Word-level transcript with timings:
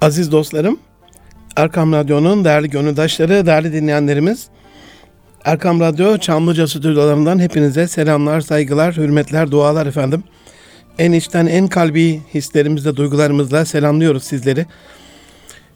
Aziz 0.00 0.32
dostlarım, 0.32 0.78
Erkam 1.56 1.92
Radyo'nun 1.92 2.44
değerli 2.44 2.70
gönüldaşları, 2.70 3.46
değerli 3.46 3.72
dinleyenlerimiz, 3.72 4.48
Erkam 5.44 5.80
Radyo 5.80 6.18
Çamlıca 6.18 6.66
stüdyolarından 6.66 7.38
hepinize 7.38 7.88
selamlar, 7.88 8.40
saygılar, 8.40 8.96
hürmetler, 8.96 9.50
dualar 9.50 9.86
efendim. 9.86 10.24
En 10.98 11.12
içten, 11.12 11.46
en 11.46 11.68
kalbi 11.68 12.20
hislerimizle, 12.34 12.96
duygularımızla 12.96 13.64
selamlıyoruz 13.64 14.24
sizleri. 14.24 14.66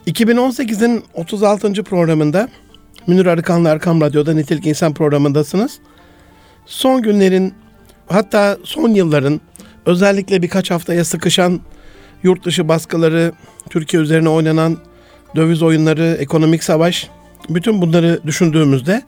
2018'in 0.07 1.05
36. 1.15 1.85
programında 1.85 2.49
Münir 3.07 3.27
Arıkan'la 3.27 3.71
Erkam 3.71 4.01
Radyo'da 4.01 4.35
Nitelik 4.35 4.67
İnsan 4.67 4.95
programındasınız. 4.95 5.79
Son 6.67 7.03
günlerin 7.03 7.55
hatta 8.07 8.59
son 8.65 8.89
yılların 8.89 9.41
özellikle 9.87 10.43
birkaç 10.43 10.71
haftaya 10.71 11.05
sıkışan 11.05 11.61
yurt 12.23 12.45
dışı 12.45 12.69
baskıları, 12.69 13.33
Türkiye 13.75 14.03
üzerine 14.03 14.29
oynanan 14.29 14.79
döviz 15.37 15.63
oyunları, 15.63 16.17
ekonomik 16.21 16.65
savaş, 16.65 17.09
bütün 17.49 17.83
bunları 17.83 18.21
düşündüğümüzde 18.27 19.03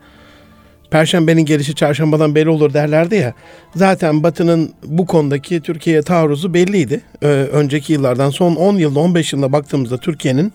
Perşembenin 0.91 1.45
gelişi 1.45 1.75
çarşambadan 1.75 2.35
belli 2.35 2.49
olur 2.49 2.73
derlerdi 2.73 3.15
ya. 3.15 3.33
Zaten 3.75 4.23
Batı'nın 4.23 4.73
bu 4.83 5.05
konudaki 5.05 5.61
Türkiye'ye 5.61 6.01
taarruzu 6.01 6.53
belliydi. 6.53 7.01
Ee, 7.21 7.27
önceki 7.27 7.93
yıllardan 7.93 8.29
son 8.29 8.55
10 8.55 8.77
yılda 8.77 8.99
15 8.99 9.33
yılda 9.33 9.51
baktığımızda 9.51 9.97
Türkiye'nin 9.97 10.53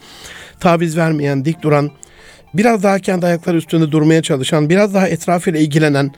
taviz 0.60 0.96
vermeyen, 0.96 1.44
dik 1.44 1.62
duran, 1.62 1.90
biraz 2.54 2.82
daha 2.82 2.98
kendi 2.98 3.26
ayakları 3.26 3.56
üstünde 3.56 3.92
durmaya 3.92 4.22
çalışan, 4.22 4.68
biraz 4.68 4.94
daha 4.94 5.08
etrafıyla 5.08 5.60
ilgilenen, 5.60 6.12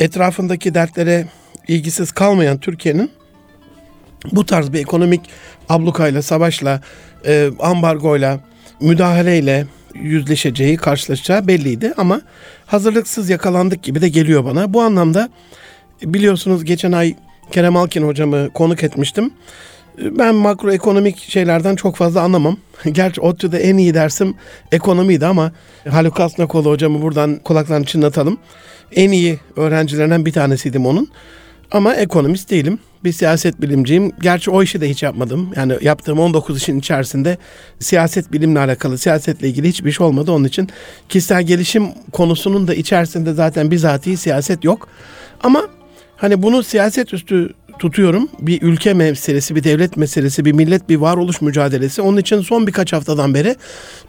etrafındaki 0.00 0.74
dertlere 0.74 1.26
ilgisiz 1.68 2.12
kalmayan 2.12 2.58
Türkiye'nin 2.58 3.10
bu 4.32 4.46
tarz 4.46 4.72
bir 4.72 4.80
ekonomik 4.80 5.20
ablukayla, 5.68 6.22
savaşla, 6.22 6.80
e, 7.26 7.50
ambargoyla, 7.60 8.40
müdahaleyle 8.80 9.66
yüzleşeceği, 9.94 10.76
karşılaşacağı 10.76 11.48
belliydi 11.48 11.94
ama 11.96 12.20
hazırlıksız 12.66 13.30
yakalandık 13.30 13.82
gibi 13.82 14.00
de 14.00 14.08
geliyor 14.08 14.44
bana. 14.44 14.74
Bu 14.74 14.82
anlamda 14.82 15.28
biliyorsunuz 16.02 16.64
geçen 16.64 16.92
ay 16.92 17.14
Kerem 17.50 17.76
Alkin 17.76 18.02
hocamı 18.02 18.52
konuk 18.52 18.82
etmiştim. 18.82 19.30
Ben 19.98 20.34
makroekonomik 20.34 21.18
şeylerden 21.18 21.76
çok 21.76 21.96
fazla 21.96 22.22
anlamam. 22.22 22.56
Gerçi 22.92 23.20
ODTÜ'de 23.20 23.58
en 23.58 23.76
iyi 23.76 23.94
dersim 23.94 24.34
ekonomiydi 24.72 25.26
ama 25.26 25.52
Haluk 25.88 26.20
Asnakoğlu 26.20 26.70
hocamı 26.70 27.02
buradan 27.02 27.36
kulaklarını 27.44 27.84
çınlatalım. 27.84 28.38
En 28.92 29.10
iyi 29.12 29.38
öğrencilerinden 29.56 30.26
bir 30.26 30.32
tanesiydim 30.32 30.86
onun. 30.86 31.08
Ama 31.70 31.94
ekonomist 31.94 32.50
değilim. 32.50 32.78
Bir 33.04 33.12
siyaset 33.12 33.60
bilimciyim. 33.60 34.12
Gerçi 34.20 34.50
o 34.50 34.62
işi 34.62 34.80
de 34.80 34.90
hiç 34.90 35.02
yapmadım. 35.02 35.50
Yani 35.56 35.72
yaptığım 35.80 36.18
19 36.18 36.56
işin 36.56 36.78
içerisinde 36.78 37.38
siyaset 37.78 38.32
bilimle 38.32 38.58
alakalı, 38.60 38.98
siyasetle 38.98 39.48
ilgili 39.48 39.68
hiçbir 39.68 39.90
iş 39.90 40.00
olmadı. 40.00 40.32
Onun 40.32 40.44
için 40.44 40.68
kişisel 41.08 41.42
gelişim 41.42 41.88
konusunun 42.12 42.68
da 42.68 42.74
içerisinde 42.74 43.32
zaten 43.32 43.70
bizatihi 43.70 44.16
siyaset 44.16 44.64
yok. 44.64 44.88
Ama 45.42 45.68
hani 46.16 46.42
bunu 46.42 46.62
siyaset 46.62 47.14
üstü 47.14 47.54
tutuyorum. 47.78 48.28
Bir 48.38 48.62
ülke 48.62 48.94
meselesi, 48.94 49.56
bir 49.56 49.64
devlet 49.64 49.96
meselesi, 49.96 50.44
bir 50.44 50.52
millet, 50.52 50.88
bir 50.88 50.96
varoluş 50.96 51.40
mücadelesi. 51.40 52.02
Onun 52.02 52.16
için 52.16 52.40
son 52.40 52.66
birkaç 52.66 52.92
haftadan 52.92 53.34
beri 53.34 53.56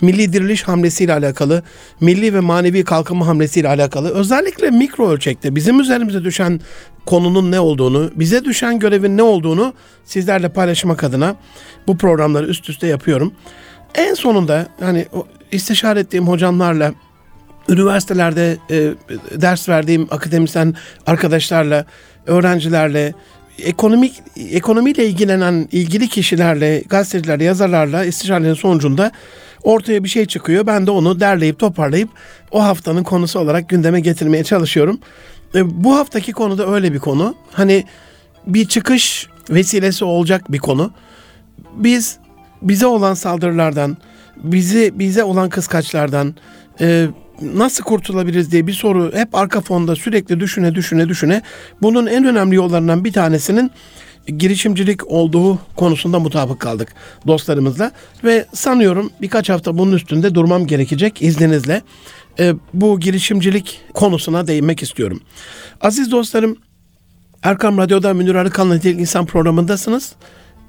milli 0.01 0.33
diriliş 0.33 0.63
hamlesiyle 0.63 1.13
alakalı, 1.13 1.63
milli 2.01 2.33
ve 2.33 2.39
manevi 2.39 2.83
kalkınma 2.83 3.27
hamlesiyle 3.27 3.67
alakalı 3.67 4.13
özellikle 4.13 4.71
mikro 4.71 5.09
ölçekte 5.09 5.55
bizim 5.55 5.79
üzerimize 5.79 6.23
düşen 6.23 6.59
konunun 7.09 7.51
ne 7.51 7.59
olduğunu, 7.59 8.11
bize 8.15 8.45
düşen 8.45 8.79
görevin 8.79 9.17
ne 9.17 9.23
olduğunu 9.23 9.73
sizlerle 10.05 10.49
paylaşmak 10.49 11.03
adına 11.03 11.35
bu 11.87 11.97
programları 11.97 12.47
üst 12.47 12.69
üste 12.69 12.87
yapıyorum. 12.87 13.33
En 13.95 14.13
sonunda 14.13 14.67
hani 14.79 15.05
istişare 15.51 15.99
ettiğim 15.99 16.27
hocamlarla 16.27 16.93
üniversitelerde 17.69 18.57
e, 18.71 18.93
ders 19.41 19.69
verdiğim 19.69 20.07
akademisyen 20.11 20.75
arkadaşlarla, 21.05 21.85
öğrencilerle, 22.25 23.13
ekonomik 23.57 24.13
ekonomiyle 24.51 25.05
ilgilenen 25.05 25.67
ilgili 25.71 26.07
kişilerle, 26.07 26.83
gazetecilerle, 26.89 27.43
yazarlarla 27.43 28.05
istişarelerin 28.05 28.53
sonucunda 28.53 29.11
ortaya 29.63 30.03
bir 30.03 30.09
şey 30.09 30.25
çıkıyor. 30.25 30.67
Ben 30.67 30.87
de 30.87 30.91
onu 30.91 31.19
derleyip 31.19 31.59
toparlayıp 31.59 32.09
o 32.51 32.63
haftanın 32.63 33.03
konusu 33.03 33.39
olarak 33.39 33.69
gündeme 33.69 33.99
getirmeye 33.99 34.43
çalışıyorum. 34.43 34.99
E, 35.55 35.83
bu 35.83 35.95
haftaki 35.95 36.31
konu 36.31 36.57
da 36.57 36.67
öyle 36.67 36.93
bir 36.93 36.99
konu. 36.99 37.35
Hani 37.51 37.85
bir 38.47 38.65
çıkış 38.65 39.27
vesilesi 39.49 40.05
olacak 40.05 40.51
bir 40.51 40.57
konu. 40.57 40.91
Biz 41.75 42.17
bize 42.61 42.85
olan 42.85 43.13
saldırılardan, 43.13 43.97
bizi 44.37 44.99
bize 44.99 45.23
olan 45.23 45.49
kıskaçlardan 45.49 46.35
e, 46.81 47.07
nasıl 47.41 47.83
kurtulabiliriz 47.83 48.51
diye 48.51 48.67
bir 48.67 48.73
soru 48.73 49.11
hep 49.13 49.35
arka 49.35 49.61
fonda 49.61 49.95
sürekli 49.95 50.39
düşüne 50.39 50.75
düşüne 50.75 51.09
düşüne 51.09 51.41
bunun 51.81 52.07
en 52.07 52.25
önemli 52.25 52.55
yollarından 52.55 53.05
bir 53.05 53.13
tanesinin 53.13 53.71
girişimcilik 54.37 55.07
olduğu 55.07 55.59
konusunda 55.75 56.19
mutabık 56.19 56.59
kaldık 56.59 56.93
dostlarımızla 57.27 57.91
ve 58.23 58.45
sanıyorum 58.53 59.11
birkaç 59.21 59.49
hafta 59.49 59.77
bunun 59.77 59.91
üstünde 59.91 60.35
durmam 60.35 60.67
gerekecek 60.67 61.21
izninizle 61.21 61.81
e, 62.39 62.55
bu 62.73 62.99
girişimcilik 62.99 63.81
konusuna 63.93 64.47
değinmek 64.47 64.83
istiyorum. 64.83 65.21
Aziz 65.81 66.11
dostlarım 66.11 66.57
Erkam 67.43 67.77
Radyo'da 67.77 68.13
Münir 68.13 68.35
Arıkan'la 68.35 68.75
Nitelik 68.75 68.99
İnsan 68.99 69.25
programındasınız. 69.25 70.15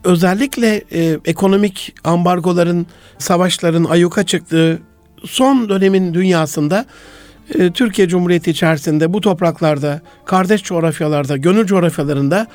Özellikle 0.04 0.84
e, 0.92 1.19
ekonomik 1.25 1.94
ambargoların, 2.04 2.86
savaşların 3.19 3.84
ayyuka 3.84 4.26
çıktığı 4.26 4.82
son 5.25 5.69
dönemin 5.69 6.14
dünyasında 6.14 6.86
e, 7.54 7.70
Türkiye 7.70 8.09
Cumhuriyeti 8.09 8.50
içerisinde 8.50 9.12
bu 9.12 9.20
topraklarda, 9.20 10.00
kardeş 10.25 10.62
coğrafyalarda, 10.62 11.36
gönül 11.36 11.66
coğrafyalarında 11.66 12.47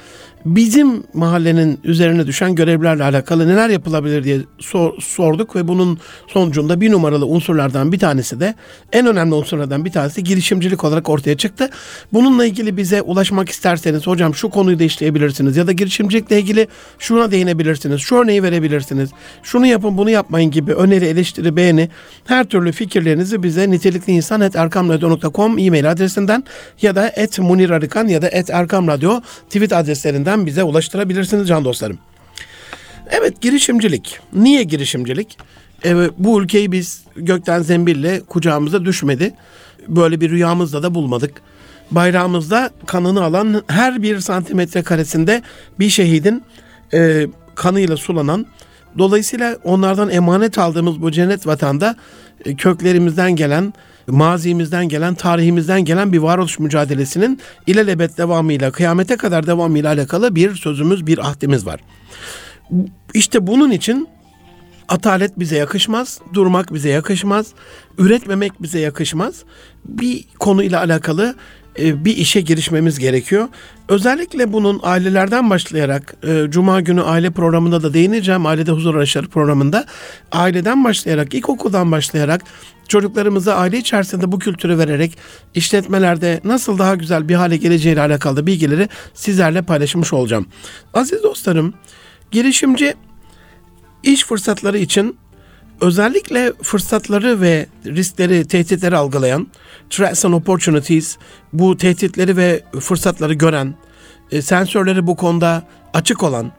bizim 0.46 1.04
mahallenin 1.14 1.80
üzerine 1.84 2.28
düşen 2.28 2.56
görevlerle 2.56 3.04
alakalı 3.04 3.48
neler 3.48 3.70
yapılabilir 3.70 4.24
diye 4.24 4.40
sor, 4.60 4.94
sorduk 5.02 5.56
ve 5.56 5.68
bunun 5.68 6.00
sonucunda 6.28 6.82
bir 6.82 6.92
numaralı 6.92 7.26
unsurlardan 7.26 7.92
bir 7.92 8.00
tanesi 8.00 8.40
de 8.40 8.56
en 8.92 9.08
önemli 9.08 9.34
unsurlardan 9.34 9.86
bir 9.86 9.92
tanesi 9.92 10.24
girişimcilik 10.24 10.84
olarak 10.84 11.10
ortaya 11.10 11.38
çıktı. 11.38 11.70
Bununla 12.14 12.46
ilgili 12.46 12.78
bize 12.78 13.02
ulaşmak 13.02 13.50
isterseniz 13.50 14.08
hocam 14.08 14.36
şu 14.36 14.50
konuyu 14.50 14.80
da 14.80 14.84
işleyebilirsiniz 14.84 15.58
ya 15.58 15.68
da 15.68 15.72
girişimcilikle 15.72 16.40
ilgili 16.40 16.68
şuna 17.00 17.32
değinebilirsiniz, 17.32 18.02
şu 18.02 18.16
örneği 18.16 18.44
verebilirsiniz, 18.44 19.10
şunu 19.44 19.66
yapın 19.66 19.98
bunu 19.98 20.10
yapmayın 20.10 20.52
gibi 20.52 20.74
öneri, 20.74 21.06
eleştiri, 21.06 21.56
beğeni 21.56 21.90
her 22.26 22.46
türlü 22.46 22.72
fikirlerinizi 22.72 23.44
bize 23.44 23.72
nitelikli 23.72 24.14
insan 24.14 24.42
erkamradyo.com 24.42 25.60
e-mail 25.60 25.92
adresinden 25.92 26.44
ya 26.82 26.96
da 26.96 27.12
et 27.16 27.40
Munir 27.40 27.70
Arıkan 27.70 28.08
ya 28.08 28.22
da 28.22 28.30
et 28.30 28.50
Erkam 28.50 28.88
Radyo 28.88 29.22
tweet 29.50 29.74
adreslerinden 29.74 30.35
üzerinden 30.36 30.46
bize 30.46 30.64
ulaştırabilirsiniz 30.64 31.48
can 31.48 31.66
dostlarım. 31.66 31.98
Evet 33.10 33.42
girişimcilik. 33.42 34.20
Niye 34.34 34.64
girişimcilik? 34.64 35.38
Evet, 35.84 36.12
bu 36.18 36.42
ülkeyi 36.42 36.72
biz 36.72 37.04
gökten 37.16 37.62
zembille 37.62 38.22
kucağımıza 38.28 38.86
düşmedi. 38.86 39.34
Böyle 39.88 40.22
bir 40.22 40.30
rüyamızda 40.30 40.84
da 40.84 40.90
bulmadık. 40.96 41.42
Bayrağımızda 41.92 42.72
kanını 42.86 43.24
alan 43.24 43.64
her 43.68 44.02
bir 44.02 44.20
santimetre 44.20 44.84
karesinde 44.84 45.42
bir 45.80 45.90
şehidin 45.90 46.44
e, 46.94 47.28
kanıyla 47.56 47.98
sulanan 47.98 48.46
Dolayısıyla 48.98 49.58
onlardan 49.64 50.10
emanet 50.10 50.58
aldığımız 50.58 51.02
bu 51.02 51.12
cennet 51.12 51.48
vatanda 51.48 51.96
e, 52.46 52.56
köklerimizden 52.56 53.36
gelen, 53.36 53.74
mazimizden 54.08 54.90
gelen, 54.90 55.16
tarihimizden 55.16 55.86
gelen 55.86 56.14
bir 56.14 56.18
varoluş 56.18 56.60
mücadelesinin 56.60 57.40
ilelebet 57.68 58.18
devamıyla, 58.18 58.72
kıyamete 58.72 59.18
kadar 59.18 59.48
devamıyla 59.48 59.94
alakalı 59.94 60.36
bir 60.36 60.56
sözümüz, 60.56 61.08
bir 61.08 61.18
ahdimiz 61.18 61.66
var. 61.66 61.80
İşte 63.14 63.48
bunun 63.48 63.72
için 63.72 64.08
atalet 64.88 65.40
bize 65.40 65.58
yakışmaz, 65.58 66.20
durmak 66.34 66.74
bize 66.74 66.90
yakışmaz, 66.90 67.48
üretmemek 67.98 68.62
bize 68.62 68.80
yakışmaz. 68.80 69.44
Bir 69.86 70.26
konuyla 70.40 70.80
alakalı 70.80 71.36
bir 71.78 72.18
işe 72.18 72.42
girişmemiz 72.42 73.00
gerekiyor. 73.00 73.48
Özellikle 73.90 74.54
bunun 74.54 74.80
ailelerden 74.84 75.50
başlayarak 75.50 76.16
e, 76.24 76.46
Cuma 76.50 76.82
günü 76.82 77.02
aile 77.02 77.32
programında 77.32 77.84
da 77.84 77.94
değineceğim. 77.94 78.46
Ailede 78.46 78.72
huzur 78.72 78.96
araçları 78.96 79.28
programında 79.28 79.86
aileden 80.32 80.84
başlayarak, 80.84 81.34
ilkokuldan 81.34 81.92
başlayarak 81.92 82.42
çocuklarımıza 82.88 83.56
aile 83.56 83.78
içerisinde 83.78 84.32
bu 84.32 84.40
kültürü 84.40 84.78
vererek 84.78 85.18
işletmelerde 85.56 86.42
nasıl 86.44 86.78
daha 86.78 86.96
güzel 86.96 87.30
bir 87.30 87.36
hale 87.36 87.58
geleceğiyle 87.58 88.02
alakalı 88.02 88.48
bilgileri 88.48 88.90
sizlerle 89.14 89.62
paylaşmış 89.62 90.14
olacağım. 90.14 90.46
Aziz 90.94 91.24
dostlarım, 91.24 91.74
girişimci 92.32 92.94
iş 94.04 94.26
fırsatları 94.26 94.78
için 94.78 95.18
özellikle 95.82 96.54
fırsatları 96.64 97.42
ve 97.42 97.66
riskleri, 97.86 98.48
tehditleri 98.48 98.98
algılayan, 98.98 99.48
threats 99.90 100.26
and 100.26 100.34
opportunities, 100.34 101.18
bu 101.54 101.78
tehditleri 101.78 102.38
ve 102.38 102.64
fırsatları 102.80 103.34
gören, 103.34 103.76
e, 104.32 104.42
sensörleri 104.42 105.08
bu 105.08 105.16
konuda 105.16 105.64
açık 105.94 106.24
olan, 106.24 106.52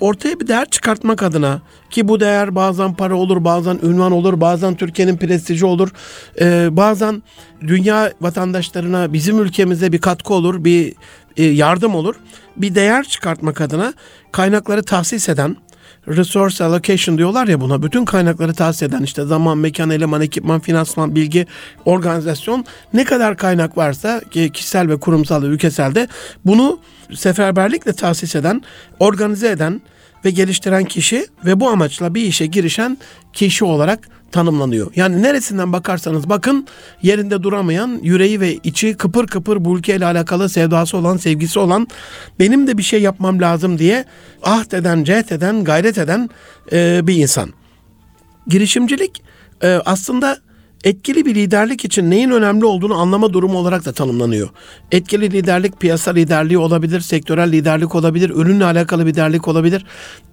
ortaya 0.00 0.40
bir 0.40 0.48
değer 0.48 0.70
çıkartmak 0.70 1.22
adına 1.22 1.62
ki 1.90 2.08
bu 2.08 2.20
değer 2.20 2.54
bazen 2.54 2.94
para 2.94 3.14
olur, 3.14 3.44
bazen 3.44 3.78
ünvan 3.82 4.12
olur, 4.12 4.40
bazen 4.40 4.74
Türkiye'nin 4.74 5.16
prestiji 5.16 5.66
olur, 5.66 5.88
e, 6.40 6.76
bazen 6.76 7.22
dünya 7.60 8.12
vatandaşlarına 8.20 9.12
bizim 9.12 9.38
ülkemize 9.38 9.92
bir 9.92 10.00
katkı 10.00 10.34
olur, 10.34 10.64
bir 10.64 10.94
e, 11.36 11.44
yardım 11.44 11.94
olur. 11.94 12.14
Bir 12.56 12.74
değer 12.74 13.04
çıkartmak 13.04 13.60
adına 13.60 13.94
kaynakları 14.32 14.82
tahsis 14.82 15.28
eden, 15.28 15.56
resource 16.08 16.64
allocation 16.64 17.18
diyorlar 17.18 17.48
ya 17.48 17.60
buna. 17.60 17.82
Bütün 17.82 18.04
kaynakları 18.04 18.54
tahsis 18.54 18.82
eden 18.82 19.02
işte 19.02 19.24
zaman, 19.24 19.58
mekan, 19.58 19.90
eleman, 19.90 20.20
ekipman, 20.20 20.60
finansman, 20.60 21.14
bilgi, 21.14 21.46
organizasyon 21.84 22.64
ne 22.92 23.04
kadar 23.04 23.36
kaynak 23.36 23.76
varsa 23.76 24.20
kişisel 24.30 24.88
ve 24.88 25.00
kurumsal 25.00 25.42
ve 25.42 25.46
ülkesel 25.46 25.94
de 25.94 26.08
bunu 26.44 26.80
seferberlikle 27.14 27.92
tahsis 27.92 28.34
eden, 28.36 28.62
organize 28.98 29.48
eden 29.48 29.80
ve 30.24 30.30
geliştiren 30.30 30.84
kişi 30.84 31.26
ve 31.44 31.60
bu 31.60 31.68
amaçla 31.68 32.14
bir 32.14 32.22
işe 32.22 32.46
girişen 32.46 32.98
kişi 33.32 33.64
olarak 33.64 34.08
tanımlanıyor. 34.32 34.92
Yani 34.96 35.22
neresinden 35.22 35.72
bakarsanız 35.72 36.28
bakın 36.28 36.66
yerinde 37.02 37.42
duramayan, 37.42 38.00
yüreği 38.02 38.40
ve 38.40 38.54
içi 38.64 38.94
kıpır 38.94 39.26
kıpır 39.26 39.64
bu 39.64 39.78
ülkeyle 39.78 40.06
alakalı 40.06 40.48
sevdası 40.48 40.96
olan, 40.96 41.16
sevgisi 41.16 41.58
olan, 41.58 41.88
benim 42.38 42.66
de 42.66 42.78
bir 42.78 42.82
şey 42.82 43.02
yapmam 43.02 43.40
lazım 43.40 43.78
diye 43.78 44.04
ahd 44.42 44.72
eden, 44.72 45.04
cehd 45.04 45.30
eden, 45.30 45.64
gayret 45.64 45.98
eden 45.98 46.28
e, 46.72 47.00
bir 47.06 47.16
insan. 47.16 47.50
Girişimcilik 48.46 49.22
e, 49.62 49.68
aslında 49.68 50.38
etkili 50.84 51.26
bir 51.26 51.34
liderlik 51.34 51.84
için 51.84 52.10
neyin 52.10 52.30
önemli 52.30 52.64
olduğunu 52.64 52.94
anlama 52.94 53.32
durumu 53.32 53.58
olarak 53.58 53.84
da 53.84 53.92
tanımlanıyor. 53.92 54.48
Etkili 54.92 55.30
liderlik 55.30 55.80
piyasa 55.80 56.10
liderliği 56.10 56.58
olabilir, 56.58 57.00
sektörel 57.00 57.52
liderlik 57.52 57.94
olabilir, 57.94 58.30
ürünle 58.30 58.64
alakalı 58.64 59.06
bir 59.06 59.10
liderlik 59.10 59.48
olabilir. 59.48 59.84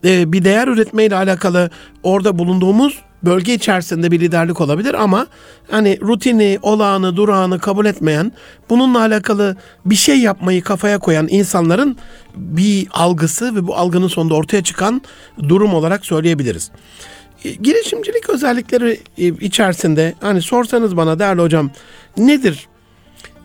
Ee, 0.05 0.33
bir 0.33 0.43
değer 0.43 0.67
üretmeyle 0.67 1.15
alakalı 1.15 1.69
orada 2.03 2.39
bulunduğumuz 2.39 2.99
bölge 3.23 3.53
içerisinde 3.53 4.11
bir 4.11 4.19
liderlik 4.19 4.61
olabilir 4.61 4.93
ama 4.93 5.27
hani 5.71 5.99
rutini, 6.01 6.59
olağanı, 6.61 7.15
durağını 7.15 7.59
kabul 7.59 7.85
etmeyen, 7.85 8.31
bununla 8.69 8.99
alakalı 8.99 9.55
bir 9.85 9.95
şey 9.95 10.19
yapmayı 10.19 10.63
kafaya 10.63 10.99
koyan 10.99 11.27
insanların 11.29 11.97
bir 12.35 12.87
algısı 12.91 13.55
ve 13.55 13.67
bu 13.67 13.75
algının 13.75 14.07
sonunda 14.07 14.35
ortaya 14.35 14.63
çıkan 14.63 15.01
durum 15.49 15.73
olarak 15.73 16.05
söyleyebiliriz. 16.05 16.71
E, 17.45 17.51
girişimcilik 17.51 18.29
özellikleri 18.29 18.99
e, 19.17 19.27
içerisinde 19.27 20.15
hani 20.21 20.41
sorsanız 20.41 20.97
bana 20.97 21.19
değerli 21.19 21.41
hocam 21.41 21.71
nedir? 22.17 22.67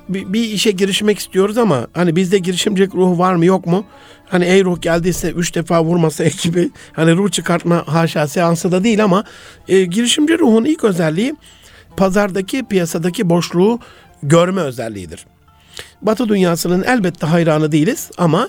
Bir, 0.09 0.33
bir 0.33 0.45
işe 0.45 0.71
girişmek 0.71 1.19
istiyoruz 1.19 1.59
ama 1.59 1.87
hani 1.93 2.17
bizde 2.17 2.39
girişimcilik 2.39 2.95
ruhu 2.95 3.19
var 3.19 3.35
mı 3.35 3.45
yok 3.45 3.67
mu? 3.67 3.85
Hani 4.29 4.45
ey 4.45 4.65
ruh 4.65 4.81
geldiyse 4.81 5.31
üç 5.31 5.55
defa 5.55 5.85
vurmasa 5.85 6.25
ekibi 6.33 6.71
hani 6.93 7.13
ruh 7.13 7.31
çıkartma 7.31 7.85
haşa 7.87 8.29
seansı 8.29 8.73
da 8.73 8.85
değil 8.85 9.05
ama 9.05 9.25
e, 9.69 9.85
girişimci 9.85 10.39
ruhun 10.39 10.65
ilk 10.65 10.85
özelliği 10.85 11.35
pazardaki 11.97 12.63
piyasadaki 12.63 13.31
boşluğu 13.31 13.79
görme 14.23 14.61
özelliğidir. 14.61 15.27
Batı 16.03 16.29
dünyasının 16.29 16.83
elbette 16.83 17.27
hayranı 17.27 17.73
değiliz 17.73 18.11
ama 18.19 18.49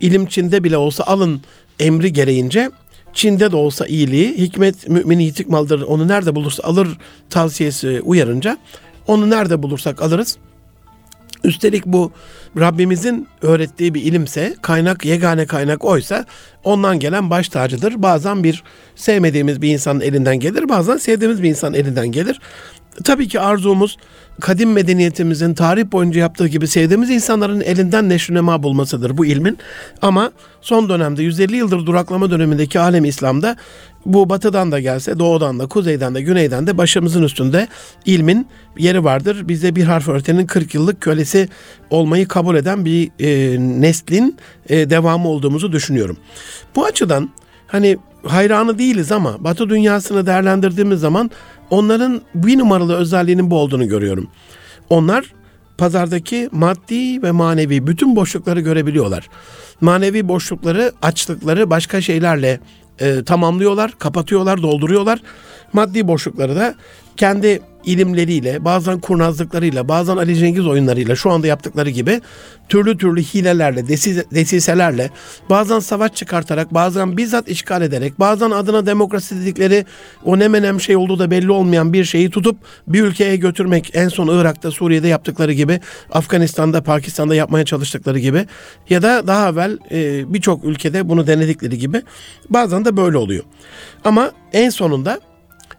ilim 0.00 0.26
Çin'de 0.26 0.64
bile 0.64 0.76
olsa 0.76 1.04
alın 1.04 1.40
emri 1.80 2.12
gereğince 2.12 2.70
Çin'de 3.12 3.52
de 3.52 3.56
olsa 3.56 3.86
iyiliği, 3.86 4.38
hikmet 4.38 4.88
mümini 4.88 5.24
yitik 5.24 5.48
maldır, 5.48 5.82
onu 5.82 6.08
nerede 6.08 6.34
bulursa 6.34 6.62
alır 6.62 6.88
tavsiyesi 7.30 8.00
uyarınca 8.04 8.58
onu 9.06 9.30
nerede 9.30 9.62
bulursak 9.62 10.02
alırız. 10.02 10.36
Üstelik 11.44 11.86
bu 11.86 12.12
Rabbimizin 12.60 13.28
öğrettiği 13.42 13.94
bir 13.94 14.02
ilimse, 14.02 14.56
kaynak 14.62 15.04
yegane 15.04 15.46
kaynak 15.46 15.84
oysa 15.84 16.24
ondan 16.64 16.98
gelen 16.98 17.30
baş 17.30 17.48
tacıdır. 17.48 18.02
Bazen 18.02 18.44
bir 18.44 18.62
sevmediğimiz 18.96 19.62
bir 19.62 19.68
insanın 19.68 20.00
elinden 20.00 20.40
gelir, 20.40 20.68
bazen 20.68 20.96
sevdiğimiz 20.96 21.42
bir 21.42 21.48
insanın 21.48 21.74
elinden 21.74 22.12
gelir. 22.12 22.40
Tabii 23.04 23.28
ki 23.28 23.40
arzumuz 23.40 23.96
kadim 24.40 24.72
medeniyetimizin 24.72 25.54
tarih 25.54 25.92
boyunca 25.92 26.20
yaptığı 26.20 26.48
gibi 26.48 26.68
sevdiğimiz 26.68 27.10
insanların 27.10 27.60
elinden 27.60 28.08
neşrünema 28.08 28.62
bulmasıdır 28.62 29.18
bu 29.18 29.26
ilmin. 29.26 29.58
Ama 30.02 30.32
son 30.60 30.88
dönemde 30.88 31.22
150 31.22 31.56
yıldır 31.56 31.86
duraklama 31.86 32.30
dönemindeki 32.30 32.80
alem 32.80 33.04
İslam'da 33.04 33.56
bu 34.06 34.28
batıdan 34.28 34.72
da 34.72 34.80
gelse, 34.80 35.18
doğudan 35.18 35.58
da, 35.58 35.66
kuzeyden 35.66 36.14
de, 36.14 36.22
güneyden 36.22 36.66
de 36.66 36.78
başımızın 36.78 37.22
üstünde 37.22 37.68
ilmin 38.04 38.46
yeri 38.78 39.04
vardır. 39.04 39.48
Bize 39.48 39.76
bir 39.76 39.84
harf 39.84 40.08
öğretenin 40.08 40.46
40 40.46 40.74
yıllık 40.74 41.00
kölesi 41.00 41.48
olmayı 41.90 42.28
kabul 42.28 42.56
eden 42.56 42.84
bir 42.84 43.10
e, 43.20 43.58
neslin 43.80 44.36
e, 44.68 44.90
devamı 44.90 45.28
olduğumuzu 45.28 45.72
düşünüyorum. 45.72 46.16
Bu 46.76 46.84
açıdan 46.84 47.30
hani 47.66 47.98
hayranı 48.26 48.78
değiliz 48.78 49.12
ama 49.12 49.44
Batı 49.44 49.68
dünyasını 49.68 50.26
değerlendirdiğimiz 50.26 51.00
zaman 51.00 51.30
onların 51.72 52.20
bir 52.34 52.58
numaralı 52.58 52.96
özelliğinin 52.96 53.50
bu 53.50 53.58
olduğunu 53.58 53.88
görüyorum. 53.88 54.28
Onlar 54.90 55.24
pazardaki 55.78 56.48
maddi 56.52 57.22
ve 57.22 57.30
manevi 57.30 57.86
bütün 57.86 58.16
boşlukları 58.16 58.60
görebiliyorlar. 58.60 59.28
Manevi 59.80 60.28
boşlukları, 60.28 60.92
açlıkları 61.02 61.70
başka 61.70 62.00
şeylerle 62.00 62.60
e, 63.00 63.24
tamamlıyorlar, 63.24 63.92
kapatıyorlar, 63.98 64.62
dolduruyorlar. 64.62 65.22
Maddi 65.72 66.08
boşlukları 66.08 66.56
da 66.56 66.74
kendi 67.16 67.60
ilimleriyle, 67.84 68.64
bazen 68.64 69.00
kurnazlıklarıyla, 69.00 69.88
bazen 69.88 70.16
Ali 70.16 70.36
Cengiz 70.36 70.66
oyunlarıyla 70.66 71.16
şu 71.16 71.30
anda 71.30 71.46
yaptıkları 71.46 71.90
gibi 71.90 72.20
türlü 72.68 72.98
türlü 72.98 73.22
hilelerle, 73.22 73.88
desiselerle, 74.34 75.10
bazen 75.50 75.78
savaş 75.78 76.14
çıkartarak, 76.14 76.74
bazen 76.74 77.16
bizzat 77.16 77.48
işgal 77.48 77.82
ederek, 77.82 78.20
bazen 78.20 78.50
adına 78.50 78.86
demokrasi 78.86 79.40
dedikleri 79.40 79.84
o 80.24 80.38
ne 80.38 80.48
menem 80.48 80.80
şey 80.80 80.96
olduğu 80.96 81.18
da 81.18 81.30
belli 81.30 81.50
olmayan 81.50 81.92
bir 81.92 82.04
şeyi 82.04 82.30
tutup 82.30 82.56
bir 82.86 83.02
ülkeye 83.02 83.36
götürmek, 83.36 83.90
en 83.94 84.08
son 84.08 84.40
Irak'ta, 84.40 84.70
Suriye'de 84.70 85.08
yaptıkları 85.08 85.52
gibi, 85.52 85.80
Afganistan'da, 86.12 86.82
Pakistan'da 86.82 87.34
yapmaya 87.34 87.64
çalıştıkları 87.64 88.18
gibi 88.18 88.46
ya 88.90 89.02
da 89.02 89.26
daha 89.26 89.48
evvel 89.48 89.78
e, 89.90 90.32
birçok 90.34 90.64
ülkede 90.64 91.08
bunu 91.08 91.26
denedikleri 91.26 91.78
gibi 91.78 92.02
bazen 92.50 92.84
de 92.84 92.96
böyle 92.96 93.16
oluyor. 93.16 93.44
Ama 94.04 94.32
en 94.52 94.70
sonunda 94.70 95.20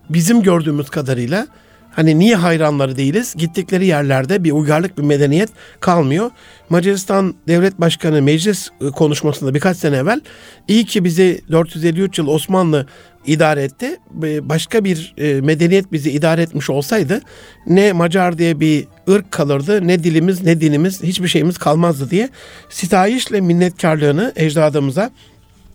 bizim 0.09 0.41
gördüğümüz 0.41 0.89
kadarıyla 0.89 1.47
Hani 1.95 2.19
niye 2.19 2.35
hayranları 2.35 2.97
değiliz? 2.97 3.33
Gittikleri 3.37 3.85
yerlerde 3.85 4.43
bir 4.43 4.51
uygarlık, 4.51 4.97
bir 4.97 5.03
medeniyet 5.03 5.49
kalmıyor. 5.79 6.31
Macaristan 6.69 7.35
Devlet 7.47 7.81
Başkanı 7.81 8.21
meclis 8.21 8.69
e, 8.81 8.85
konuşmasında 8.89 9.53
birkaç 9.53 9.77
sene 9.77 9.97
evvel 9.97 10.21
iyi 10.67 10.85
ki 10.85 11.03
bizi 11.03 11.41
453 11.51 12.17
yıl 12.17 12.27
Osmanlı 12.27 12.87
idare 13.25 13.63
etti. 13.63 13.97
Başka 14.41 14.83
bir 14.83 15.13
e, 15.17 15.41
medeniyet 15.41 15.91
bizi 15.91 16.11
idare 16.11 16.41
etmiş 16.41 16.69
olsaydı 16.69 17.21
ne 17.67 17.93
Macar 17.93 18.37
diye 18.37 18.59
bir 18.59 18.87
ırk 19.09 19.31
kalırdı, 19.31 19.87
ne 19.87 20.03
dilimiz, 20.03 20.43
ne 20.43 20.61
dinimiz, 20.61 21.03
hiçbir 21.03 21.27
şeyimiz 21.27 21.57
kalmazdı 21.57 22.09
diye 22.09 22.29
sitayişle 22.69 23.41
minnetkarlığını 23.41 24.33
ecdadımıza 24.35 25.11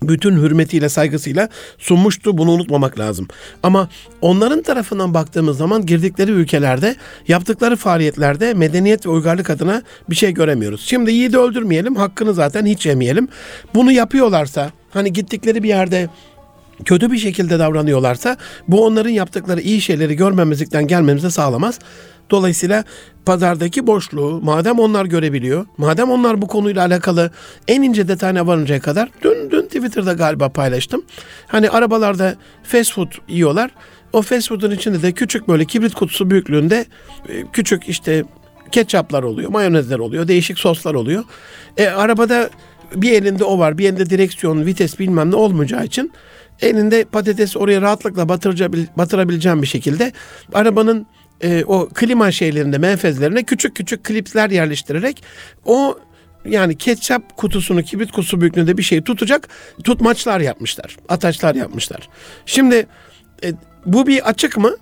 bütün 0.02 0.36
hürmetiyle 0.36 0.88
saygısıyla 0.88 1.48
sunmuştu. 1.78 2.38
Bunu 2.38 2.50
unutmamak 2.50 2.98
lazım. 2.98 3.28
Ama 3.62 3.88
onların 4.20 4.62
tarafından 4.62 5.14
baktığımız 5.14 5.58
zaman 5.58 5.86
girdikleri 5.86 6.30
ülkelerde 6.30 6.96
yaptıkları 7.28 7.76
faaliyetlerde 7.76 8.54
medeniyet 8.54 9.06
ve 9.06 9.10
uygarlık 9.10 9.50
adına 9.50 9.82
bir 10.10 10.16
şey 10.16 10.34
göremiyoruz. 10.34 10.80
Şimdi 10.80 11.12
yiğidi 11.12 11.38
öldürmeyelim, 11.38 11.96
hakkını 11.96 12.34
zaten 12.34 12.66
hiç 12.66 12.86
yemeyelim. 12.86 13.28
Bunu 13.74 13.92
yapıyorlarsa 13.92 14.70
hani 14.90 15.12
gittikleri 15.12 15.62
bir 15.62 15.68
yerde 15.68 16.08
kötü 16.84 17.12
bir 17.12 17.18
şekilde 17.18 17.58
davranıyorlarsa 17.58 18.36
bu 18.68 18.84
onların 18.84 19.10
yaptıkları 19.10 19.60
iyi 19.60 19.80
şeyleri 19.80 20.16
görmemezlikten 20.16 20.86
gelmemize 20.86 21.30
sağlamaz. 21.30 21.78
Dolayısıyla 22.30 22.84
pazardaki 23.26 23.86
boşluğu 23.86 24.40
madem 24.42 24.78
onlar 24.78 25.04
görebiliyor, 25.04 25.66
madem 25.78 26.10
onlar 26.10 26.42
bu 26.42 26.46
konuyla 26.46 26.86
alakalı 26.86 27.30
en 27.68 27.82
ince 27.82 28.08
detayına 28.08 28.46
varıncaya 28.46 28.80
kadar 28.80 29.08
dün 29.22 29.50
dün 29.50 29.62
Twitter'da 29.62 30.12
galiba 30.12 30.48
paylaştım. 30.48 31.04
Hani 31.46 31.70
arabalarda 31.70 32.36
fast 32.62 32.92
food 32.92 33.12
yiyorlar. 33.28 33.70
O 34.12 34.22
fast 34.22 34.48
food'un 34.48 34.70
içinde 34.70 35.02
de 35.02 35.12
küçük 35.12 35.48
böyle 35.48 35.64
kibrit 35.64 35.94
kutusu 35.94 36.30
büyüklüğünde 36.30 36.86
e, 37.28 37.44
küçük 37.52 37.88
işte 37.88 38.24
ketçaplar 38.72 39.22
oluyor, 39.22 39.50
mayonezler 39.50 39.98
oluyor, 39.98 40.28
değişik 40.28 40.58
soslar 40.58 40.94
oluyor. 40.94 41.24
E, 41.76 41.86
arabada 41.86 42.50
bir 42.94 43.12
elinde 43.12 43.44
o 43.44 43.58
var, 43.58 43.78
bir 43.78 43.88
elinde 43.88 44.10
direksiyon, 44.10 44.66
vites 44.66 44.98
bilmem 44.98 45.30
ne 45.30 45.36
olmayacağı 45.36 45.84
için 45.84 46.12
elinde 46.60 47.04
patates 47.04 47.56
oraya 47.56 47.82
rahatlıkla 47.82 48.28
batırabileceğim 48.96 49.62
bir 49.62 49.66
şekilde 49.66 50.12
arabanın 50.52 51.06
e, 51.42 51.64
o 51.64 51.88
klima 51.88 52.32
şeylerinde 52.32 52.78
menfezlerine 52.78 53.42
küçük 53.42 53.76
küçük 53.76 54.04
klipsler 54.04 54.50
yerleştirerek 54.50 55.22
o 55.64 55.98
yani 56.44 56.78
ketçap 56.78 57.36
kutusunu 57.36 57.82
kibrit 57.82 58.12
kutusu 58.12 58.40
büyüklüğünde 58.40 58.78
bir 58.78 58.82
şey 58.82 59.02
tutacak 59.02 59.48
tutmaçlar 59.84 60.40
yapmışlar. 60.40 60.96
Ataçlar 61.08 61.54
yapmışlar. 61.54 62.08
Şimdi 62.46 62.86
e, 63.44 63.52
bu 63.86 64.06
bir 64.06 64.28
açık 64.28 64.56
mı? 64.56 64.76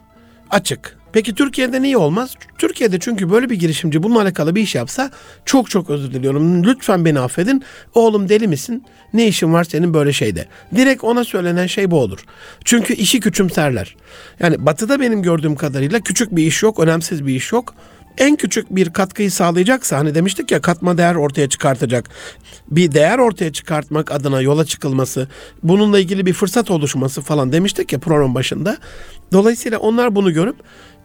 Açık. 0.51 0.99
Peki 1.17 1.35
Türkiye'de 1.35 1.83
niye 1.83 1.97
olmaz? 1.97 2.35
Türkiye'de 2.59 2.99
çünkü 2.99 3.31
böyle 3.31 3.51
bir 3.51 3.55
girişimci 3.55 4.03
bununla 4.03 4.23
alakalı 4.23 4.55
bir 4.55 4.63
iş 4.63 4.75
yapsa 4.75 5.11
çok 5.45 5.71
çok 5.71 5.91
özür 5.91 6.13
diliyorum. 6.13 6.65
Lütfen 6.65 7.05
beni 7.05 7.21
affedin. 7.21 7.63
Oğlum 7.95 8.29
deli 8.29 8.49
misin? 8.49 8.85
Ne 9.13 9.27
işin 9.27 9.53
var 9.53 9.65
senin 9.65 9.95
böyle 9.95 10.13
şeyde? 10.13 10.47
Direkt 10.75 11.05
ona 11.05 11.25
söylenen 11.25 11.67
şey 11.67 11.91
bu 11.91 12.01
olur. 12.01 12.25
Çünkü 12.65 12.95
işi 12.95 13.21
küçümserler. 13.21 13.97
Yani 14.41 14.67
batıda 14.67 15.01
benim 15.01 15.23
gördüğüm 15.23 15.57
kadarıyla 15.57 16.01
küçük 16.01 16.37
bir 16.37 16.47
iş 16.47 16.63
yok, 16.63 16.81
önemsiz 16.81 17.27
bir 17.27 17.35
iş 17.35 17.53
yok 17.53 17.75
en 18.19 18.37
küçük 18.37 18.77
bir 18.77 18.91
katkıyı 18.91 19.31
sağlayacaksa 19.31 19.99
hani 19.99 20.15
demiştik 20.15 20.51
ya 20.51 20.61
katma 20.61 20.99
değer 20.99 21.15
ortaya 21.15 21.49
çıkartacak. 21.49 22.11
Bir 22.71 22.93
değer 22.93 23.19
ortaya 23.19 23.53
çıkartmak 23.53 24.13
adına 24.13 24.41
yola 24.41 24.65
çıkılması, 24.65 25.29
bununla 25.63 25.99
ilgili 25.99 26.27
bir 26.27 26.33
fırsat 26.33 26.71
oluşması 26.71 27.21
falan 27.21 27.53
demiştik 27.53 27.93
ya 27.93 27.99
program 27.99 28.35
başında. 28.35 28.79
Dolayısıyla 29.33 29.79
onlar 29.79 30.15
bunu 30.15 30.33
görüp 30.33 30.57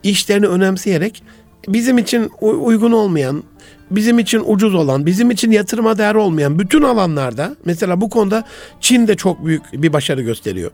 işlerini 0.03 0.47
önemseyerek 0.47 1.23
bizim 1.67 1.97
için 1.97 2.31
uygun 2.41 2.91
olmayan, 2.91 3.43
bizim 3.91 4.19
için 4.19 4.43
ucuz 4.45 4.75
olan, 4.75 5.05
bizim 5.05 5.31
için 5.31 5.51
yatırıma 5.51 5.97
değer 5.97 6.15
olmayan 6.15 6.59
bütün 6.59 6.81
alanlarda 6.81 7.55
mesela 7.65 8.01
bu 8.01 8.09
konuda 8.09 8.43
Çin 8.79 9.07
de 9.07 9.15
çok 9.15 9.45
büyük 9.45 9.63
bir 9.73 9.93
başarı 9.93 10.21
gösteriyor. 10.21 10.71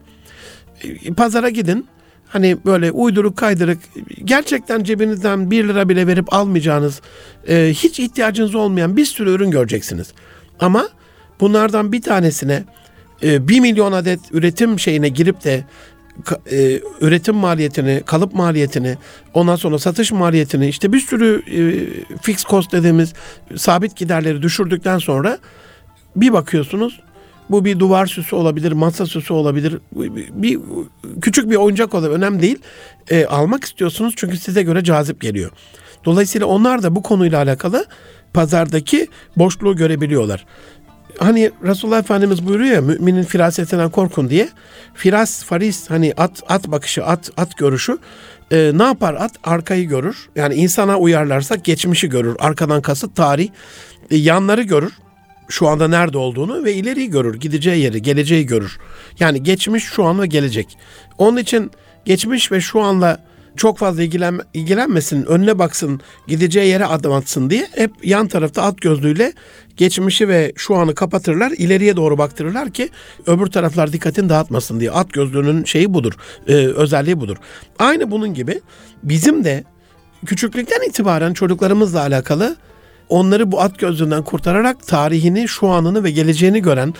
Pazara 1.17 1.49
gidin 1.49 1.87
Hani 2.27 2.57
böyle 2.65 2.91
uyduruk 2.91 3.37
kaydırık 3.37 3.79
gerçekten 4.23 4.83
cebinizden 4.83 5.51
bir 5.51 5.67
lira 5.67 5.89
bile 5.89 6.07
verip 6.07 6.33
almayacağınız 6.33 7.01
e, 7.47 7.71
hiç 7.73 7.99
ihtiyacınız 7.99 8.55
olmayan 8.55 8.97
bir 8.97 9.05
sürü 9.05 9.31
ürün 9.31 9.51
göreceksiniz. 9.51 10.07
Ama 10.59 10.89
bunlardan 11.39 11.91
bir 11.91 12.01
tanesine 12.01 12.63
e, 13.23 13.47
1 13.47 13.59
milyon 13.59 13.91
adet 13.91 14.19
üretim 14.31 14.79
şeyine 14.79 15.09
girip 15.09 15.43
de 15.43 15.63
e, 16.51 16.81
üretim 17.01 17.35
maliyetini, 17.35 18.01
kalıp 18.05 18.33
maliyetini, 18.33 18.97
ondan 19.33 19.55
sonra 19.55 19.79
satış 19.79 20.11
maliyetini 20.11 20.67
işte 20.67 20.93
bir 20.93 20.99
sürü 20.99 21.41
e, 21.51 21.61
fix 22.21 22.43
cost 22.43 22.71
dediğimiz 22.71 23.13
sabit 23.55 23.95
giderleri 23.95 24.41
düşürdükten 24.41 24.97
sonra 24.97 25.39
bir 26.15 26.33
bakıyorsunuz 26.33 26.99
bu 27.49 27.65
bir 27.65 27.79
duvar 27.79 28.05
süsü 28.05 28.35
olabilir, 28.35 28.71
masa 28.71 29.05
süsü 29.05 29.33
olabilir. 29.33 29.77
Bir 30.31 30.59
küçük 31.21 31.49
bir 31.49 31.55
oyuncak 31.55 31.93
olabilir. 31.93 32.17
Önemli 32.17 32.41
değil. 32.41 32.59
E, 33.09 33.25
almak 33.25 33.63
istiyorsunuz 33.63 34.13
çünkü 34.17 34.37
size 34.37 34.63
göre 34.63 34.83
cazip 34.83 35.21
geliyor. 35.21 35.51
Dolayısıyla 36.05 36.47
onlar 36.47 36.83
da 36.83 36.95
bu 36.95 37.03
konuyla 37.03 37.41
alakalı 37.41 37.85
pazardaki 38.33 39.07
boşluğu 39.37 39.75
görebiliyorlar. 39.75 40.45
Hani 41.19 41.51
Resulullah 41.63 41.99
Efendimiz 41.99 42.47
buyuruyor 42.47 42.75
ya 42.75 42.81
müminin 42.81 43.23
firasetinden 43.23 43.89
korkun 43.89 44.29
diye. 44.29 44.49
Firas, 44.93 45.43
faris 45.43 45.89
hani 45.89 46.13
at 46.17 46.43
at 46.47 46.67
bakışı, 46.67 47.05
at 47.05 47.31
at 47.37 47.57
görüşü. 47.57 47.97
E, 48.51 48.71
ne 48.73 48.83
yapar 48.83 49.13
at? 49.13 49.31
Arkayı 49.43 49.87
görür. 49.87 50.29
Yani 50.35 50.55
insana 50.55 50.97
uyarlarsak 50.97 51.65
geçmişi 51.65 52.09
görür. 52.09 52.35
Arkadan 52.39 52.81
kasıt 52.81 53.15
tarih. 53.15 53.49
E, 54.11 54.17
yanları 54.17 54.61
görür 54.61 54.93
şu 55.49 55.67
anda 55.67 55.87
nerede 55.87 56.17
olduğunu 56.17 56.63
ve 56.63 56.73
ileriyi 56.73 57.09
görür, 57.09 57.39
gideceği 57.39 57.83
yeri, 57.83 58.01
geleceği 58.01 58.45
görür. 58.45 58.77
Yani 59.19 59.43
geçmiş, 59.43 59.83
şu 59.83 60.03
an 60.03 60.21
ve 60.21 60.27
gelecek. 60.27 60.77
Onun 61.17 61.37
için 61.37 61.71
geçmiş 62.05 62.51
ve 62.51 62.61
şu 62.61 62.81
anla 62.81 63.23
çok 63.55 63.77
fazla 63.77 64.03
ilgilen, 64.03 64.39
ilgilenmesin, 64.53 65.25
önüne 65.25 65.59
baksın, 65.59 66.01
gideceği 66.27 66.69
yere 66.69 66.85
adım 66.85 67.13
atsın 67.13 67.49
diye 67.49 67.67
hep 67.75 67.91
yan 68.03 68.27
tarafta 68.27 68.63
at 68.63 68.81
gözlüğüyle 68.81 69.33
geçmişi 69.77 70.27
ve 70.27 70.53
şu 70.55 70.75
anı 70.75 70.95
kapatırlar, 70.95 71.51
ileriye 71.51 71.95
doğru 71.95 72.17
baktırırlar 72.17 72.69
ki 72.69 72.89
öbür 73.25 73.47
taraflar 73.47 73.93
dikkatini 73.93 74.29
dağıtmasın 74.29 74.79
diye. 74.79 74.91
At 74.91 75.13
gözlüğünün 75.13 75.63
şeyi 75.63 75.93
budur, 75.93 76.13
e, 76.47 76.53
özelliği 76.53 77.19
budur. 77.19 77.37
Aynı 77.79 78.11
bunun 78.11 78.33
gibi 78.33 78.61
bizim 79.03 79.43
de 79.43 79.63
küçüklükten 80.25 80.89
itibaren 80.89 81.33
çocuklarımızla 81.33 82.01
alakalı 82.01 82.55
onları 83.09 83.51
bu 83.51 83.61
at 83.61 83.79
gözünden 83.79 84.23
kurtararak 84.23 84.87
tarihini, 84.87 85.47
şu 85.47 85.67
anını 85.67 86.03
ve 86.03 86.11
geleceğini 86.11 86.61
gören, 86.61 86.93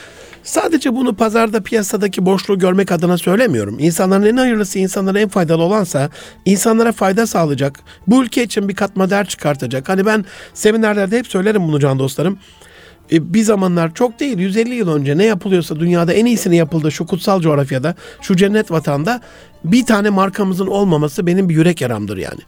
sadece 0.44 0.96
bunu 0.96 1.16
pazarda 1.16 1.64
piyasadaki 1.64 2.26
boşluğu 2.26 2.60
görmek 2.60 2.92
adına 2.92 3.18
söylemiyorum. 3.18 3.80
İnsanların 3.80 4.26
en 4.26 4.38
hayırlısı, 4.38 4.80
insanlara 4.80 5.20
en 5.20 5.30
faydalı 5.30 5.64
olansa, 5.64 6.10
insanlara 6.46 6.92
fayda 6.92 7.28
sağlayacak, 7.28 7.80
bu 8.08 8.24
ülke 8.24 8.44
için 8.44 8.70
bir 8.70 8.76
katma 8.76 9.10
değer 9.10 9.28
çıkartacak. 9.28 9.90
Hani 9.90 10.06
ben 10.06 10.26
seminerlerde 10.54 11.18
hep 11.18 11.28
söylerim 11.28 11.68
bunu 11.68 11.80
can 11.80 12.00
dostlarım. 12.00 12.40
E, 13.12 13.34
bir 13.34 13.44
zamanlar 13.44 13.94
çok 13.94 14.20
değil 14.20 14.38
150 14.38 14.76
yıl 14.76 14.90
önce 14.90 15.18
ne 15.18 15.26
yapılıyorsa 15.26 15.80
dünyada 15.80 16.14
en 16.14 16.26
iyisini 16.26 16.56
yapıldı 16.56 16.92
şu 16.92 17.06
kutsal 17.06 17.42
coğrafyada, 17.42 17.96
şu 18.22 18.36
cennet 18.36 18.72
vatanda 18.72 19.22
bir 19.64 19.86
tane 19.86 20.10
markamızın 20.10 20.68
olmaması 20.68 21.28
benim 21.28 21.50
bir 21.50 21.56
yürek 21.56 21.82
yaramdır 21.82 22.18
yani. 22.18 22.40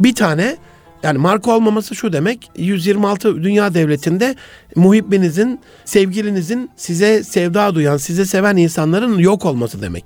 Bir 0.00 0.14
tane 0.14 0.56
yani 1.02 1.18
marka 1.18 1.50
olmaması 1.50 1.94
şu 1.94 2.12
demek 2.12 2.50
126 2.56 3.42
dünya 3.42 3.74
devletinde 3.74 4.36
muhibbinizin, 4.76 5.60
sevgilinizin 5.84 6.70
size 6.76 7.24
sevda 7.24 7.74
duyan, 7.74 7.96
size 7.96 8.24
seven 8.24 8.56
insanların 8.56 9.18
yok 9.18 9.44
olması 9.44 9.82
demek. 9.82 10.04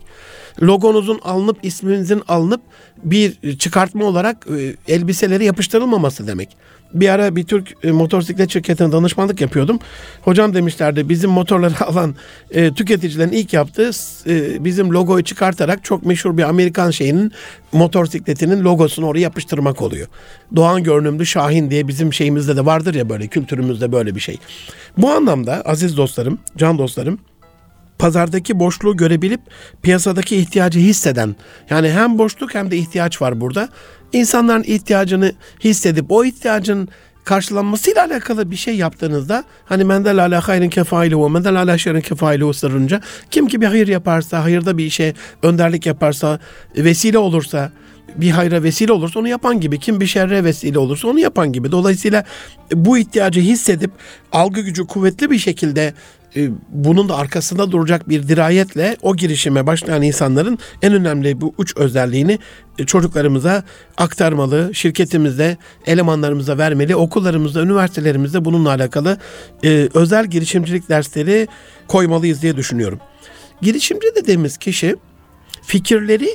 Logonuzun 0.63 1.21
alınıp 1.25 1.59
isminizin 1.63 2.23
alınıp 2.29 2.61
bir 3.05 3.59
çıkartma 3.59 4.05
olarak 4.05 4.47
e, 4.59 4.93
elbiseleri 4.95 5.45
yapıştırılmaması 5.45 6.27
demek. 6.27 6.57
Bir 6.95 7.09
ara 7.09 7.37
bir 7.37 7.45
Türk 7.45 7.75
e, 7.85 7.91
motosiklet 7.91 8.51
şirketine 8.53 8.93
danışmanlık 8.93 9.41
yapıyordum. 9.41 9.79
Hocam 10.23 10.55
demişlerdi 10.55 11.09
bizim 11.09 11.31
motorları 11.31 11.75
alan 11.87 12.15
e, 12.51 12.75
tüketicilerin 12.75 13.33
ilk 13.33 13.53
yaptığı 13.53 13.91
e, 14.27 14.65
bizim 14.65 14.91
logoyu 14.91 15.25
çıkartarak 15.25 15.85
çok 15.85 16.07
meşhur 16.07 16.37
bir 16.37 16.43
Amerikan 16.43 16.91
şeyinin 16.91 17.33
motosikletinin 17.73 18.65
logosunu 18.65 19.07
oraya 19.07 19.21
yapıştırmak 19.21 19.83
oluyor. 19.83 20.07
Doğan 20.57 20.83
görünümlü 20.83 21.27
Şahin 21.27 21.71
diye 21.71 21.89
bizim 21.89 22.13
şeyimizde 22.13 22.57
de 22.57 22.67
vardır 22.67 22.95
ya 22.95 23.09
böyle 23.09 23.27
kültürümüzde 23.27 23.93
böyle 23.93 24.15
bir 24.15 24.21
şey. 24.21 24.39
Bu 24.99 25.11
anlamda 25.11 25.63
aziz 25.63 25.97
dostlarım, 25.97 26.39
can 26.57 26.79
dostlarım 26.79 27.19
pazardaki 27.99 28.59
boşluğu 28.59 28.97
görebilip 28.97 29.41
piyasadaki 29.83 30.37
ihtiyacı 30.37 30.79
hisseden 30.79 31.37
yani 31.71 31.91
hem 31.91 32.19
boşluk 32.19 32.55
hem 32.55 32.71
de 32.71 32.77
ihtiyaç 32.77 33.23
var 33.23 33.41
burada. 33.41 33.69
İnsanların 34.13 34.63
ihtiyacını 34.63 35.33
hissedip 35.65 36.07
o 36.09 36.25
ihtiyacın 36.25 36.89
karşılanmasıyla 37.25 38.05
alakalı 38.05 38.51
bir 38.51 38.57
şey 38.57 38.77
yaptığınızda 38.77 39.45
hani 39.65 39.85
mendel 39.85 40.25
ala 40.25 40.49
hayrın 40.49 40.69
kefailu 40.69 41.31
mendel 41.31 41.61
ala 41.61 41.79
şerrin 41.79 42.01
kefailu 42.01 42.55
sırrınca 42.55 43.01
kim 43.31 43.47
ki 43.47 43.61
bir 43.61 43.67
hayır 43.67 43.89
yaparsa 43.89 44.45
hayırda 44.45 44.79
bir 44.79 44.85
işe 44.85 45.15
önderlik 45.43 45.87
yaparsa 45.87 46.39
vesile 46.77 47.19
olursa 47.19 47.73
bir 48.17 48.31
hayra 48.31 48.63
vesile 48.63 48.93
olursa 48.93 49.21
onu 49.21 49.29
yapan 49.29 49.61
gibi. 49.61 49.79
Kim 49.79 50.01
bir 50.01 50.07
şerre 50.07 50.45
vesile 50.45 50.79
olursa 50.79 51.09
onu 51.09 51.21
yapan 51.21 51.53
gibi. 51.53 51.73
Dolayısıyla 51.73 52.25
bu 52.75 52.99
ihtiyacı 52.99 53.41
hissedip 53.41 53.91
algı 54.33 54.61
gücü 54.61 54.87
kuvvetli 54.87 55.31
bir 55.31 55.39
şekilde 55.39 55.95
bunun 56.69 57.09
da 57.09 57.17
arkasında 57.17 57.73
duracak 57.73 58.09
bir 58.09 58.29
dirayetle 58.29 58.97
o 59.03 59.17
girişime 59.17 59.67
başlayan 59.67 60.03
insanların 60.03 60.59
en 60.83 60.93
önemli 60.93 61.41
bu 61.41 61.55
üç 61.59 61.77
özelliğini 61.77 62.39
e, 62.79 62.87
çocuklarımıza 62.87 63.63
aktarmalı, 63.97 64.71
şirketimizde 64.75 65.57
elemanlarımıza 65.87 66.59
vermeli, 66.59 66.97
okullarımızda, 66.97 67.63
üniversitelerimizde 67.63 68.45
bununla 68.45 68.71
alakalı 68.71 69.19
e, 69.65 69.89
özel 69.95 70.27
girişimcilik 70.27 70.89
dersleri 70.89 71.49
koymalıyız 71.89 72.43
diye 72.43 72.57
düşünüyorum. 72.57 73.01
Girişimci 73.63 74.07
dediğimiz 74.17 74.57
kişi 74.57 74.97
fikirleri 75.63 76.29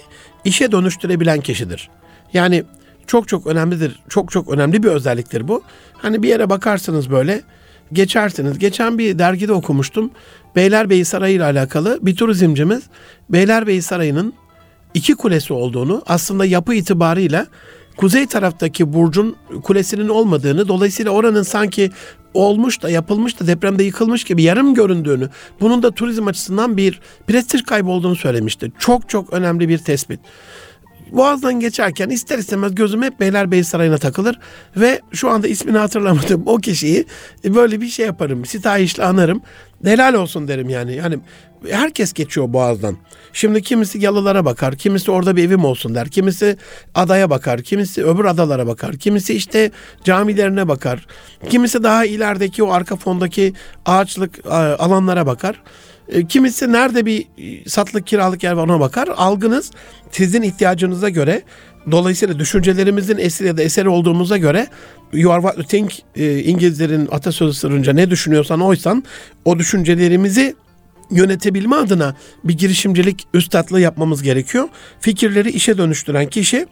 işe 0.45 0.71
dönüştürebilen 0.71 1.41
kişidir. 1.41 1.89
Yani 2.33 2.63
çok 3.07 3.27
çok 3.27 3.47
önemlidir, 3.47 3.99
çok 4.09 4.31
çok 4.31 4.49
önemli 4.49 4.83
bir 4.83 4.87
özelliktir 4.87 5.47
bu. 5.47 5.61
Hani 5.93 6.23
bir 6.23 6.29
yere 6.29 6.49
bakarsınız 6.49 7.11
böyle 7.11 7.41
geçersiniz. 7.93 8.59
Geçen 8.59 8.97
bir 8.97 9.19
dergide 9.19 9.53
okumuştum. 9.53 10.11
Beylerbeyi 10.55 11.05
Sarayı 11.05 11.35
ile 11.35 11.43
alakalı 11.43 11.99
bir 12.01 12.15
turizmcimiz 12.15 12.83
Beylerbeyi 13.29 13.81
Sarayı'nın 13.81 14.33
iki 14.93 15.15
kulesi 15.15 15.53
olduğunu 15.53 16.03
aslında 16.05 16.45
yapı 16.45 16.73
itibarıyla 16.73 17.47
kuzey 17.97 18.25
taraftaki 18.25 18.93
burcun 18.93 19.35
kulesinin 19.63 20.07
olmadığını 20.09 20.67
dolayısıyla 20.67 21.11
oranın 21.11 21.43
sanki 21.43 21.91
olmuş 22.33 22.81
da 22.81 22.89
yapılmış 22.89 23.39
da 23.39 23.47
depremde 23.47 23.83
yıkılmış 23.83 24.23
gibi 24.23 24.43
yarım 24.43 24.73
göründüğünü 24.73 25.29
bunun 25.61 25.83
da 25.83 25.91
turizm 25.91 26.27
açısından 26.27 26.77
bir 26.77 26.99
prestij 27.27 27.63
kaybı 27.63 27.89
olduğunu 27.89 28.15
söylemişti. 28.15 28.71
Çok 28.79 29.09
çok 29.09 29.33
önemli 29.33 29.69
bir 29.69 29.77
tespit. 29.77 30.19
Boğaz'dan 31.11 31.59
geçerken 31.59 32.09
ister 32.09 32.37
istemez 32.37 32.75
gözüm 32.75 33.03
hep 33.03 33.19
Beylerbeyi 33.19 33.63
Sarayı'na 33.63 33.97
takılır 33.97 34.39
ve 34.77 35.01
şu 35.11 35.29
anda 35.29 35.47
ismini 35.47 35.77
hatırlamadım 35.77 36.43
o 36.45 36.57
kişiyi 36.57 37.05
böyle 37.45 37.81
bir 37.81 37.87
şey 37.87 38.05
yaparım. 38.05 38.45
Sitayişle 38.45 39.03
anarım. 39.03 39.41
Helal 39.83 40.13
olsun 40.13 40.47
derim 40.47 40.69
yani. 40.69 40.95
Yani 40.95 41.19
herkes 41.69 42.13
geçiyor 42.13 42.53
Boğaz'dan. 42.53 42.97
Şimdi 43.33 43.61
kimisi 43.61 43.99
yalılara 43.99 44.45
bakar, 44.45 44.75
kimisi 44.75 45.11
orada 45.11 45.35
bir 45.35 45.43
evim 45.43 45.65
olsun 45.65 45.95
der, 45.95 46.09
kimisi 46.09 46.57
adaya 46.95 47.29
bakar, 47.29 47.61
kimisi 47.61 48.05
öbür 48.05 48.25
adalara 48.25 48.67
bakar, 48.67 48.97
kimisi 48.97 49.33
işte 49.33 49.71
camilerine 50.03 50.67
bakar, 50.67 51.07
kimisi 51.49 51.83
daha 51.83 52.05
ilerideki 52.05 52.63
o 52.63 52.71
arka 52.71 52.95
fondaki 52.95 53.53
ağaçlık 53.85 54.45
alanlara 54.79 55.25
bakar. 55.25 55.61
E, 56.09 56.27
kimisi 56.27 56.71
nerede 56.71 57.05
bir 57.05 57.25
e, 57.37 57.69
satlık 57.69 58.07
kiralık 58.07 58.43
yer 58.43 58.51
var 58.51 58.63
ona 58.63 58.79
bakar. 58.79 59.09
Algınız 59.15 59.71
sizin 60.11 60.41
ihtiyacınıza 60.41 61.09
göre 61.09 61.41
dolayısıyla 61.91 62.39
düşüncelerimizin 62.39 63.17
esiri 63.17 63.47
ya 63.47 63.57
da 63.57 63.63
eseri 63.63 63.89
olduğumuza 63.89 64.37
göre 64.37 64.67
you 65.13 65.33
are 65.33 65.41
what 65.41 65.57
you 65.57 65.67
think 65.67 65.93
e, 66.15 66.39
İngilizlerin 66.39 67.07
atasözü 67.11 67.53
sırrınca 67.53 67.93
ne 67.93 68.09
düşünüyorsan 68.09 68.61
oysan 68.61 69.03
o 69.45 69.59
düşüncelerimizi 69.59 70.55
yönetebilme 71.11 71.75
adına 71.75 72.15
bir 72.43 72.53
girişimcilik 72.53 73.27
üstadlığı 73.33 73.81
yapmamız 73.81 74.23
gerekiyor. 74.23 74.69
Fikirleri 74.99 75.51
işe 75.51 75.77
dönüştüren 75.77 76.27
kişi 76.27 76.65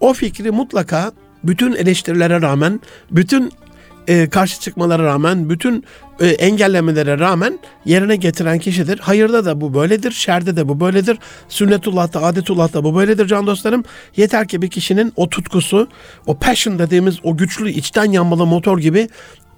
o 0.00 0.12
fikri 0.12 0.50
mutlaka 0.50 1.12
bütün 1.44 1.72
eleştirilere 1.72 2.42
rağmen, 2.42 2.80
bütün 3.10 3.52
e, 4.08 4.28
karşı 4.28 4.60
çıkmalara 4.60 5.04
rağmen, 5.04 5.50
bütün 5.50 5.84
e, 6.20 6.26
engellemelere 6.26 7.18
rağmen 7.18 7.58
yerine 7.84 8.16
getiren 8.16 8.58
kişidir. 8.58 8.98
Hayırda 8.98 9.44
da 9.44 9.60
bu 9.60 9.74
böyledir, 9.74 10.10
şerde 10.10 10.56
de 10.56 10.68
bu 10.68 10.80
böyledir. 10.80 11.18
Sünnetullah'ta, 11.48 12.22
adetullah'ta 12.22 12.84
bu 12.84 12.96
böyledir 12.96 13.26
can 13.26 13.46
dostlarım. 13.46 13.84
Yeter 14.16 14.48
ki 14.48 14.62
bir 14.62 14.68
kişinin 14.68 15.12
o 15.16 15.28
tutkusu, 15.28 15.88
o 16.26 16.38
passion 16.38 16.78
dediğimiz 16.78 17.18
o 17.22 17.36
güçlü 17.36 17.70
içten 17.70 18.12
yanmalı 18.12 18.46
motor 18.46 18.78
gibi 18.78 19.08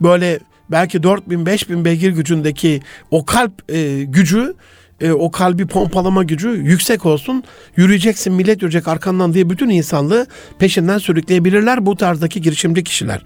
böyle 0.01 0.41
belki 0.71 1.03
4000 1.03 1.47
5000 1.47 1.85
beygir 1.85 2.11
gücündeki 2.11 2.81
o 3.11 3.25
kalp 3.25 3.73
e, 3.73 4.03
gücü 4.03 4.55
e, 5.01 5.13
o 5.13 5.31
kalbi 5.31 5.67
pompalama 5.67 6.23
gücü 6.23 6.49
yüksek 6.49 7.07
olsun. 7.07 7.45
Yürüyeceksin 7.77 8.33
millet 8.33 8.63
yürüyecek 8.63 8.89
arkandan 8.89 9.35
diye 9.35 9.51
bütün 9.51 9.69
insanlığı 9.69 10.27
peşinden 10.59 10.99
sürükleyebilirler 10.99 11.87
bu 11.87 11.97
tarzdaki 11.97 12.41
girişimci 12.41 12.85
kişiler. 12.85 13.23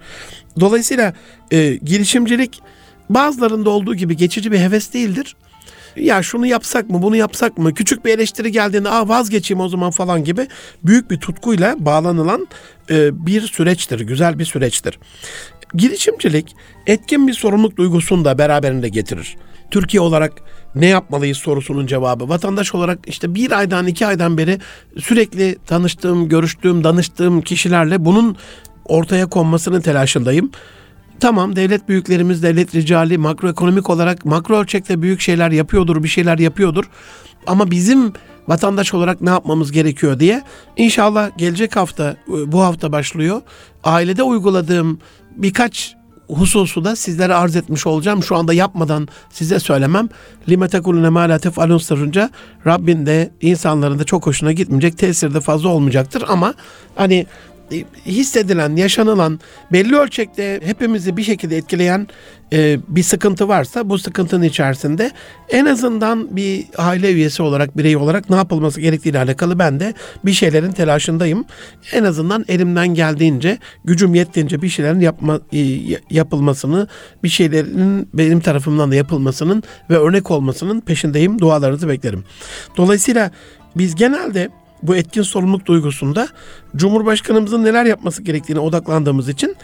Dolayısıyla 0.59 1.13
e, 1.51 1.75
girişimcilik 1.75 2.61
bazılarında 3.09 3.69
olduğu 3.69 3.95
gibi 3.95 4.17
geçici 4.17 4.51
bir 4.51 4.59
heves 4.59 4.93
değildir. 4.93 5.35
Ya 5.95 6.23
şunu 6.23 6.45
yapsak 6.45 6.89
mı 6.89 7.01
bunu 7.01 7.15
yapsak 7.15 7.57
mı 7.57 7.73
küçük 7.73 8.05
bir 8.05 8.13
eleştiri 8.13 8.51
geldiğinde 8.51 8.89
Aa, 8.89 9.07
vazgeçeyim 9.07 9.61
o 9.61 9.69
zaman 9.69 9.91
falan 9.91 10.23
gibi 10.23 10.47
büyük 10.83 11.11
bir 11.11 11.19
tutkuyla 11.19 11.75
bağlanılan 11.79 12.47
e, 12.89 13.25
bir 13.25 13.41
süreçtir. 13.41 13.99
Güzel 13.99 14.39
bir 14.39 14.45
süreçtir. 14.45 14.99
Girişimcilik 15.73 16.55
etkin 16.87 17.27
bir 17.27 17.33
sorumluluk 17.33 17.77
duygusunu 17.77 18.25
da 18.25 18.37
beraberinde 18.37 18.89
getirir. 18.89 19.37
Türkiye 19.71 20.01
olarak 20.01 20.33
ne 20.75 20.85
yapmalıyız 20.85 21.37
sorusunun 21.37 21.87
cevabı. 21.87 22.29
Vatandaş 22.29 22.75
olarak 22.75 22.99
işte 23.07 23.35
bir 23.35 23.51
aydan 23.51 23.87
iki 23.87 24.07
aydan 24.07 24.37
beri 24.37 24.59
sürekli 24.97 25.57
tanıştığım, 25.67 26.29
görüştüğüm, 26.29 26.83
danıştığım 26.83 27.41
kişilerle 27.41 28.05
bunun 28.05 28.37
ortaya 28.85 29.25
konmasının 29.25 29.81
telaşındayım. 29.81 30.51
Tamam 31.19 31.55
devlet 31.55 31.89
büyüklerimiz, 31.89 32.43
devlet 32.43 32.75
ricali 32.75 33.17
makroekonomik 33.17 33.89
olarak 33.89 34.25
makro 34.25 34.57
ölçekte 34.57 35.01
büyük 35.01 35.21
şeyler 35.21 35.51
yapıyordur, 35.51 36.03
bir 36.03 36.07
şeyler 36.07 36.37
yapıyordur. 36.37 36.85
Ama 37.47 37.71
bizim 37.71 38.13
vatandaş 38.47 38.93
olarak 38.93 39.21
ne 39.21 39.29
yapmamız 39.29 39.71
gerekiyor 39.71 40.19
diye 40.19 40.43
inşallah 40.77 41.37
gelecek 41.37 41.75
hafta 41.75 42.15
bu 42.27 42.61
hafta 42.61 42.91
başlıyor. 42.91 43.41
Ailede 43.83 44.23
uyguladığım 44.23 44.99
birkaç 45.35 45.95
hususu 46.27 46.85
da 46.85 46.95
sizlere 46.95 47.33
arz 47.33 47.55
etmiş 47.55 47.87
olacağım. 47.87 48.23
Şu 48.23 48.35
anda 48.35 48.53
yapmadan 48.53 49.07
size 49.29 49.59
söylemem. 49.59 50.09
Lime 50.49 50.67
tekulune 50.67 51.09
ma 51.09 51.19
la 51.21 51.39
tefalun 51.39 51.77
sırrınca 51.77 52.29
Rabbin 52.67 53.05
de 53.05 53.31
insanların 53.41 53.99
da 53.99 54.03
çok 54.03 54.25
hoşuna 54.25 54.51
gitmeyecek. 54.51 54.97
Tesiri 54.97 55.33
de 55.33 55.39
fazla 55.39 55.69
olmayacaktır 55.69 56.23
ama 56.27 56.53
hani 56.95 57.15
e, 57.15 57.27
hissedilen, 58.05 58.75
yaşanılan, 58.75 59.39
belli 59.71 59.95
ölçekte 59.95 60.59
hepimizi 60.63 61.17
bir 61.17 61.23
şekilde 61.23 61.57
etkileyen 61.57 62.07
e, 62.53 62.79
bir 62.87 63.03
sıkıntı 63.03 63.47
varsa 63.47 63.89
bu 63.89 63.99
sıkıntının 63.99 64.43
içerisinde 64.43 65.11
en 65.49 65.65
azından 65.65 66.35
bir 66.35 66.65
aile 66.77 67.11
üyesi 67.11 67.43
olarak, 67.43 67.77
birey 67.77 67.95
olarak 67.95 68.29
ne 68.29 68.35
yapılması 68.35 68.81
gerektiğiyle 68.81 69.19
alakalı 69.19 69.59
ben 69.59 69.79
de 69.79 69.93
bir 70.25 70.33
şeylerin 70.33 70.71
telaşındayım. 70.71 71.45
En 71.93 72.03
azından 72.03 72.45
elimden 72.47 72.87
geldiğince, 72.87 73.57
gücüm 73.85 74.15
yettiğince 74.15 74.61
bir 74.61 74.69
şeylerin 74.69 74.99
yapma, 74.99 75.39
e, 75.53 75.59
yapılmasını, 76.09 76.87
bir 77.23 77.29
şeylerin 77.29 78.09
benim 78.13 78.39
tarafımdan 78.39 78.91
da 78.91 78.95
yapılmasının 78.95 79.63
ve 79.89 79.97
örnek 79.97 80.31
olmasının 80.31 80.81
peşindeyim. 80.81 81.39
Dualarınızı 81.39 81.87
beklerim. 81.87 82.23
Dolayısıyla 82.77 83.31
biz 83.75 83.95
genelde 83.95 84.49
bu 84.87 84.95
etkin 84.95 85.21
sorumluluk 85.21 85.65
duygusunda 85.65 86.27
Cumhurbaşkanımızın 86.75 87.63
neler 87.63 87.85
yapması 87.85 88.23
gerektiğine 88.23 88.59
odaklandığımız 88.59 89.29
için 89.29 89.55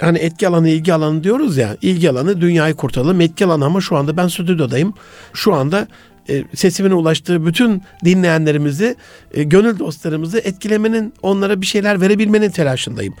hani 0.00 0.18
etki 0.18 0.48
alanı 0.48 0.68
ilgi 0.68 0.94
alanı 0.94 1.24
diyoruz 1.24 1.56
ya 1.56 1.76
ilgi 1.82 2.10
alanı 2.10 2.40
dünyayı 2.40 2.74
kurtaralım 2.74 3.20
etki 3.20 3.44
alanı 3.44 3.64
ama 3.64 3.80
şu 3.80 3.96
anda 3.96 4.16
ben 4.16 4.28
stüdyodayım 4.28 4.94
şu 5.32 5.54
anda 5.54 5.88
e, 6.30 6.44
sesimin 6.54 6.90
ulaştığı 6.90 7.46
bütün 7.46 7.82
dinleyenlerimizi, 8.04 8.96
e, 9.34 9.42
gönül 9.42 9.78
dostlarımızı 9.78 10.38
etkilemenin, 10.38 11.14
onlara 11.22 11.60
bir 11.60 11.66
şeyler 11.66 12.00
verebilmenin 12.00 12.50
telaşındayım. 12.50 13.14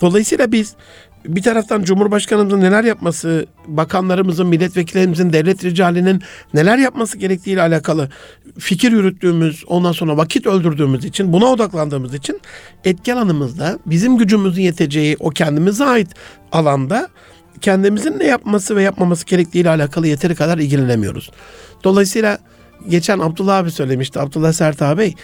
Dolayısıyla 0.00 0.52
biz 0.52 0.74
bir 1.26 1.42
taraftan 1.42 1.82
Cumhurbaşkanımızın 1.82 2.60
neler 2.60 2.84
yapması, 2.84 3.46
bakanlarımızın, 3.66 4.46
milletvekillerimizin, 4.46 5.32
devlet 5.32 5.64
ricalinin 5.64 6.22
neler 6.54 6.78
yapması 6.78 7.18
gerektiğiyle 7.18 7.62
alakalı 7.62 8.08
fikir 8.58 8.92
yürüttüğümüz, 8.92 9.64
ondan 9.66 9.92
sonra 9.92 10.16
vakit 10.16 10.46
öldürdüğümüz 10.46 11.04
için, 11.04 11.32
buna 11.32 11.46
odaklandığımız 11.46 12.14
için 12.14 12.40
etki 12.84 13.14
alanımızda 13.14 13.78
bizim 13.86 14.18
gücümüzün 14.18 14.62
yeteceği 14.62 15.16
o 15.20 15.30
kendimize 15.30 15.84
ait 15.84 16.08
alanda 16.52 17.08
kendimizin 17.60 18.18
ne 18.18 18.26
yapması 18.26 18.76
ve 18.76 18.82
yapmaması 18.82 19.26
gerektiğiyle 19.26 19.70
alakalı 19.70 20.06
yeteri 20.06 20.34
kadar 20.34 20.58
ilgilenemiyoruz. 20.58 21.30
Dolayısıyla 21.84 22.38
geçen 22.88 23.18
Abdullah 23.18 23.56
abi 23.56 23.70
söylemişti, 23.70 24.20
Abdullah 24.20 24.52
Sert 24.52 24.82
abi 24.82 25.14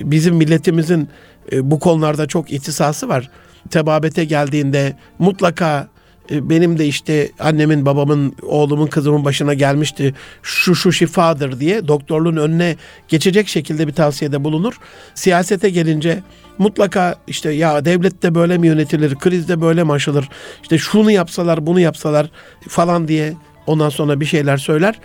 bizim 0.00 0.34
milletimizin 0.36 1.08
e, 1.52 1.70
bu 1.70 1.78
konularda 1.78 2.26
çok 2.26 2.52
ihtisası 2.52 3.08
var 3.08 3.30
tebabete 3.70 4.24
geldiğinde 4.24 4.96
mutlaka 5.18 5.88
e, 6.30 6.50
benim 6.50 6.78
de 6.78 6.86
işte 6.86 7.30
annemin, 7.38 7.86
babamın, 7.86 8.34
oğlumun, 8.42 8.86
kızımın 8.86 9.24
başına 9.24 9.54
gelmişti. 9.54 10.14
Şu 10.42 10.74
şu 10.74 10.92
şifadır 10.92 11.60
diye 11.60 11.88
doktorluğun 11.88 12.36
önüne 12.36 12.76
geçecek 13.08 13.48
şekilde 13.48 13.86
bir 13.86 13.92
tavsiyede 13.92 14.44
bulunur. 14.44 14.74
Siyasete 15.14 15.70
gelince 15.70 16.22
mutlaka 16.58 17.14
işte 17.26 17.50
ya 17.50 17.84
devlette 17.84 18.34
böyle 18.34 18.58
mi 18.58 18.66
yönetilir, 18.66 19.14
krizde 19.14 19.60
böyle 19.60 19.84
mi 19.84 19.92
aşılır, 19.92 20.28
işte 20.62 20.78
şunu 20.78 21.10
yapsalar, 21.10 21.66
bunu 21.66 21.80
yapsalar 21.80 22.30
falan 22.68 23.08
diye 23.08 23.34
ondan 23.66 23.88
sonra 23.88 24.20
bir 24.20 24.26
şeyler 24.26 24.56
söyler. 24.56 24.98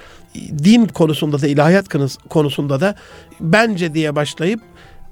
Din 0.63 0.85
konusunda 0.85 1.41
da 1.41 1.47
ilahiyat 1.47 1.85
konusunda 2.29 2.81
da 2.81 2.95
bence 3.39 3.93
diye 3.93 4.15
başlayıp 4.15 4.59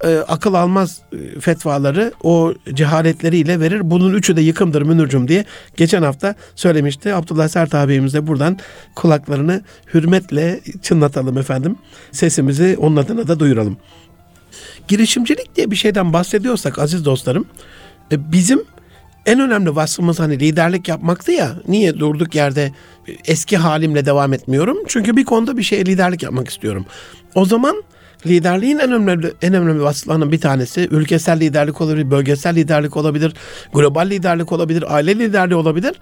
e, 0.04 0.18
akıl 0.18 0.54
almaz 0.54 1.02
e, 1.14 1.40
fetvaları 1.40 2.14
o 2.24 2.54
cehaletleriyle 2.74 3.60
verir. 3.60 3.82
Bunun 3.84 4.14
üçü 4.14 4.36
de 4.36 4.42
yıkımdır 4.42 4.82
Münircüm 4.82 5.28
diye 5.28 5.46
geçen 5.78 6.04
hafta 6.04 6.36
söylemişti. 6.56 7.14
Abdullah 7.14 7.48
Sert 7.48 7.76
abimiz 7.76 8.14
de 8.14 8.28
buradan 8.28 8.58
kulaklarını 8.96 9.62
hürmetle 9.94 10.60
çınlatalım 10.82 11.38
efendim. 11.38 11.76
Sesimizi 12.12 12.78
onun 12.80 12.96
adına 12.96 13.28
da 13.28 13.40
duyuralım. 13.40 13.78
Girişimcilik 14.88 15.56
diye 15.56 15.72
bir 15.72 15.76
şeyden 15.76 16.14
bahsediyorsak 16.14 16.80
aziz 16.80 17.06
dostlarım 17.06 17.46
e, 18.12 18.32
bizim 18.32 18.64
en 19.26 19.40
önemli 19.40 19.76
vasfımız 19.76 20.20
hani 20.20 20.40
liderlik 20.40 20.88
yapmaktı 20.88 21.32
ya. 21.32 21.56
Niye 21.68 22.00
durduk 22.00 22.36
yerde 22.36 22.72
eski 23.26 23.58
halimle 23.58 24.06
devam 24.06 24.34
etmiyorum? 24.34 24.78
Çünkü 24.88 25.18
bir 25.18 25.26
konuda 25.26 25.58
bir 25.58 25.64
şey 25.64 25.86
liderlik 25.86 26.24
yapmak 26.24 26.50
istiyorum. 26.50 26.86
O 27.36 27.46
zaman 27.46 27.84
liderliğin 28.26 28.80
en 28.80 28.92
önemli 28.92 29.34
en 29.42 29.54
önemli 29.54 29.82
vasıflarının 29.82 30.32
bir 30.32 30.42
tanesi 30.42 30.88
ülkesel 30.92 31.40
liderlik 31.40 31.82
olabilir, 31.82 32.12
bölgesel 32.12 32.56
liderlik 32.56 32.98
olabilir, 32.98 33.34
global 33.74 34.10
liderlik 34.10 34.52
olabilir, 34.52 34.96
aile 34.96 35.20
liderliği 35.20 35.56
olabilir. 35.56 35.94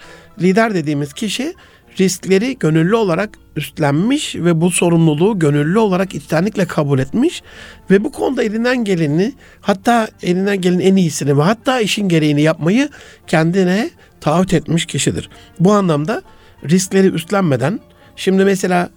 Lider 0.41 0.73
dediğimiz 0.73 1.13
kişi 1.13 1.53
riskleri 1.99 2.57
gönüllü 2.60 2.95
olarak 2.95 3.29
üstlenmiş 3.55 4.36
ve 4.36 4.62
bu 4.62 4.71
sorumluluğu 4.71 5.39
gönüllü 5.39 5.79
olarak 5.79 6.15
içtenlikle 6.15 6.65
kabul 6.65 6.99
etmiş 6.99 7.43
ve 7.91 8.03
bu 8.03 8.12
konuda 8.12 8.43
elinden 8.43 8.84
geleni 8.84 9.34
hatta 9.62 10.07
elinden 10.23 10.62
gelen 10.62 10.79
en 10.79 10.95
iyisini 10.95 11.38
ve 11.38 11.41
hatta 11.41 11.79
işin 11.79 12.10
gereğini 12.10 12.41
yapmayı 12.41 12.89
kendine 13.27 13.89
taahhüt 14.21 14.53
etmiş 14.53 14.86
kişidir. 14.86 15.29
Bu 15.60 15.71
anlamda 15.71 16.21
riskleri 16.69 17.07
üstlenmeden 17.07 17.79
şimdi 18.15 18.45
mesela 18.45 18.89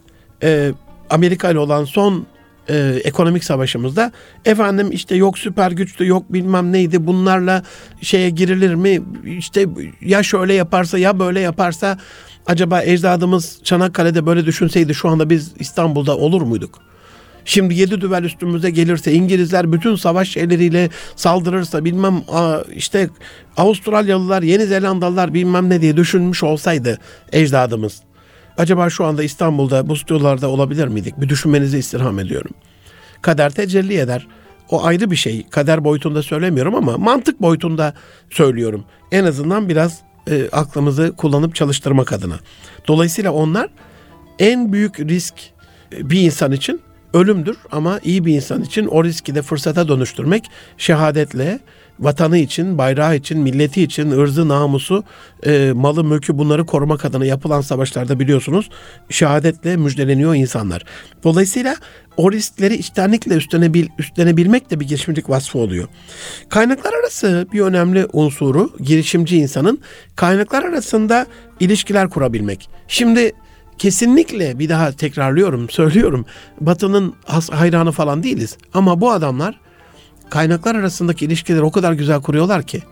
e, 0.43 0.73
Amerika 1.11 1.51
ile 1.51 1.59
olan 1.59 1.85
son 1.85 2.27
e, 2.69 3.01
ekonomik 3.05 3.45
savaşımızda 3.45 4.13
efendim 4.45 4.89
işte 4.93 5.17
yok 5.17 5.39
süper 5.39 5.71
güçtü 5.71 6.07
yok 6.07 6.33
bilmem 6.33 6.73
neydi 6.73 7.07
bunlarla 7.07 7.63
şeye 8.01 8.31
girilir 8.31 8.75
mi 8.75 9.01
işte 9.39 9.67
ya 10.01 10.23
şöyle 10.23 10.55
yaparsa 10.55 10.99
ya 10.99 11.19
böyle 11.19 11.41
yaparsa 11.41 11.99
acaba 12.47 12.83
ecdadımız 12.83 13.61
Çanakkale'de 13.65 14.27
böyle 14.27 14.47
düşünseydi 14.47 14.95
şu 14.95 15.09
anda 15.09 15.31
biz 15.31 15.53
İstanbul'da 15.59 16.17
olur 16.17 16.43
muyduk? 16.43 16.79
Şimdi 17.45 17.75
yedi 17.75 18.01
düvel 18.01 18.25
üstümüze 18.25 18.71
gelirse 18.71 19.13
İngilizler 19.13 19.73
bütün 19.73 19.97
savaş 19.97 20.29
şeyleriyle 20.29 20.91
saldırırsa 21.17 21.85
bilmem 21.85 22.23
işte 22.75 23.09
Avustralyalılar 23.57 24.43
Yeni 24.43 24.67
Zelandalılar 24.67 25.35
bilmem 25.35 25.71
ne 25.71 25.81
diye 25.81 25.97
düşünmüş 25.97 26.43
olsaydı 26.43 26.99
ecdadımız 27.33 28.03
acaba 28.59 28.91
şu 28.91 29.05
anda 29.05 29.23
İstanbul'da 29.23 29.89
bu 29.89 29.97
stüdyolarda 29.97 30.49
olabilir 30.49 30.89
miydik? 30.89 31.21
Bir 31.21 31.29
düşünmenizi 31.29 31.79
istirham 31.79 32.19
ediyorum. 32.19 32.51
Kader 33.23 33.51
tecelli 33.51 33.99
eder. 33.99 34.27
O 34.71 34.85
ayrı 34.85 35.11
bir 35.11 35.17
şey. 35.17 35.47
Kader 35.51 35.85
boyutunda 35.85 36.23
söylemiyorum 36.23 36.75
ama 36.75 36.99
mantık 36.99 37.43
boyutunda 37.43 37.95
söylüyorum. 38.31 38.85
En 39.13 39.25
azından 39.25 39.69
biraz 39.69 40.01
e, 40.31 40.49
aklımızı 40.53 41.13
kullanıp 41.17 41.55
çalıştırmak 41.55 42.13
adına. 42.13 42.39
Dolayısıyla 42.89 43.33
onlar 43.33 43.69
en 44.39 44.73
büyük 44.73 45.01
risk 45.01 45.35
e, 45.93 46.11
bir 46.11 46.21
insan 46.21 46.53
için 46.53 46.81
ölümdür 47.15 47.57
ama 47.73 48.01
iyi 48.05 48.25
bir 48.25 48.35
insan 48.35 48.63
için 48.63 48.87
o 48.87 49.05
riski 49.05 49.35
de 49.35 49.43
fırsata 49.43 49.89
dönüştürmek 49.89 50.45
şehadetle 50.79 51.61
vatanı 52.01 52.39
için, 52.39 52.79
bayrağı 52.79 53.17
için, 53.17 53.39
milleti 53.39 53.83
için, 53.83 54.11
ırzı, 54.11 54.49
namusu, 54.49 55.05
e, 55.47 55.73
malı, 55.75 56.05
mülkü 56.05 56.39
bunları 56.39 56.67
korumak 56.67 57.05
adına 57.05 57.25
yapılan 57.25 57.61
savaşlarda 57.61 58.21
biliyorsunuz 58.21 58.71
şehadetle 59.11 59.77
müjdeleniyor 59.77 60.35
insanlar. 60.35 60.85
Dolayısıyla 61.25 61.77
o 62.17 62.33
riskleri 62.33 62.75
içtenlikle 62.75 63.35
üstlenebil, 63.35 63.89
üstlenebilmek 63.99 64.71
de 64.71 64.81
bir 64.81 64.89
girişimcilik 64.89 65.31
vasfı 65.31 65.59
oluyor. 65.59 65.89
Kaynaklar 66.49 66.93
arası 66.93 67.47
bir 67.53 67.61
önemli 67.61 68.07
unsuru 68.13 68.71
girişimci 68.81 69.37
insanın 69.37 69.79
kaynaklar 70.17 70.65
arasında 70.65 71.27
ilişkiler 71.61 72.11
kurabilmek. 72.11 72.69
Şimdi 72.89 73.33
kesinlikle 73.79 74.59
bir 74.59 74.69
daha 74.69 74.93
tekrarlıyorum, 74.93 75.71
söylüyorum. 75.71 76.27
Batı'nın 76.61 77.15
hayranı 77.51 77.93
falan 77.93 78.23
değiliz. 78.23 78.57
Ama 78.75 79.01
bu 79.01 79.11
adamlar 79.11 79.61
kaynaklar 80.31 80.75
arasındaki 80.75 81.25
ilişkileri 81.25 81.63
o 81.63 81.71
kadar 81.71 81.93
güzel 81.93 82.21
kuruyorlar 82.21 82.63
ki. 82.63 82.83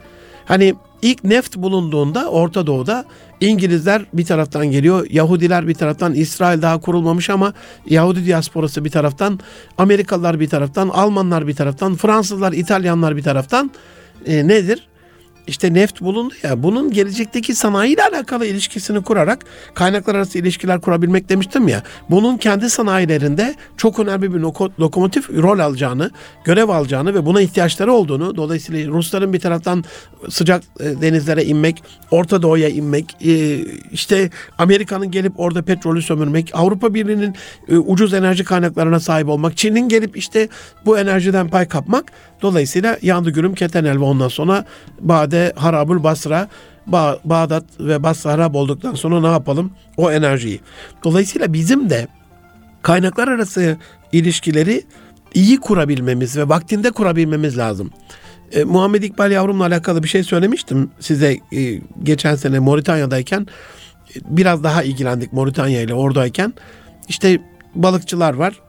Hani 0.44 0.74
ilk 1.02 1.24
neft 1.24 1.56
bulunduğunda 1.56 2.30
Orta 2.30 2.66
Doğu'da 2.66 3.04
İngilizler 3.40 4.02
bir 4.12 4.24
taraftan 4.24 4.66
geliyor, 4.66 5.06
Yahudiler 5.10 5.68
bir 5.68 5.74
taraftan, 5.74 6.14
İsrail 6.14 6.62
daha 6.62 6.80
kurulmamış 6.80 7.30
ama 7.30 7.52
Yahudi 7.86 8.26
diasporası 8.26 8.84
bir 8.84 8.90
taraftan, 8.90 9.40
Amerikalılar 9.78 10.40
bir 10.40 10.48
taraftan, 10.48 10.88
Almanlar 10.88 11.46
bir 11.46 11.56
taraftan, 11.56 11.94
Fransızlar, 11.94 12.52
İtalyanlar 12.52 13.16
bir 13.16 13.22
taraftan 13.22 13.70
e, 14.26 14.48
nedir? 14.48 14.88
İşte 15.46 15.74
neft 15.74 16.00
bulundu 16.00 16.34
ya 16.42 16.62
bunun 16.62 16.90
gelecekteki 16.90 17.54
sanayiyle 17.54 18.02
alakalı 18.02 18.46
ilişkisini 18.46 19.02
kurarak 19.02 19.44
kaynaklar 19.74 20.14
arası 20.14 20.38
ilişkiler 20.38 20.80
kurabilmek 20.80 21.28
demiştim 21.28 21.68
ya. 21.68 21.82
Bunun 22.10 22.36
kendi 22.36 22.70
sanayilerinde 22.70 23.54
çok 23.76 23.98
önemli 23.98 24.34
bir 24.34 24.40
lokomotif 24.80 25.30
rol 25.30 25.58
alacağını, 25.58 26.10
görev 26.44 26.68
alacağını 26.68 27.14
ve 27.14 27.26
buna 27.26 27.40
ihtiyaçları 27.40 27.92
olduğunu 27.92 28.36
dolayısıyla 28.36 28.92
Rusların 28.92 29.32
bir 29.32 29.40
taraftan 29.40 29.84
sıcak 30.28 30.62
e, 30.80 30.84
denizlere 30.84 31.44
inmek, 31.44 31.82
Orta 32.10 32.42
Doğu'ya 32.42 32.68
inmek, 32.68 33.16
e, 33.26 33.58
işte 33.92 34.30
Amerika'nın 34.58 35.10
gelip 35.10 35.40
orada 35.40 35.62
petrolü 35.62 36.02
sömürmek, 36.02 36.50
Avrupa 36.54 36.94
Birliği'nin 36.94 37.34
e, 37.68 37.76
ucuz 37.76 38.14
enerji 38.14 38.44
kaynaklarına 38.44 39.00
sahip 39.00 39.28
olmak, 39.28 39.56
Çin'in 39.56 39.88
gelip 39.88 40.16
işte 40.16 40.48
bu 40.86 40.98
enerjiden 40.98 41.48
pay 41.48 41.68
kapmak 41.68 42.12
dolayısıyla 42.42 42.98
yandı 43.02 43.30
gürüm 43.30 43.54
keten 43.54 43.84
elva 43.84 44.04
ondan 44.04 44.28
sonra 44.28 44.64
Bade 45.00 45.31
Sade 45.32 45.52
Harabul 45.56 46.02
Basra 46.02 46.48
ba 46.86 47.18
Bağdat 47.24 47.64
ve 47.80 48.02
Basra 48.02 48.32
harap 48.32 48.54
olduktan 48.54 48.94
sonra 48.94 49.20
ne 49.20 49.26
yapalım? 49.26 49.72
O 49.96 50.12
enerjiyi. 50.12 50.60
Dolayısıyla 51.04 51.52
bizim 51.52 51.90
de 51.90 52.08
kaynaklar 52.82 53.28
arası 53.28 53.76
ilişkileri 54.12 54.84
iyi 55.34 55.60
kurabilmemiz 55.60 56.36
ve 56.36 56.48
vaktinde 56.48 56.90
kurabilmemiz 56.90 57.58
lazım. 57.58 57.90
E, 58.52 58.64
Muhammed 58.64 59.02
İkbal 59.02 59.30
yavrumla 59.30 59.66
alakalı 59.66 60.02
bir 60.02 60.08
şey 60.08 60.22
söylemiştim 60.22 60.90
size 61.00 61.36
e, 61.52 61.80
geçen 62.02 62.34
sene 62.34 62.58
Moritanya'dayken 62.58 63.46
biraz 64.24 64.64
daha 64.64 64.82
ilgilendik 64.82 65.32
Moritanya 65.32 65.80
ile 65.80 65.94
oradayken. 65.94 66.54
İşte 67.08 67.40
balıkçılar 67.74 68.34
var. 68.34 68.60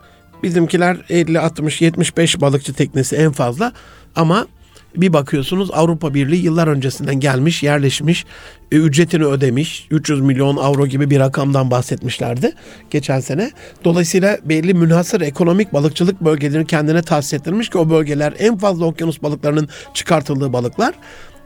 Bizimkiler 0.43 0.97
50, 1.09 1.39
60, 1.39 1.81
75 1.81 2.41
balıkçı 2.41 2.73
teknesi 2.73 3.15
en 3.15 3.31
fazla 3.31 3.73
ama 4.15 4.47
bir 4.95 5.13
bakıyorsunuz 5.13 5.69
Avrupa 5.73 6.13
Birliği 6.13 6.43
yıllar 6.43 6.67
öncesinden 6.67 7.19
gelmiş, 7.19 7.63
yerleşmiş, 7.63 8.25
e, 8.71 8.75
ücretini 8.75 9.25
ödemiş. 9.25 9.87
300 9.91 10.21
milyon 10.21 10.57
avro 10.57 10.87
gibi 10.87 11.09
bir 11.09 11.19
rakamdan 11.19 11.71
bahsetmişlerdi 11.71 12.53
geçen 12.89 13.19
sene. 13.19 13.51
Dolayısıyla 13.83 14.37
belli 14.45 14.73
münhasır 14.73 15.21
ekonomik 15.21 15.73
balıkçılık 15.73 16.21
bölgelerini 16.21 16.67
kendine 16.67 17.01
tahsis 17.01 17.33
ettirmiş 17.33 17.69
ki 17.69 17.77
o 17.77 17.89
bölgeler 17.89 18.33
en 18.39 18.57
fazla 18.57 18.85
okyanus 18.85 19.23
balıklarının 19.23 19.69
çıkartıldığı 19.93 20.53
balıklar. 20.53 20.93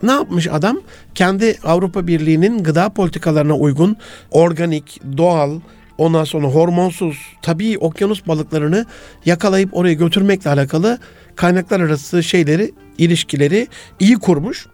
Ne 0.03 0.11
yapmış 0.11 0.47
adam? 0.47 0.81
Kendi 1.15 1.57
Avrupa 1.63 2.07
Birliği'nin 2.07 2.63
gıda 2.63 2.89
politikalarına 2.89 3.57
uygun, 3.57 3.97
organik, 4.31 5.01
doğal, 5.17 5.59
ondan 5.97 6.23
sonra 6.23 6.47
hormonsuz, 6.47 7.17
tabii 7.41 7.77
okyanus 7.77 8.27
balıklarını 8.27 8.85
yakalayıp 9.25 9.69
oraya 9.77 9.93
götürmekle 9.93 10.49
alakalı 10.49 10.99
kaynaklar 11.35 11.79
arası 11.79 12.23
şeyleri, 12.23 12.71
ilişkileri 12.97 13.67
iyi 13.99 14.15
kurmuş. 14.15 14.67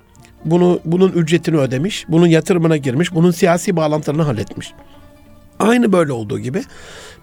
Bunu 0.45 0.79
bunun 0.85 1.11
ücretini 1.11 1.57
ödemiş, 1.57 2.05
bunun 2.07 2.27
yatırımına 2.27 2.77
girmiş, 2.77 3.13
bunun 3.13 3.31
siyasi 3.31 3.75
bağlantılarını 3.75 4.23
halletmiş. 4.23 4.73
Aynı 5.59 5.91
böyle 5.91 6.11
olduğu 6.11 6.39
gibi 6.39 6.63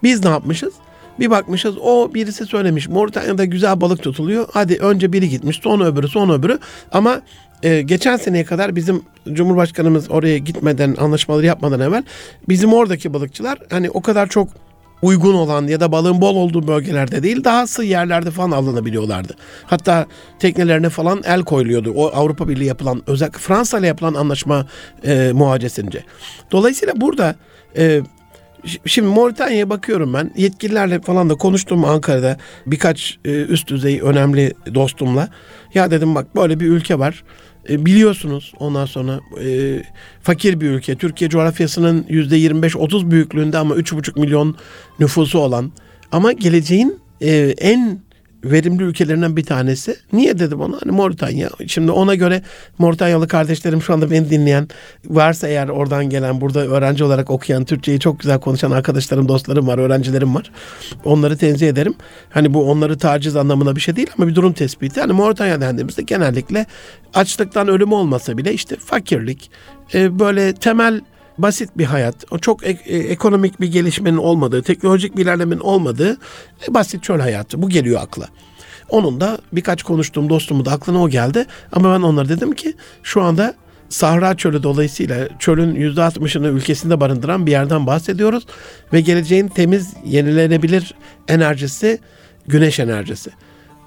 biz 0.03 0.25
ne 0.25 0.31
yapmışız? 0.31 0.73
Bir 1.21 1.31
bakmışız 1.31 1.75
o 1.81 2.15
birisi 2.15 2.47
söylemiş 2.47 2.89
Moritanya'da 2.89 3.45
güzel 3.45 3.81
balık 3.81 4.03
tutuluyor. 4.03 4.49
Hadi 4.53 4.77
önce 4.77 5.13
biri 5.13 5.29
gitmiş 5.29 5.61
sonra 5.63 5.85
öbürü 5.85 6.09
sonra 6.09 6.33
öbürü. 6.33 6.59
Ama 6.93 7.21
e, 7.63 7.83
geçen 7.83 8.17
seneye 8.17 8.45
kadar 8.45 8.77
bizim 8.77 9.03
Cumhurbaşkanımız 9.33 10.11
oraya 10.11 10.39
gitmeden 10.39 10.95
anlaşmaları 10.99 11.47
yapmadan 11.47 11.81
evvel 11.81 12.05
bizim 12.49 12.73
oradaki 12.73 13.15
balıkçılar 13.15 13.59
hani 13.71 13.91
o 13.91 14.03
kadar 14.03 14.29
çok 14.29 14.49
uygun 15.03 15.35
olan 15.35 15.67
ya 15.67 15.81
da 15.81 15.93
balığın 15.93 16.21
bol 16.21 16.37
olduğu 16.37 16.67
bölgelerde 16.67 17.23
değil 17.23 17.45
daha 17.45 17.67
sığ 17.67 17.83
yerlerde 17.83 18.31
falan 18.31 18.51
alınabiliyorlardı. 18.51 19.37
Hatta 19.65 20.07
teknelerine 20.39 20.89
falan 20.89 21.23
el 21.25 21.43
koyuluyordu. 21.43 21.93
O 21.97 22.07
Avrupa 22.07 22.49
Birliği 22.49 22.65
yapılan 22.65 23.03
özellikle 23.07 23.39
Fransa 23.39 23.79
ile 23.79 23.87
yapılan 23.87 24.15
anlaşma 24.15 24.67
e, 25.05 25.33
muhacesince. 25.35 26.05
Dolayısıyla 26.53 27.01
burada 27.01 27.35
e, 27.77 28.01
Şimdi 28.87 29.09
Moritanya'ya 29.09 29.71
bakıyorum 29.71 30.15
ben. 30.15 30.31
Yetkililerle 30.37 31.01
falan 31.01 31.31
da 31.31 31.35
konuştum 31.35 31.85
Ankara'da 31.85 32.37
birkaç 32.67 33.19
e, 33.25 33.31
üst 33.31 33.69
düzey 33.69 34.01
önemli 34.01 34.55
dostumla. 34.75 35.29
Ya 35.75 35.91
dedim 35.91 36.15
bak 36.15 36.37
böyle 36.37 36.61
bir 36.61 36.67
ülke 36.67 36.99
var. 36.99 37.25
E, 37.69 37.87
biliyorsunuz 37.87 38.53
ondan 38.59 38.87
sonra 38.87 39.21
e, 39.45 39.83
fakir 40.23 40.61
bir 40.61 40.71
ülke. 40.71 40.97
Türkiye 40.97 41.31
coğrafyasının 41.31 42.07
yüzde 42.09 42.39
25-30 42.39 43.11
büyüklüğünde 43.11 43.59
ama 43.59 43.75
3,5 43.75 44.21
milyon 44.21 44.57
nüfusu 44.99 45.39
olan 45.39 45.73
ama 46.13 46.33
geleceğin 46.33 46.99
e, 47.21 47.55
en 47.59 48.01
verimli 48.45 48.83
ülkelerinden 48.83 49.37
bir 49.37 49.45
tanesi. 49.45 49.97
Niye 50.13 50.39
dedim 50.39 50.61
ona? 50.61 50.77
Hani 50.83 50.93
Moritanya. 50.93 51.51
Şimdi 51.67 51.91
ona 51.91 52.15
göre 52.15 52.43
Moritanyalı 52.79 53.29
kardeşlerim 53.29 53.83
şu 53.83 53.93
anda 53.93 54.11
beni 54.11 54.31
dinleyen 54.31 54.69
varsa 55.07 55.49
eğer 55.49 55.69
oradan 55.69 56.11
gelen 56.11 56.41
burada 56.41 56.67
öğrenci 56.67 57.05
olarak 57.05 57.31
okuyan 57.31 57.65
Türkçeyi 57.65 58.01
çok 58.01 58.21
güzel 58.21 58.41
konuşan 58.41 58.71
arkadaşlarım, 58.71 59.29
dostlarım 59.29 59.67
var, 59.67 59.79
öğrencilerim 59.79 60.35
var. 60.35 60.51
Onları 61.05 61.37
tenzih 61.37 61.69
ederim. 61.69 61.95
Hani 62.31 62.55
bu 62.55 62.71
onları 62.71 62.99
taciz 62.99 63.37
anlamına 63.37 63.77
bir 63.77 63.81
şey 63.81 63.97
değil 63.97 64.11
ama 64.19 64.29
bir 64.29 64.35
durum 64.35 64.53
tespiti. 64.53 65.01
Hani 65.01 65.13
Moritanya 65.13 65.61
dendiğimizde 65.61 66.03
genellikle 66.03 66.67
açlıktan 67.15 67.69
ölüm 67.69 67.93
olmasa 67.93 68.39
bile 68.39 68.53
işte 68.53 68.77
fakirlik, 68.77 69.51
e, 69.95 70.19
böyle 70.19 70.53
temel 70.53 71.01
basit 71.43 71.79
bir 71.79 71.85
hayat, 71.85 72.15
çok 72.41 72.67
e, 72.67 72.71
ekonomik 72.87 73.61
bir 73.61 73.73
gelişmenin 73.73 74.17
olmadığı, 74.17 74.63
teknolojik 74.63 75.17
bir 75.17 75.23
ilerlemenin 75.23 75.61
olmadığı 75.61 76.19
e, 76.69 76.75
basit 76.75 77.03
çöl 77.03 77.21
hayatı. 77.21 77.63
Bu 77.63 77.69
geliyor 77.69 78.01
akla. 78.03 78.29
Onun 78.89 79.21
da 79.21 79.39
birkaç 79.53 79.83
konuştuğum 79.83 80.29
dostumu 80.29 80.65
da 80.65 80.73
aklına 80.73 81.03
o 81.03 81.09
geldi. 81.09 81.47
Ama 81.73 81.95
ben 81.95 82.03
onlara 82.03 82.29
dedim 82.29 82.53
ki 82.53 82.75
şu 83.03 83.23
anda 83.23 83.55
Sahra 83.89 84.37
çölü 84.37 84.63
dolayısıyla 84.63 85.29
çölün 85.39 85.75
%60'ını 85.75 86.49
ülkesinde 86.49 87.01
barındıran 87.01 87.47
bir 87.47 87.51
yerden 87.51 87.87
bahsediyoruz. 87.87 88.47
Ve 88.93 89.01
geleceğin 89.01 89.49
temiz 89.49 89.95
yenilenebilir 90.05 90.95
enerjisi 91.29 91.99
güneş 92.49 92.81
enerjisi. 92.81 93.31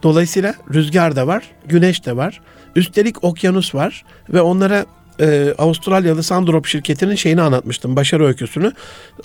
Dolayısıyla 0.04 0.56
rüzgar 0.74 1.16
da 1.16 1.28
var, 1.28 1.52
güneş 1.66 2.06
de 2.06 2.18
var. 2.18 2.42
Üstelik 2.76 3.24
okyanus 3.24 3.76
var 3.76 4.06
ve 4.34 4.42
onlara 4.42 4.86
e, 5.20 5.54
Avustralyalı 5.58 6.24
Sandrop 6.24 6.66
şirketinin 6.66 7.16
şeyini 7.16 7.42
anlatmıştım, 7.42 7.96
başarı 7.96 8.26
öyküsünü. 8.26 8.72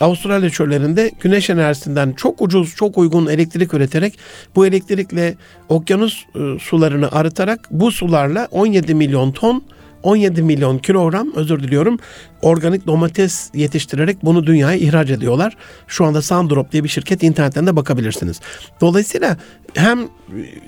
Avustralya 0.00 0.50
çöllerinde 0.50 1.10
güneş 1.20 1.50
enerjisinden 1.50 2.12
çok 2.12 2.42
ucuz, 2.42 2.74
çok 2.76 2.98
uygun 2.98 3.26
elektrik 3.26 3.74
üreterek 3.74 4.18
bu 4.56 4.66
elektrikle 4.66 5.34
okyanus 5.68 6.24
e, 6.34 6.58
sularını 6.58 7.12
arıtarak 7.12 7.68
bu 7.70 7.92
sularla 7.92 8.48
17 8.50 8.94
milyon 8.94 9.32
ton 9.32 9.64
17 10.02 10.42
milyon 10.42 10.78
kilogram 10.78 11.32
özür 11.36 11.62
diliyorum 11.62 11.98
organik 12.42 12.86
domates 12.86 13.50
yetiştirerek 13.54 14.24
bunu 14.24 14.46
dünyaya 14.46 14.78
ihraç 14.78 15.10
ediyorlar. 15.10 15.56
Şu 15.86 16.04
anda 16.04 16.22
Sandrop 16.22 16.72
diye 16.72 16.84
bir 16.84 16.88
şirket 16.88 17.22
internetten 17.22 17.66
de 17.66 17.76
bakabilirsiniz. 17.76 18.40
Dolayısıyla 18.80 19.36
hem 19.74 20.08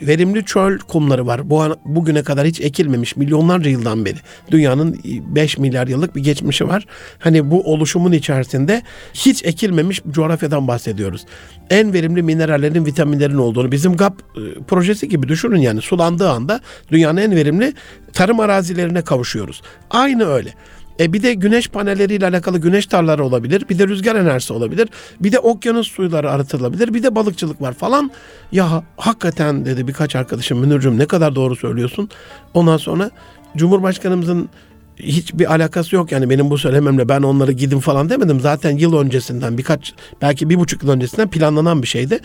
verimli 0.03 0.45
çöl 0.45 0.79
kumları 0.79 1.27
var. 1.27 1.51
Bu 1.51 1.63
bugüne 1.85 2.23
kadar 2.23 2.47
hiç 2.47 2.61
ekilmemiş 2.61 3.17
milyonlarca 3.17 3.71
yıldan 3.71 4.05
beri. 4.05 4.17
Dünyanın 4.51 5.01
5 5.05 5.59
milyar 5.59 5.87
yıllık 5.87 6.17
bir 6.17 6.23
geçmişi 6.23 6.69
var. 6.69 6.87
Hani 7.19 7.51
bu 7.51 7.73
oluşumun 7.73 8.13
içerisinde 8.13 8.83
hiç 9.15 9.45
ekilmemiş 9.45 10.03
coğrafyadan 10.11 10.69
bahsediyoruz. 10.69 11.27
En 11.71 11.93
verimli 11.93 12.23
minerallerin, 12.23 12.87
vitaminlerin 12.87 13.39
olduğunu 13.39 13.73
bizim 13.73 13.97
GAP 13.97 14.15
e, 14.21 14.63
projesi 14.63 15.09
gibi 15.09 15.29
düşünün 15.29 15.61
yani 15.61 15.81
sulandığı 15.81 16.31
anda 16.31 16.61
dünyanın 16.93 17.21
en 17.21 17.37
verimli 17.37 17.75
tarım 18.13 18.41
arazilerine 18.41 19.03
kavuşuyoruz. 19.03 19.63
Aynı 19.91 20.27
öyle. 20.27 20.55
E 21.01 21.13
bir 21.13 21.23
de 21.23 21.35
güneş 21.35 21.69
panelleriyle 21.69 22.27
alakalı 22.27 22.59
güneş 22.59 22.87
tarlaları 22.87 23.25
olabilir. 23.25 23.65
Bir 23.71 23.79
de 23.79 23.89
rüzgar 23.89 24.17
enerjisi 24.17 24.53
olabilir. 24.53 24.89
Bir 25.21 25.33
de 25.33 25.39
okyanus 25.39 25.89
suyları 25.89 26.31
arıtılabilir. 26.31 26.95
Bir 26.95 27.03
de 27.03 27.15
balıkçılık 27.15 27.63
var 27.63 27.73
falan. 27.73 28.11
Ya 28.53 28.85
hakikaten 28.97 29.65
dedi 29.65 29.89
birkaç 29.89 30.17
arkadaşım 30.17 30.59
Münir'cüm 30.59 30.99
ne 30.99 31.07
kadar 31.07 31.35
doğru 31.35 31.57
söylüyorsun. 31.57 32.09
Ondan 32.55 32.77
sonra 32.77 33.11
Cumhurbaşkanımızın 33.57 34.49
hiçbir 34.97 35.53
alakası 35.53 35.97
yok 35.97 36.13
yani 36.13 36.31
benim 36.31 36.51
bu 36.51 36.59
söylememle 36.59 37.09
ben 37.09 37.23
onları 37.23 37.53
gidin 37.53 37.81
falan 37.81 38.11
demedim. 38.11 38.41
Zaten 38.41 38.77
yıl 38.77 38.97
öncesinden 38.97 39.59
birkaç 39.59 39.95
belki 40.23 40.51
bir 40.51 40.59
buçuk 40.59 40.83
yıl 40.83 40.91
öncesinden 40.91 41.31
planlanan 41.31 41.83
bir 41.83 41.87
şeydi. 41.87 42.19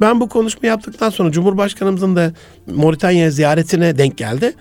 Ben 0.00 0.20
bu 0.20 0.28
konuşma 0.28 0.68
yaptıktan 0.68 1.10
sonra 1.10 1.32
Cumhurbaşkanımızın 1.32 2.16
da 2.16 2.32
Moritanya 2.66 3.30
ziyaretine 3.30 3.98
denk 3.98 4.16
geldi. 4.16 4.54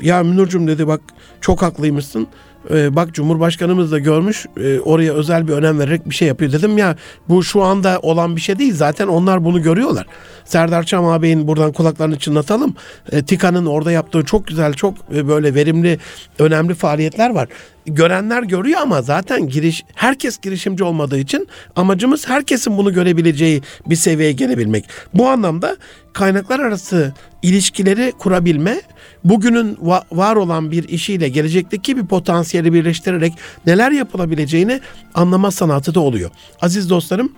Ya 0.00 0.22
Münir'cüm 0.22 0.66
dedi 0.66 0.86
bak 0.86 1.00
çok 1.40 1.62
haklıymışsın 1.62 2.26
e, 2.70 2.96
bak 2.96 3.14
Cumhurbaşkanımız 3.14 3.92
da 3.92 3.98
görmüş 3.98 4.46
e, 4.56 4.80
oraya 4.80 5.12
özel 5.12 5.48
bir 5.48 5.52
önem 5.52 5.78
vererek 5.78 6.10
bir 6.10 6.14
şey 6.14 6.28
yapıyor. 6.28 6.52
Dedim 6.52 6.78
ya 6.78 6.96
bu 7.28 7.42
şu 7.42 7.62
anda 7.62 7.98
olan 8.02 8.36
bir 8.36 8.40
şey 8.40 8.58
değil 8.58 8.74
zaten 8.74 9.08
onlar 9.08 9.44
bunu 9.44 9.62
görüyorlar. 9.62 10.06
Serdar 10.44 10.82
Çam 10.82 11.06
ağabeyin 11.06 11.48
buradan 11.48 11.72
kulaklarını 11.72 12.18
çınlatalım. 12.18 12.74
E, 13.12 13.24
TİKA'nın 13.24 13.66
orada 13.66 13.92
yaptığı 13.92 14.24
çok 14.24 14.46
güzel 14.46 14.72
çok 14.72 14.94
e, 15.14 15.28
böyle 15.28 15.54
verimli 15.54 15.98
önemli 16.38 16.74
faaliyetler 16.74 17.30
var. 17.30 17.48
Görenler 17.86 18.42
görüyor 18.42 18.80
ama 18.80 19.02
zaten 19.02 19.48
giriş 19.48 19.84
herkes 19.94 20.38
girişimci 20.38 20.84
olmadığı 20.84 21.18
için 21.18 21.48
amacımız 21.76 22.28
herkesin 22.28 22.78
bunu 22.78 22.92
görebileceği 22.92 23.62
bir 23.86 23.96
seviyeye 23.96 24.32
gelebilmek. 24.32 24.84
Bu 25.14 25.28
anlamda 25.28 25.76
kaynaklar 26.12 26.60
arası 26.60 27.12
ilişkileri 27.42 28.12
kurabilme, 28.18 28.80
bugünün 29.24 29.74
va- 29.74 30.04
var 30.12 30.36
olan 30.36 30.70
bir 30.70 30.88
işiyle 30.88 31.28
gelecekteki 31.28 31.96
bir 31.96 32.06
potansiyeli 32.06 32.72
birleştirerek 32.72 33.32
neler 33.66 33.90
yapılabileceğini 33.90 34.80
anlama 35.14 35.50
sanatı 35.50 35.94
da 35.94 36.00
oluyor. 36.00 36.30
Aziz 36.60 36.90
dostlarım, 36.90 37.32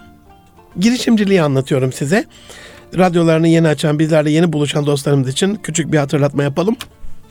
girişimciliği 0.81 1.43
anlatıyorum 1.43 1.93
size. 1.93 2.25
Radyolarını 2.97 3.49
yeni 3.49 3.69
açan, 3.69 3.99
bizlerle 3.99 4.31
yeni 4.31 4.53
buluşan 4.53 4.87
dostlarımız 4.87 5.29
için 5.29 5.55
küçük 5.55 5.93
bir 5.93 5.99
hatırlatma 5.99 6.43
yapalım. 6.43 6.77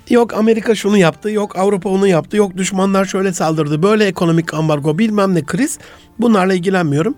Yok 0.10 0.34
Amerika 0.34 0.76
şunu 0.76 0.98
yaptı, 0.98 1.32
yok 1.32 1.58
Avrupa 1.58 1.90
onu 1.90 2.08
yaptı, 2.08 2.38
yok 2.38 2.58
düşmanlar 2.58 3.06
şöyle 3.06 3.34
saldırdı, 3.34 3.84
böyle 3.84 4.06
ekonomik 4.06 4.54
ambargo 4.54 4.98
bilmem 4.98 5.36
ne 5.36 5.44
kriz. 5.44 5.80
Bunlarla 6.20 6.54
ilgilenmiyorum. 6.54 7.16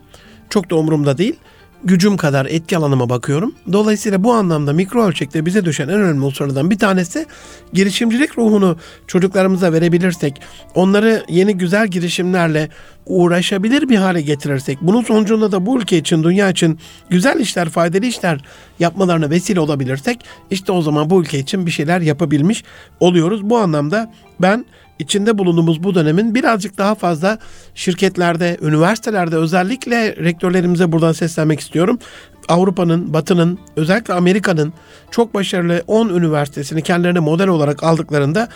Çok 0.50 0.70
da 0.70 0.76
umurumda 0.76 1.18
değil 1.18 1.36
gücüm 1.84 2.18
kadar 2.18 2.46
etki 2.46 2.78
alanıma 2.78 3.10
bakıyorum. 3.10 3.56
Dolayısıyla 3.72 4.24
bu 4.24 4.34
anlamda 4.34 4.74
mikro 4.74 5.04
ölçekte 5.04 5.46
bize 5.46 5.66
düşen 5.66 5.88
en 5.88 6.02
önemli 6.02 6.26
unsurlardan 6.26 6.70
bir 6.70 6.78
tanesi 6.78 7.26
girişimcilik 7.74 8.38
ruhunu 8.38 8.78
çocuklarımıza 9.08 9.74
verebilirsek, 9.74 10.42
onları 10.76 11.24
yeni 11.30 11.58
güzel 11.58 11.88
girişimlerle 11.88 12.70
uğraşabilir 13.06 13.90
bir 13.90 13.96
hale 13.96 14.22
getirirsek, 14.22 14.78
bunun 14.82 15.02
sonucunda 15.02 15.52
da 15.52 15.66
bu 15.66 15.78
ülke 15.80 15.98
için, 15.98 16.24
dünya 16.24 16.50
için 16.50 16.80
güzel 17.10 17.40
işler, 17.40 17.70
faydalı 17.70 18.06
işler 18.06 18.42
yapmalarına 18.80 19.30
vesile 19.30 19.60
olabilirsek, 19.60 20.20
işte 20.52 20.72
o 20.72 20.82
zaman 20.82 21.10
bu 21.10 21.22
ülke 21.22 21.40
için 21.40 21.66
bir 21.66 21.72
şeyler 21.72 22.02
yapabilmiş 22.02 22.64
oluyoruz. 23.00 23.50
Bu 23.50 23.58
anlamda 23.58 24.14
ben 24.40 24.66
içinde 25.00 25.38
bulunduğumuz 25.38 25.84
bu 25.84 25.96
dönemin 25.96 26.36
birazcık 26.36 26.78
daha 26.78 26.96
fazla 26.96 27.40
şirketlerde, 27.76 28.58
üniversitelerde 28.62 29.36
özellikle 29.36 30.16
rektörlerimize 30.16 30.92
buradan 30.92 31.12
seslenmek 31.12 31.60
istiyorum. 31.60 32.00
Avrupa'nın, 32.48 33.14
Batı'nın, 33.14 33.60
özellikle 33.76 34.14
Amerika'nın 34.14 34.74
çok 35.12 35.34
başarılı 35.34 35.84
10 35.88 36.10
üniversitesini 36.10 36.82
kendilerine 36.82 37.20
model 37.20 37.48
olarak 37.48 37.84
aldıklarında 37.84 38.48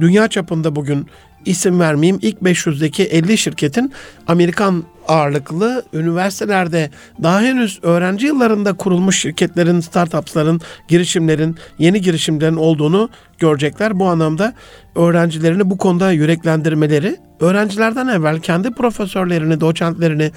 dünya 0.00 0.28
çapında 0.28 0.76
bugün 0.76 1.06
isim 1.44 1.80
vermeyeyim 1.80 2.18
ilk 2.22 2.38
500'deki 2.38 3.02
50 3.02 3.38
şirketin 3.38 3.92
Amerikan 4.26 4.84
ağırlıklı 5.10 5.84
üniversitelerde 5.92 6.90
daha 7.22 7.40
henüz 7.40 7.78
öğrenci 7.82 8.26
yıllarında 8.26 8.72
kurulmuş 8.72 9.20
şirketlerin, 9.20 9.80
startupsların, 9.80 10.60
girişimlerin, 10.88 11.56
yeni 11.78 12.00
girişimlerin 12.00 12.56
olduğunu 12.56 13.10
görecekler. 13.38 13.98
Bu 13.98 14.06
anlamda 14.06 14.54
öğrencilerini 14.96 15.70
bu 15.70 15.78
konuda 15.78 16.12
yüreklendirmeleri, 16.12 17.16
öğrencilerden 17.40 18.08
evvel 18.08 18.40
kendi 18.40 18.70
profesörlerini, 18.70 19.60
doçentlerini, 19.60 20.30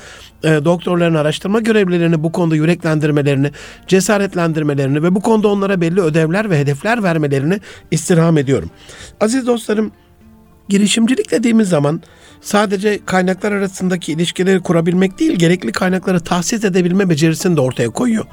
e, 0.44 0.50
doktorlarını, 0.50 1.20
araştırma 1.20 1.60
görevlilerini 1.60 2.24
bu 2.24 2.32
konuda 2.32 2.56
yüreklendirmelerini, 2.56 3.52
cesaretlendirmelerini 3.88 5.04
ve 5.04 5.16
bu 5.16 5.22
konuda 5.22 5.48
onlara 5.48 5.82
belli 5.82 6.02
ödevler 6.02 6.50
ve 6.50 6.60
hedefler 6.60 7.04
vermelerini 7.04 7.60
istirham 7.92 8.38
ediyorum. 8.38 8.70
Aziz 9.22 9.48
dostlarım, 9.48 9.92
girişimcilik 10.70 11.32
dediğimiz 11.32 11.70
zaman 11.70 12.02
sadece 12.44 13.00
kaynaklar 13.06 13.52
arasındaki 13.52 14.12
ilişkileri 14.12 14.60
kurabilmek 14.60 15.20
değil, 15.20 15.32
gerekli 15.36 15.72
kaynakları 15.72 16.20
tahsis 16.20 16.64
edebilme 16.64 17.10
becerisini 17.10 17.58
de 17.58 17.62
ortaya 17.62 17.90
koyuyor. 17.90 18.26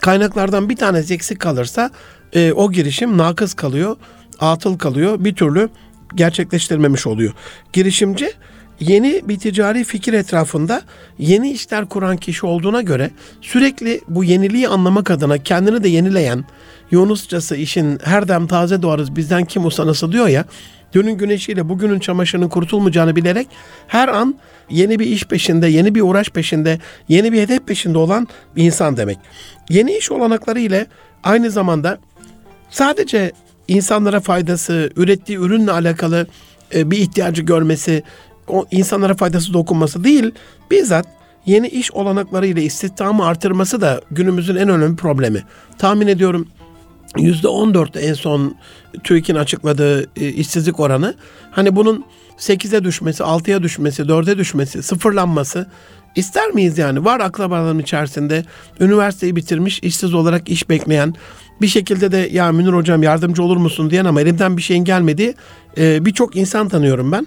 Kaynaklardan 0.00 0.68
bir 0.68 0.76
tanesi 0.76 1.14
eksik 1.14 1.40
kalırsa 1.40 1.90
e, 2.32 2.52
o 2.52 2.72
girişim 2.72 3.18
nakız 3.18 3.54
kalıyor, 3.54 3.96
atıl 4.40 4.78
kalıyor, 4.78 5.24
bir 5.24 5.34
türlü 5.34 5.68
gerçekleştirmemiş 6.14 7.06
oluyor. 7.06 7.32
Girişimci 7.72 8.32
yeni 8.80 9.28
bir 9.28 9.38
ticari 9.38 9.84
fikir 9.84 10.12
etrafında 10.12 10.82
yeni 11.18 11.52
işler 11.52 11.88
kuran 11.88 12.16
kişi 12.16 12.46
olduğuna 12.46 12.82
göre 12.82 13.10
sürekli 13.40 14.00
bu 14.08 14.24
yeniliği 14.24 14.68
anlamak 14.68 15.10
adına 15.10 15.38
kendini 15.38 15.84
de 15.84 15.88
yenileyen, 15.88 16.44
Yunusçası 16.90 17.56
işin 17.56 17.98
her 18.04 18.28
dem 18.28 18.46
taze 18.46 18.82
doğarız 18.82 19.16
bizden 19.16 19.44
kim 19.44 19.66
usanası 19.66 20.12
diyor 20.12 20.28
ya, 20.28 20.44
dünün 20.92 21.18
güneşiyle 21.18 21.68
bugünün 21.68 21.98
çamaşırının 21.98 22.48
kurtulmayacağını 22.48 23.16
bilerek 23.16 23.48
her 23.86 24.08
an 24.08 24.34
yeni 24.70 24.98
bir 24.98 25.06
iş 25.06 25.24
peşinde, 25.24 25.68
yeni 25.68 25.94
bir 25.94 26.00
uğraş 26.00 26.28
peşinde, 26.28 26.78
yeni 27.08 27.32
bir 27.32 27.40
hedef 27.42 27.66
peşinde 27.66 27.98
olan 27.98 28.28
bir 28.56 28.64
insan 28.64 28.96
demek. 28.96 29.18
Yeni 29.68 29.96
iş 29.96 30.10
olanakları 30.10 30.60
ile 30.60 30.86
aynı 31.24 31.50
zamanda 31.50 31.98
sadece 32.70 33.32
insanlara 33.68 34.20
faydası, 34.20 34.90
ürettiği 34.96 35.38
ürünle 35.38 35.72
alakalı 35.72 36.26
e, 36.74 36.90
bir 36.90 36.98
ihtiyacı 36.98 37.42
görmesi, 37.42 38.02
o 38.48 38.66
insanlara 38.70 39.14
faydası 39.14 39.52
dokunması 39.52 40.04
değil, 40.04 40.30
bizzat 40.70 41.06
yeni 41.46 41.68
iş 41.68 41.92
olanakları 41.92 42.46
ile 42.46 42.62
istihdamı 42.62 43.26
artırması 43.26 43.80
da 43.80 44.00
günümüzün 44.10 44.56
en 44.56 44.68
önemli 44.68 44.96
problemi. 44.96 45.42
Tahmin 45.78 46.06
ediyorum 46.06 46.48
%14'te 47.16 48.00
en 48.00 48.14
son 48.14 48.54
TÜİK'in 49.04 49.34
açıkladığı 49.34 50.02
e, 50.02 50.28
işsizlik 50.28 50.80
oranı. 50.80 51.14
Hani 51.50 51.76
bunun 51.76 52.04
8'e 52.38 52.84
düşmesi, 52.84 53.22
6'ya 53.22 53.62
düşmesi, 53.62 54.02
4'e 54.02 54.38
düşmesi, 54.38 54.82
sıfırlanması 54.82 55.66
ister 56.16 56.50
miyiz 56.50 56.78
yani? 56.78 57.04
Var 57.04 57.20
akrabalarım 57.20 57.80
içerisinde 57.80 58.44
üniversiteyi 58.80 59.36
bitirmiş, 59.36 59.78
işsiz 59.82 60.14
olarak 60.14 60.48
iş 60.48 60.68
bekleyen, 60.68 61.14
bir 61.60 61.68
şekilde 61.68 62.12
de 62.12 62.28
ya 62.32 62.52
Münir 62.52 62.72
hocam 62.72 63.02
yardımcı 63.02 63.42
olur 63.42 63.56
musun 63.56 63.90
diyen 63.90 64.04
ama 64.04 64.20
elimden 64.20 64.56
bir 64.56 64.62
şeyin 64.62 64.84
gelmediği 64.84 65.34
e, 65.78 66.04
birçok 66.04 66.36
insan 66.36 66.68
tanıyorum 66.68 67.12
ben. 67.12 67.26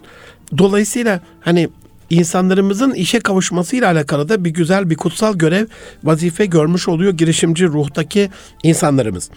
Dolayısıyla 0.57 1.19
hani 1.41 1.69
insanlarımızın 2.09 2.91
işe 2.91 3.19
kavuşmasıyla 3.19 3.91
alakalı 3.91 4.29
da 4.29 4.45
bir 4.45 4.49
güzel 4.49 4.89
bir 4.89 4.95
kutsal 4.95 5.35
görev 5.35 5.65
vazife 6.03 6.45
görmüş 6.45 6.87
oluyor 6.87 7.13
girişimci 7.13 7.67
ruhtaki 7.67 8.29
insanlarımız. 8.63 9.29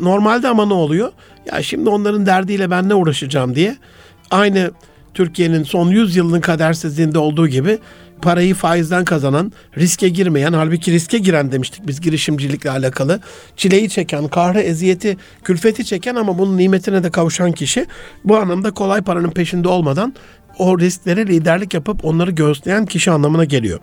Normalde 0.00 0.48
ama 0.48 0.66
ne 0.66 0.74
oluyor? 0.74 1.12
Ya 1.52 1.62
şimdi 1.62 1.88
onların 1.88 2.26
derdiyle 2.26 2.70
ben 2.70 2.88
ne 2.88 2.94
uğraşacağım 2.94 3.54
diye 3.54 3.76
aynı 4.30 4.70
Türkiye'nin 5.14 5.62
son 5.62 5.90
100 5.90 6.16
yılının 6.16 6.40
kadersizliğinde 6.40 7.18
olduğu 7.18 7.48
gibi 7.48 7.78
parayı 8.22 8.54
faizden 8.54 9.04
kazanan, 9.04 9.52
riske 9.78 10.08
girmeyen, 10.08 10.52
halbuki 10.52 10.92
riske 10.92 11.18
giren 11.18 11.52
demiştik 11.52 11.86
biz 11.86 12.00
girişimcilikle 12.00 12.70
alakalı. 12.70 13.20
Çileyi 13.56 13.88
çeken, 13.88 14.28
kahrı, 14.28 14.60
eziyeti, 14.60 15.16
külfeti 15.44 15.84
çeken 15.84 16.14
ama 16.14 16.38
bunun 16.38 16.56
nimetine 16.58 17.04
de 17.04 17.10
kavuşan 17.10 17.52
kişi 17.52 17.86
bu 18.24 18.36
anlamda 18.36 18.70
kolay 18.70 19.02
paranın 19.02 19.30
peşinde 19.30 19.68
olmadan 19.68 20.14
o 20.58 20.78
risklere 20.78 21.26
liderlik 21.26 21.74
yapıp 21.74 22.04
onları 22.04 22.30
göğüsleyen 22.30 22.86
kişi 22.86 23.10
anlamına 23.10 23.44
geliyor. 23.44 23.80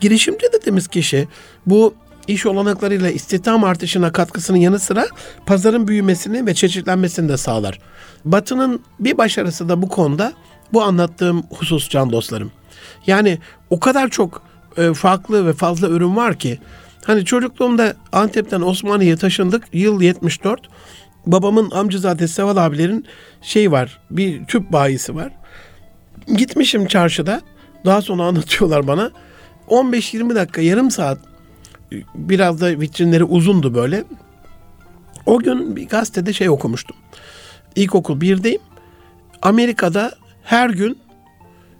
Girişimci 0.00 0.46
dediğimiz 0.52 0.88
kişi 0.88 1.28
bu 1.66 1.94
iş 2.28 2.46
olanaklarıyla 2.46 3.10
istihdam 3.10 3.64
artışına 3.64 4.12
katkısının 4.12 4.58
yanı 4.58 4.78
sıra 4.78 5.06
pazarın 5.46 5.88
büyümesini 5.88 6.46
ve 6.46 6.54
çeşitlenmesini 6.54 7.28
de 7.28 7.36
sağlar. 7.36 7.78
Batı'nın 8.24 8.80
bir 9.00 9.18
başarısı 9.18 9.68
da 9.68 9.82
bu 9.82 9.88
konuda 9.88 10.32
bu 10.72 10.82
anlattığım 10.82 11.42
husus 11.50 11.88
can 11.88 12.12
dostlarım. 12.12 12.52
Yani 13.06 13.38
o 13.70 13.80
kadar 13.80 14.08
çok 14.08 14.42
e, 14.76 14.94
farklı 14.94 15.46
ve 15.46 15.52
fazla 15.52 15.88
ürün 15.88 16.16
var 16.16 16.38
ki 16.38 16.58
Hani 17.04 17.24
çocukluğumda 17.24 17.94
Antep'ten 18.12 18.60
Osmaniye'ye 18.60 19.16
taşındık. 19.16 19.64
Yıl 19.72 20.00
74. 20.00 20.60
Babamın 21.26 21.70
amcazadesi 21.70 22.34
Seval 22.34 22.56
abilerin 22.56 23.06
şey 23.42 23.72
var. 23.72 24.00
Bir 24.10 24.44
tüp 24.44 24.72
bayisi 24.72 25.14
var. 25.14 25.32
Gitmişim 26.36 26.86
çarşıda. 26.86 27.40
Daha 27.84 28.02
sonra 28.02 28.22
anlatıyorlar 28.22 28.86
bana. 28.86 29.10
15-20 29.68 30.34
dakika 30.34 30.60
yarım 30.60 30.90
saat 30.90 31.18
biraz 32.14 32.60
da 32.60 32.80
vitrinleri 32.80 33.24
uzundu 33.24 33.74
böyle. 33.74 34.04
O 35.26 35.38
gün 35.38 35.76
bir 35.76 35.88
gazetede 35.88 36.32
şey 36.32 36.50
okumuştum. 36.50 36.96
İlkokul 37.76 38.20
1'deyim. 38.20 38.60
Amerika'da 39.42 40.12
her 40.42 40.70
gün 40.70 40.98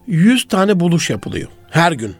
100 0.06 0.48
tane 0.48 0.80
buluş 0.80 1.10
yapılıyor. 1.10 1.48
Her 1.70 1.92
gün. 1.92 2.14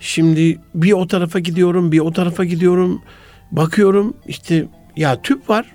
Şimdi 0.00 0.60
bir 0.74 0.92
o 0.92 1.06
tarafa 1.06 1.38
gidiyorum, 1.38 1.92
bir 1.92 1.98
o 1.98 2.12
tarafa 2.12 2.44
gidiyorum. 2.44 3.02
Bakıyorum 3.52 4.14
işte 4.26 4.66
ya 4.96 5.22
tüp 5.22 5.48
var, 5.48 5.66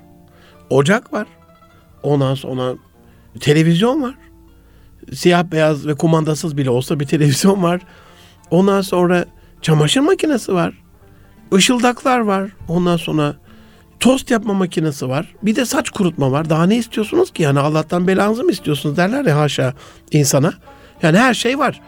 ocak 0.70 1.12
var. 1.12 1.26
Ondan 2.02 2.34
sonra 2.34 2.74
televizyon 3.40 4.02
var. 4.02 4.14
Siyah 5.12 5.44
beyaz 5.44 5.86
ve 5.86 5.94
kumandasız 5.94 6.56
bile 6.56 6.70
olsa 6.70 7.00
bir 7.00 7.06
televizyon 7.06 7.62
var. 7.62 7.80
Ondan 8.50 8.80
sonra 8.80 9.24
çamaşır 9.62 10.00
makinesi 10.00 10.54
var. 10.54 10.74
Işıldaklar 11.56 12.18
var. 12.18 12.50
Ondan 12.68 12.96
sonra 12.96 13.36
tost 14.00 14.30
yapma 14.30 14.54
makinesi 14.54 15.08
var. 15.08 15.34
Bir 15.42 15.56
de 15.56 15.64
saç 15.64 15.90
kurutma 15.90 16.32
var. 16.32 16.50
Daha 16.50 16.66
ne 16.66 16.76
istiyorsunuz 16.76 17.32
ki? 17.32 17.42
Yani 17.42 17.58
Allah'tan 17.58 18.06
belanızı 18.06 18.44
mı 18.44 18.50
istiyorsunuz 18.50 18.96
derler 18.96 19.24
ya 19.24 19.38
haşa 19.38 19.74
insana. 20.12 20.52
Yani 21.02 21.18
her 21.18 21.34
şey 21.34 21.58
var. 21.58 21.80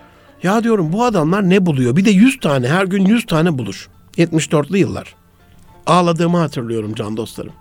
Ya 0.42 0.64
diyorum 0.64 0.92
bu 0.92 1.04
adamlar 1.04 1.50
ne 1.50 1.66
buluyor? 1.66 1.96
Bir 1.96 2.04
de 2.04 2.10
100 2.10 2.40
tane 2.40 2.68
her 2.68 2.84
gün 2.84 3.04
100 3.04 3.26
tane 3.26 3.58
bulur. 3.58 3.88
74'lü 4.16 4.76
yıllar. 4.76 5.14
Ağladığımı 5.86 6.38
hatırlıyorum 6.38 6.94
can 6.94 7.16
dostlarım. 7.16 7.52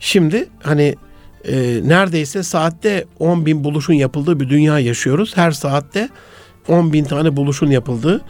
Şimdi 0.00 0.48
hani 0.62 0.94
e, 1.44 1.80
neredeyse 1.84 2.42
saatte 2.42 3.04
10 3.18 3.46
bin 3.46 3.64
buluşun 3.64 3.94
yapıldığı 3.94 4.40
bir 4.40 4.48
dünya 4.48 4.78
yaşıyoruz. 4.78 5.36
Her 5.36 5.50
saatte 5.50 6.08
10 6.68 6.92
bin 6.92 7.04
tane 7.04 7.36
buluşun 7.36 7.70
yapıldığı, 7.70 8.20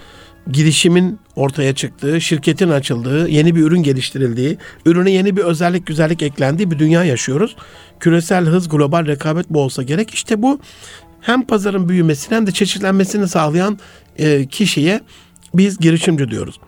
girişimin 0.51 1.19
ortaya 1.37 1.75
çıktığı, 1.75 2.21
şirketin 2.21 2.69
açıldığı, 2.69 3.29
yeni 3.29 3.55
bir 3.55 3.61
ürün 3.61 3.83
geliştirildiği, 3.83 4.59
ürüne 4.87 5.11
yeni 5.11 5.37
bir 5.37 5.43
özellik, 5.43 5.87
güzellik 5.87 6.23
eklendiği 6.23 6.71
bir 6.71 6.79
dünya 6.79 7.05
yaşıyoruz. 7.05 7.57
Küresel 8.01 8.45
hız, 8.45 8.69
global 8.69 9.07
rekabet 9.07 9.51
bu 9.51 9.61
olsa 9.61 9.83
gerek. 9.83 10.11
İşte 10.11 10.43
bu 10.43 10.61
hem 11.21 11.47
pazarın 11.47 11.89
büyümesini 11.89 12.37
hem 12.37 12.47
de 12.47 12.53
çeşitlenmesini 12.53 13.29
sağlayan 13.29 13.79
e, 14.17 14.47
kişiye 14.47 15.01
biz 15.55 15.79
girişimci 15.79 16.31
diyoruz. 16.31 16.61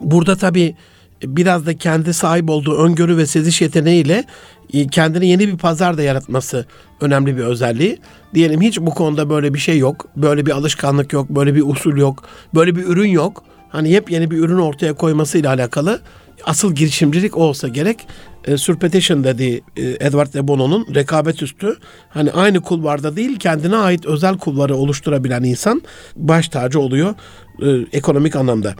Burada 0.00 0.36
tabii 0.36 0.76
biraz 1.22 1.66
da 1.66 1.78
kendi 1.78 2.14
sahip 2.14 2.50
olduğu 2.50 2.76
öngörü 2.76 3.16
ve 3.16 3.26
seziş 3.26 3.60
yeteneğiyle 3.62 4.24
e, 4.72 4.86
kendine 4.86 5.26
yeni 5.26 5.48
bir 5.48 5.58
pazar 5.58 5.98
da 5.98 6.02
yaratması 6.02 6.66
önemli 7.00 7.36
bir 7.36 7.42
özelliği. 7.42 7.98
Diyelim 8.34 8.60
hiç 8.60 8.80
bu 8.80 8.90
konuda 8.90 9.30
böyle 9.30 9.54
bir 9.54 9.58
şey 9.58 9.78
yok. 9.78 10.08
Böyle 10.16 10.46
bir 10.46 10.50
alışkanlık 10.50 11.12
yok. 11.12 11.30
Böyle 11.30 11.54
bir 11.54 11.62
usul 11.66 11.96
yok. 11.96 12.24
Böyle 12.54 12.76
bir 12.76 12.84
ürün 12.84 13.08
yok. 13.08 13.44
Hani 13.68 13.90
yepyeni 13.90 14.30
bir 14.30 14.38
ürün 14.38 14.58
ortaya 14.58 14.94
koymasıyla 14.94 15.50
alakalı 15.50 16.00
asıl 16.44 16.74
girişimcilik 16.74 17.36
olsa 17.36 17.68
gerek. 17.68 18.06
E, 18.44 18.56
Surpetition 18.56 19.24
dediği 19.24 19.62
e, 19.76 19.82
Edward 19.82 20.34
de 20.34 20.48
Bono'nun 20.48 20.94
rekabet 20.94 21.42
üstü. 21.42 21.76
Hani 22.08 22.32
aynı 22.32 22.60
kulvarda 22.60 23.16
değil 23.16 23.38
kendine 23.38 23.76
ait 23.76 24.06
özel 24.06 24.38
kulvarı 24.38 24.76
oluşturabilen 24.76 25.42
insan 25.42 25.82
baş 26.16 26.48
tacı 26.48 26.80
oluyor 26.80 27.14
e, 27.62 27.68
ekonomik 27.92 28.36
anlamda. 28.36 28.74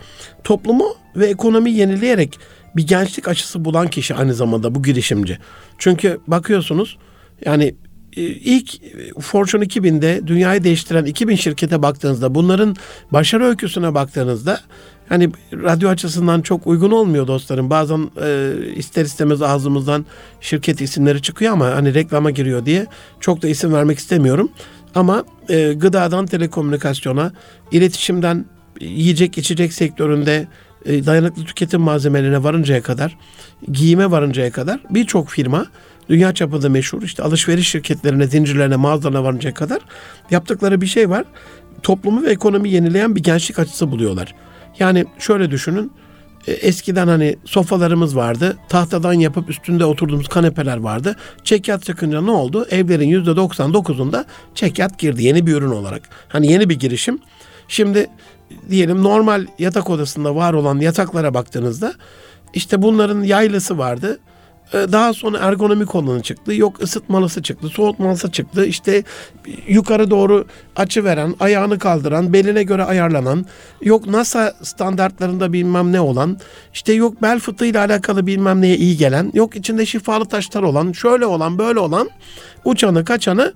Toplumu 0.44 0.94
ve 1.16 1.26
ekonomi 1.26 1.70
yenileyerek 1.70 2.38
bir 2.76 2.86
gençlik 2.86 3.28
açısı 3.28 3.64
bulan 3.64 3.88
kişi 3.88 4.14
aynı 4.14 4.34
zamanda 4.34 4.74
bu 4.74 4.82
girişimci. 4.82 5.38
Çünkü 5.78 6.20
bakıyorsunuz 6.26 6.98
yani 7.44 7.74
e, 8.16 8.22
ilk 8.22 8.80
Fortune 9.20 9.64
2000'de 9.64 10.26
dünyayı 10.26 10.64
değiştiren 10.64 11.04
2000 11.04 11.36
şirkete 11.36 11.82
baktığınızda 11.82 12.34
bunların 12.34 12.76
başarı 13.12 13.44
öyküsüne 13.44 13.94
baktığınızda 13.94 14.60
hani 15.08 15.30
radyo 15.52 15.88
açısından 15.88 16.40
çok 16.40 16.66
uygun 16.66 16.90
olmuyor 16.90 17.26
dostlarım. 17.26 17.70
Bazen 17.70 18.10
e, 18.22 18.52
ister 18.76 19.04
istemez 19.04 19.42
ağzımızdan 19.42 20.06
şirket 20.40 20.80
isimleri 20.80 21.22
çıkıyor 21.22 21.52
ama 21.52 21.66
hani 21.66 21.94
reklama 21.94 22.30
giriyor 22.30 22.66
diye 22.66 22.86
çok 23.20 23.42
da 23.42 23.48
isim 23.48 23.72
vermek 23.72 23.98
istemiyorum. 23.98 24.50
Ama 24.94 25.24
e, 25.48 25.72
gıdadan 25.72 26.26
telekomünikasyona, 26.26 27.32
iletişimden 27.72 28.44
yiyecek 28.80 29.38
içecek 29.38 29.72
sektöründe 29.72 30.48
e, 30.84 31.06
dayanıklı 31.06 31.44
tüketim 31.44 31.80
malzemelerine 31.80 32.42
varıncaya 32.42 32.82
kadar, 32.82 33.18
giyime 33.72 34.10
varıncaya 34.10 34.52
kadar 34.52 34.80
birçok 34.90 35.30
firma 35.30 35.66
dünya 36.08 36.34
çapında 36.34 36.68
meşhur 36.68 37.02
işte 37.02 37.22
alışveriş 37.22 37.68
şirketlerine, 37.68 38.26
zincirlerine, 38.26 38.76
mağazalarına 38.76 39.24
varıncaya 39.24 39.54
kadar 39.54 39.80
yaptıkları 40.30 40.80
bir 40.80 40.86
şey 40.86 41.10
var. 41.10 41.24
Toplumu 41.82 42.22
ve 42.22 42.30
ekonomi 42.30 42.70
yenileyen 42.70 43.16
bir 43.16 43.22
gençlik 43.22 43.58
açısı 43.58 43.90
buluyorlar. 43.90 44.34
Yani 44.78 45.04
şöyle 45.18 45.50
düşünün. 45.50 45.92
E, 46.46 46.52
eskiden 46.52 47.08
hani 47.08 47.36
sofalarımız 47.44 48.16
vardı. 48.16 48.56
Tahtadan 48.68 49.12
yapıp 49.12 49.50
üstünde 49.50 49.84
oturduğumuz 49.84 50.28
kanepeler 50.28 50.76
vardı. 50.76 51.16
Çekyat 51.44 51.84
çıkınca 51.84 52.20
ne 52.20 52.30
oldu? 52.30 52.66
Evlerin 52.70 53.24
%99'unda 53.24 54.24
çekyat 54.54 54.98
girdi 54.98 55.24
yeni 55.24 55.46
bir 55.46 55.54
ürün 55.54 55.70
olarak. 55.70 56.02
Hani 56.28 56.52
yeni 56.52 56.68
bir 56.68 56.78
girişim. 56.78 57.18
Şimdi 57.68 58.06
diyelim 58.70 59.02
normal 59.02 59.46
yatak 59.58 59.90
odasında 59.90 60.36
var 60.36 60.54
olan 60.54 60.80
yataklara 60.80 61.34
baktığınızda 61.34 61.94
işte 62.54 62.82
bunların 62.82 63.22
yaylısı 63.22 63.78
vardı. 63.78 64.18
Ee, 64.72 64.86
daha 64.92 65.14
sonra 65.14 65.38
ergonomik 65.38 65.94
olanı 65.94 66.22
çıktı. 66.22 66.54
Yok 66.54 66.82
ısıtmalısı 66.82 67.42
çıktı, 67.42 67.68
soğutmalısı 67.68 68.32
çıktı. 68.32 68.66
İşte 68.66 69.02
yukarı 69.68 70.10
doğru 70.10 70.46
açı 70.76 71.04
veren, 71.04 71.34
ayağını 71.40 71.78
kaldıran, 71.78 72.32
beline 72.32 72.62
göre 72.62 72.84
ayarlanan, 72.84 73.46
yok 73.82 74.06
NASA 74.06 74.54
standartlarında 74.62 75.52
bilmem 75.52 75.92
ne 75.92 76.00
olan, 76.00 76.38
işte 76.74 76.92
yok 76.92 77.22
bel 77.22 77.38
fıtığıyla 77.38 77.84
alakalı 77.84 78.26
bilmem 78.26 78.60
neye 78.60 78.76
iyi 78.76 78.96
gelen, 78.96 79.30
yok 79.34 79.56
içinde 79.56 79.86
şifalı 79.86 80.24
taşlar 80.24 80.62
olan, 80.62 80.92
şöyle 80.92 81.26
olan, 81.26 81.58
böyle 81.58 81.78
olan, 81.78 82.08
uçanı, 82.64 83.04
kaçanı, 83.04 83.52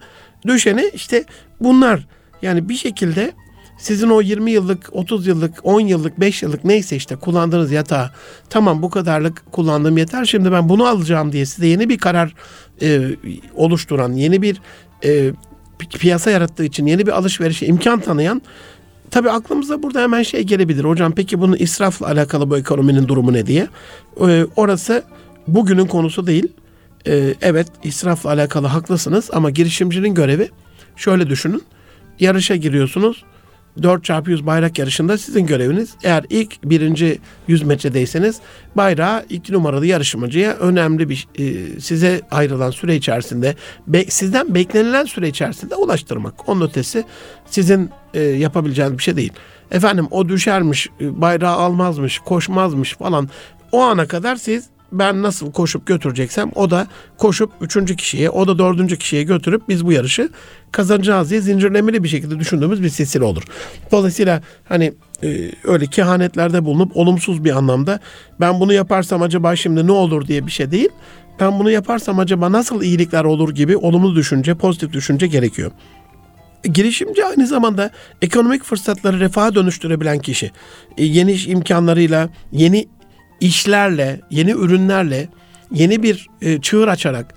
düşeni 0.46 0.90
işte 0.94 1.24
bunlar. 1.60 2.06
Yani 2.42 2.68
bir 2.68 2.76
şekilde 2.76 3.32
sizin 3.80 4.10
o 4.10 4.20
20 4.20 4.50
yıllık, 4.50 4.88
30 4.92 5.26
yıllık, 5.26 5.52
10 5.62 5.80
yıllık, 5.80 6.20
5 6.20 6.42
yıllık 6.42 6.64
neyse 6.64 6.96
işte 6.96 7.16
kullandığınız 7.16 7.72
yatağı 7.72 8.10
tamam 8.50 8.82
bu 8.82 8.90
kadarlık 8.90 9.52
kullandığım 9.52 9.98
yeter 9.98 10.24
şimdi 10.24 10.52
ben 10.52 10.68
bunu 10.68 10.86
alacağım 10.86 11.32
diye 11.32 11.46
size 11.46 11.66
yeni 11.66 11.88
bir 11.88 11.98
karar 11.98 12.34
e, 12.82 13.00
oluşturan, 13.54 14.12
yeni 14.12 14.42
bir 14.42 14.60
e, 15.04 15.32
piyasa 15.98 16.30
yarattığı 16.30 16.64
için 16.64 16.86
yeni 16.86 17.06
bir 17.06 17.12
alışverişe 17.12 17.66
imkan 17.66 18.00
tanıyan 18.00 18.42
Tabii 19.10 19.30
aklımıza 19.30 19.82
burada 19.82 20.02
hemen 20.02 20.22
şey 20.22 20.42
gelebilir. 20.42 20.84
Hocam 20.84 21.12
peki 21.12 21.40
bunun 21.40 21.56
israfla 21.56 22.06
alakalı 22.06 22.50
bu 22.50 22.58
ekonominin 22.58 23.08
durumu 23.08 23.32
ne 23.32 23.46
diye. 23.46 23.68
Ee, 24.20 24.46
orası 24.56 25.04
bugünün 25.48 25.86
konusu 25.86 26.26
değil. 26.26 26.48
Ee, 27.06 27.34
evet 27.42 27.66
israfla 27.84 28.30
alakalı 28.30 28.66
haklısınız 28.66 29.30
ama 29.32 29.50
girişimcinin 29.50 30.14
görevi 30.14 30.50
şöyle 30.96 31.28
düşünün. 31.28 31.62
Yarışa 32.20 32.56
giriyorsunuz. 32.56 33.24
4 33.82 34.04
çarpı 34.04 34.30
100 34.30 34.46
bayrak 34.46 34.78
yarışında 34.78 35.18
sizin 35.18 35.46
göreviniz 35.46 35.94
eğer 36.02 36.24
ilk 36.30 36.64
birinci 36.64 37.18
100 37.48 37.62
metredeyseniz 37.62 38.40
bayrağı 38.76 39.24
iki 39.28 39.52
numaralı 39.52 39.86
yarışmacıya 39.86 40.52
önemli 40.52 41.08
bir 41.08 41.28
e, 41.38 41.80
size 41.80 42.20
ayrılan 42.30 42.70
süre 42.70 42.96
içerisinde 42.96 43.54
be, 43.86 44.04
sizden 44.04 44.54
beklenilen 44.54 45.04
süre 45.04 45.28
içerisinde 45.28 45.74
ulaştırmak. 45.74 46.48
Onun 46.48 46.68
ötesi 46.68 47.04
sizin 47.46 47.90
e, 48.14 48.20
yapabileceğiniz 48.20 48.98
bir 48.98 49.02
şey 49.02 49.16
değil. 49.16 49.32
Efendim 49.70 50.08
o 50.10 50.28
düşermiş, 50.28 50.88
e, 51.00 51.20
bayrağı 51.20 51.56
almazmış, 51.56 52.18
koşmazmış 52.18 52.94
falan. 52.94 53.28
O 53.72 53.80
ana 53.82 54.06
kadar 54.06 54.36
siz 54.36 54.64
ben 54.92 55.22
nasıl 55.22 55.52
koşup 55.52 55.86
götüreceksem 55.86 56.50
o 56.54 56.70
da 56.70 56.86
koşup 57.18 57.52
üçüncü 57.60 57.96
kişiye 57.96 58.30
o 58.30 58.48
da 58.48 58.58
dördüncü 58.58 58.98
kişiye 58.98 59.22
götürüp 59.22 59.68
biz 59.68 59.86
bu 59.86 59.92
yarışı 59.92 60.28
kazanacağız 60.72 61.30
diye 61.30 61.40
zincirlemeli 61.40 62.04
bir 62.04 62.08
şekilde 62.08 62.38
düşündüğümüz 62.38 62.82
bir 62.82 62.88
silsile 62.88 63.24
olur. 63.24 63.42
Dolayısıyla 63.92 64.42
hani 64.68 64.92
e, 65.22 65.52
öyle 65.64 65.86
kehanetlerde 65.86 66.64
bulunup 66.64 66.96
olumsuz 66.96 67.44
bir 67.44 67.56
anlamda 67.56 68.00
ben 68.40 68.60
bunu 68.60 68.72
yaparsam 68.72 69.22
acaba 69.22 69.56
şimdi 69.56 69.86
ne 69.86 69.92
olur 69.92 70.26
diye 70.26 70.46
bir 70.46 70.50
şey 70.50 70.70
değil. 70.70 70.88
Ben 71.40 71.58
bunu 71.58 71.70
yaparsam 71.70 72.18
acaba 72.18 72.52
nasıl 72.52 72.82
iyilikler 72.82 73.24
olur 73.24 73.54
gibi 73.54 73.76
olumlu 73.76 74.16
düşünce, 74.16 74.54
pozitif 74.54 74.92
düşünce 74.92 75.26
gerekiyor. 75.26 75.70
Girişimci 76.62 77.24
aynı 77.24 77.46
zamanda 77.46 77.90
ekonomik 78.22 78.64
fırsatları 78.64 79.20
refaha 79.20 79.54
dönüştürebilen 79.54 80.18
kişi. 80.18 80.50
E, 80.98 81.04
yeni 81.04 81.32
iş 81.32 81.48
imkanlarıyla, 81.48 82.28
yeni 82.52 82.88
işlerle, 83.40 84.20
yeni 84.30 84.50
ürünlerle, 84.50 85.28
yeni 85.72 86.02
bir 86.02 86.28
e, 86.42 86.60
çığır 86.60 86.88
açarak, 86.88 87.34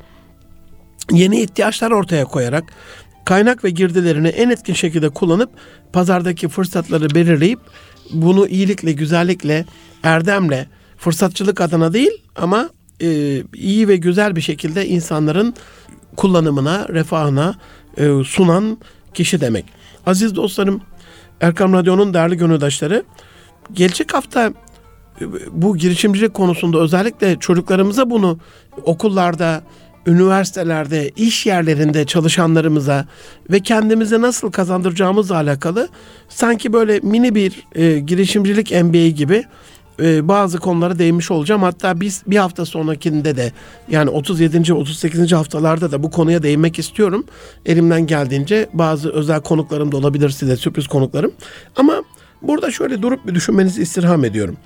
yeni 1.12 1.42
ihtiyaçlar 1.42 1.92
ortaya 1.92 2.26
koyarak 2.26 2.64
kaynak 3.26 3.64
ve 3.64 3.70
girdilerini 3.70 4.28
en 4.28 4.50
etkin 4.50 4.74
şekilde 4.74 5.10
kullanıp 5.10 5.50
pazardaki 5.94 6.48
fırsatları 6.48 7.16
belirleyip 7.16 7.60
bunu 8.14 8.48
iyilikle, 8.48 8.92
güzellikle, 8.92 9.66
erdemle, 10.04 10.68
fırsatçılık 10.98 11.62
adına 11.62 11.94
değil 11.94 12.12
ama 12.36 12.70
e, 13.02 13.42
iyi 13.54 13.88
ve 13.88 13.96
güzel 13.98 14.36
bir 14.36 14.42
şekilde 14.42 14.88
insanların 14.88 15.54
kullanımına, 16.16 16.88
refahına 16.90 17.56
e, 17.98 18.24
sunan 18.24 18.78
kişi 19.14 19.42
demek. 19.42 19.66
Aziz 20.06 20.36
dostlarım, 20.36 20.82
Erkam 21.42 21.74
Radyo'nun 21.74 22.14
değerli 22.14 22.38
gönüldaşları, 22.38 23.04
gelecek 23.74 24.14
hafta 24.14 24.54
bu 25.52 25.78
girişimcilik 25.78 26.34
konusunda 26.34 26.80
özellikle 26.80 27.40
çocuklarımıza 27.40 28.10
bunu 28.10 28.40
okullarda, 28.84 29.64
üniversitelerde, 30.08 31.10
iş 31.10 31.46
yerlerinde 31.46 32.06
çalışanlarımıza 32.06 33.06
ve 33.50 33.60
kendimize 33.60 34.22
nasıl 34.22 34.52
kazandıracağımızla 34.52 35.36
alakalı 35.36 35.90
sanki 36.30 36.74
böyle 36.74 37.00
mini 37.00 37.36
bir 37.36 37.64
e, 37.76 38.00
girişimcilik 38.00 38.72
MBA 38.72 39.08
gibi 39.08 39.44
e, 40.00 40.28
bazı 40.28 40.60
konulara 40.60 41.00
değinmiş 41.00 41.32
olacağım. 41.32 41.64
Hatta 41.64 42.02
biz 42.02 42.24
bir 42.28 42.38
hafta 42.38 42.66
sonrakinde 42.66 43.36
de 43.36 43.52
yani 43.90 44.10
37. 44.10 44.74
38. 44.74 45.32
haftalarda 45.32 45.92
da 45.92 46.04
bu 46.04 46.12
konuya 46.12 46.44
değinmek 46.44 46.80
istiyorum. 46.80 47.26
Elimden 47.66 48.08
geldiğince 48.08 48.70
bazı 48.74 49.12
özel 49.12 49.42
konuklarım 49.42 49.92
da 49.92 49.98
olabilir 49.98 50.30
size 50.30 50.56
sürpriz 50.56 50.88
konuklarım. 50.88 51.32
Ama 51.76 52.04
burada 52.42 52.72
şöyle 52.72 53.02
durup 53.02 53.28
bir 53.28 53.36
düşünmenizi 53.36 53.82
istirham 53.82 54.26
ediyorum. 54.26 54.58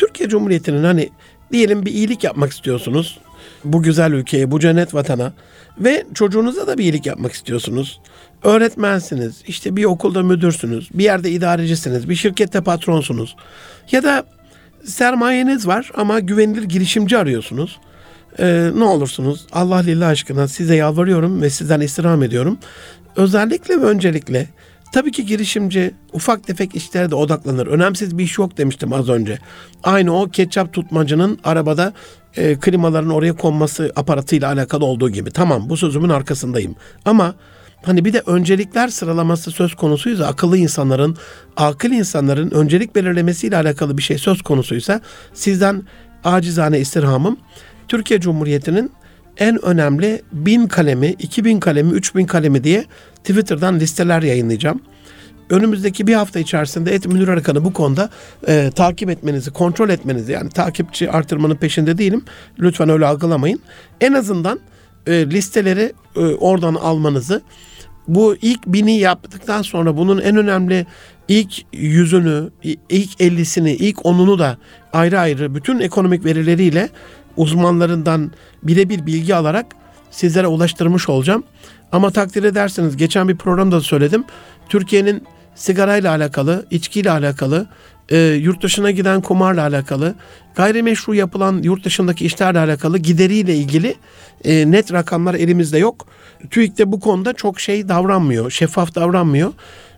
Türkiye 0.00 0.28
Cumhuriyeti'nin 0.28 0.84
hani 0.84 1.10
diyelim 1.52 1.86
bir 1.86 1.92
iyilik 1.92 2.24
yapmak 2.24 2.52
istiyorsunuz. 2.52 3.18
Bu 3.64 3.82
güzel 3.82 4.12
ülkeye, 4.12 4.50
bu 4.50 4.60
cennet 4.60 4.94
vatana 4.94 5.32
ve 5.78 6.06
çocuğunuza 6.14 6.66
da 6.66 6.78
bir 6.78 6.82
iyilik 6.82 7.06
yapmak 7.06 7.32
istiyorsunuz. 7.32 8.00
Öğretmensiniz, 8.42 9.42
işte 9.46 9.76
bir 9.76 9.84
okulda 9.84 10.22
müdürsünüz, 10.22 10.90
bir 10.94 11.04
yerde 11.04 11.30
idarecisiniz, 11.30 12.08
bir 12.08 12.14
şirkette 12.14 12.60
patronsunuz. 12.60 13.36
Ya 13.92 14.02
da 14.02 14.26
sermayeniz 14.84 15.66
var 15.66 15.90
ama 15.94 16.20
güvenilir 16.20 16.62
girişimci 16.62 17.18
arıyorsunuz. 17.18 17.78
Ee, 18.38 18.70
ne 18.74 18.84
olursunuz 18.84 19.46
Allah 19.52 19.78
lillah 19.78 20.08
aşkına 20.08 20.48
size 20.48 20.76
yalvarıyorum 20.76 21.42
ve 21.42 21.50
sizden 21.50 21.80
istirham 21.80 22.22
ediyorum. 22.22 22.58
Özellikle 23.16 23.80
ve 23.80 23.84
öncelikle 23.84 24.46
tabii 24.92 25.12
ki 25.12 25.26
girişimci 25.26 25.94
ufak 26.12 26.46
tefek 26.46 26.74
işlere 26.74 27.10
de 27.10 27.14
odaklanır. 27.14 27.66
Önemsiz 27.66 28.18
bir 28.18 28.24
iş 28.24 28.38
yok 28.38 28.58
demiştim 28.58 28.92
az 28.92 29.08
önce. 29.08 29.38
Aynı 29.82 30.20
o 30.20 30.28
ketçap 30.28 30.72
tutmacının 30.72 31.38
arabada 31.44 31.92
e, 32.36 32.54
klimaların 32.54 33.10
oraya 33.10 33.36
konması 33.36 33.92
aparatıyla 33.96 34.48
alakalı 34.48 34.84
olduğu 34.84 35.10
gibi. 35.10 35.30
Tamam 35.30 35.68
bu 35.68 35.76
sözümün 35.76 36.08
arkasındayım. 36.08 36.76
Ama 37.04 37.34
Hani 37.82 38.04
bir 38.04 38.12
de 38.12 38.22
öncelikler 38.26 38.88
sıralaması 38.88 39.50
söz 39.50 39.74
konusuysa 39.74 40.26
akıllı 40.26 40.56
insanların, 40.58 41.16
akıl 41.56 41.90
insanların 41.90 42.50
öncelik 42.50 42.94
belirlemesiyle 42.94 43.56
alakalı 43.56 43.98
bir 43.98 44.02
şey 44.02 44.18
söz 44.18 44.42
konusuysa 44.42 45.00
sizden 45.34 45.82
acizane 46.24 46.78
istirhamım 46.78 47.36
Türkiye 47.88 48.20
Cumhuriyeti'nin 48.20 48.92
en 49.40 49.64
önemli 49.64 50.22
bin 50.32 50.66
kalemi, 50.66 51.06
iki 51.06 51.44
bin 51.44 51.60
kalemi, 51.60 51.92
üç 51.92 52.14
bin 52.14 52.26
kalemi 52.26 52.64
diye 52.64 52.84
Twitter'dan 53.14 53.80
listeler 53.80 54.22
yayınlayacağım. 54.22 54.80
Önümüzdeki 55.50 56.06
bir 56.06 56.14
hafta 56.14 56.40
içerisinde 56.40 56.94
Et 56.94 57.06
Münir 57.06 57.28
Arıkan'ı 57.28 57.64
bu 57.64 57.72
konuda 57.72 58.10
e, 58.48 58.70
takip 58.74 59.10
etmenizi, 59.10 59.50
kontrol 59.50 59.88
etmenizi 59.88 60.32
yani 60.32 60.50
takipçi 60.50 61.10
artırmanın 61.10 61.56
peşinde 61.56 61.98
değilim. 61.98 62.24
Lütfen 62.58 62.88
öyle 62.88 63.06
algılamayın. 63.06 63.60
En 64.00 64.12
azından 64.12 64.60
e, 65.06 65.30
listeleri 65.30 65.92
e, 66.16 66.20
oradan 66.20 66.74
almanızı 66.74 67.42
bu 68.08 68.36
ilk 68.42 68.66
bini 68.66 68.98
yaptıktan 68.98 69.62
sonra 69.62 69.96
bunun 69.96 70.18
en 70.20 70.36
önemli 70.36 70.86
ilk 71.28 71.64
yüzünü, 71.72 72.50
ilk 72.88 73.20
ellisini, 73.20 73.72
ilk 73.72 74.06
onunu 74.06 74.38
da 74.38 74.58
ayrı 74.92 75.20
ayrı 75.20 75.54
bütün 75.54 75.80
ekonomik 75.80 76.24
verileriyle 76.24 76.88
uzmanlarından 77.36 78.32
birebir 78.62 79.06
bilgi 79.06 79.34
alarak 79.34 79.66
sizlere 80.10 80.46
ulaştırmış 80.46 81.08
olacağım. 81.08 81.44
Ama 81.92 82.10
takdir 82.10 82.44
ederseniz 82.44 82.96
geçen 82.96 83.28
bir 83.28 83.36
programda 83.36 83.80
söyledim. 83.80 84.24
Türkiye'nin 84.68 85.26
sigarayla 85.54 86.10
alakalı, 86.10 86.66
içkiyle 86.70 87.10
alakalı, 87.10 87.66
e, 88.08 88.18
yurt 88.18 88.62
dışına 88.62 88.90
giden 88.90 89.20
kumarla 89.20 89.62
alakalı, 89.62 90.14
gayrimeşru 90.54 91.14
yapılan 91.14 91.62
yurt 91.62 91.84
dışındaki 91.84 92.26
işlerle 92.26 92.58
alakalı 92.58 92.98
gideriyle 92.98 93.54
ilgili 93.54 93.94
e, 94.44 94.70
net 94.70 94.92
rakamlar 94.92 95.34
elimizde 95.34 95.78
yok. 95.78 96.06
TÜİK 96.50 96.78
de 96.78 96.92
bu 96.92 97.00
konuda 97.00 97.32
çok 97.32 97.60
şey 97.60 97.88
davranmıyor, 97.88 98.50
şeffaf 98.50 98.94
davranmıyor. 98.94 99.52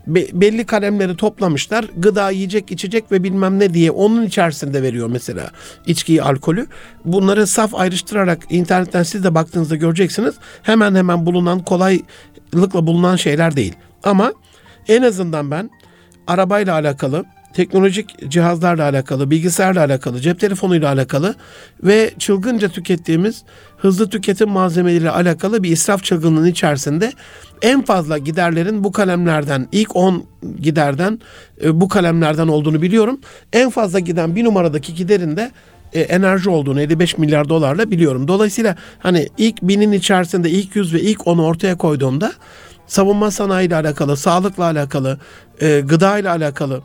Be, 0.06 0.26
belli 0.32 0.66
kalemleri 0.66 1.16
toplamışlar. 1.16 1.84
Gıda, 1.96 2.30
yiyecek, 2.30 2.70
içecek 2.70 3.12
ve 3.12 3.22
bilmem 3.22 3.58
ne 3.58 3.74
diye 3.74 3.90
onun 3.90 4.26
içerisinde 4.26 4.82
veriyor 4.82 5.08
mesela 5.08 5.50
içkiyi, 5.86 6.22
alkolü. 6.22 6.66
Bunları 7.04 7.46
saf 7.46 7.74
ayrıştırarak 7.74 8.38
internetten 8.50 9.02
siz 9.02 9.24
de 9.24 9.34
baktığınızda 9.34 9.76
göreceksiniz. 9.76 10.34
Hemen 10.62 10.94
hemen 10.94 11.26
bulunan, 11.26 11.64
kolaylıkla 11.64 12.86
bulunan 12.86 13.16
şeyler 13.16 13.56
değil. 13.56 13.74
Ama 14.04 14.32
en 14.88 15.02
azından 15.02 15.50
ben 15.50 15.70
arabayla 16.26 16.74
alakalı 16.74 17.24
teknolojik 17.52 18.30
cihazlarla 18.30 18.84
alakalı, 18.84 19.30
bilgisayarla 19.30 19.80
alakalı, 19.80 20.20
cep 20.20 20.40
telefonuyla 20.40 20.92
alakalı 20.92 21.34
ve 21.84 22.10
çılgınca 22.18 22.68
tükettiğimiz 22.68 23.42
hızlı 23.78 24.10
tüketim 24.10 24.48
malzemeleriyle 24.48 25.10
alakalı 25.10 25.62
bir 25.62 25.70
israf 25.70 26.04
çılgınlığının 26.04 26.46
içerisinde 26.46 27.12
en 27.62 27.82
fazla 27.82 28.18
giderlerin 28.18 28.84
bu 28.84 28.92
kalemlerden, 28.92 29.68
ilk 29.72 29.96
10 29.96 30.24
giderden 30.60 31.20
e, 31.64 31.80
bu 31.80 31.88
kalemlerden 31.88 32.48
olduğunu 32.48 32.82
biliyorum. 32.82 33.20
En 33.52 33.70
fazla 33.70 33.98
giden 33.98 34.36
bir 34.36 34.44
numaradaki 34.44 34.94
giderin 34.94 35.36
de 35.36 35.50
e, 35.92 36.00
enerji 36.00 36.50
olduğunu 36.50 36.80
55 36.80 37.18
milyar 37.18 37.48
dolarla 37.48 37.90
biliyorum. 37.90 38.28
Dolayısıyla 38.28 38.76
hani 38.98 39.28
ilk 39.38 39.62
binin 39.62 39.92
içerisinde 39.92 40.50
ilk 40.50 40.76
100 40.76 40.94
ve 40.94 41.00
ilk 41.00 41.20
10'u 41.20 41.44
ortaya 41.44 41.76
koyduğumda 41.76 42.32
savunma 42.86 43.30
sanayi 43.30 43.68
ile 43.68 43.76
alakalı, 43.76 44.16
sağlıkla 44.16 44.64
alakalı, 44.64 45.18
e, 45.60 45.80
gıda 45.80 46.18
ile 46.18 46.30
alakalı, 46.30 46.82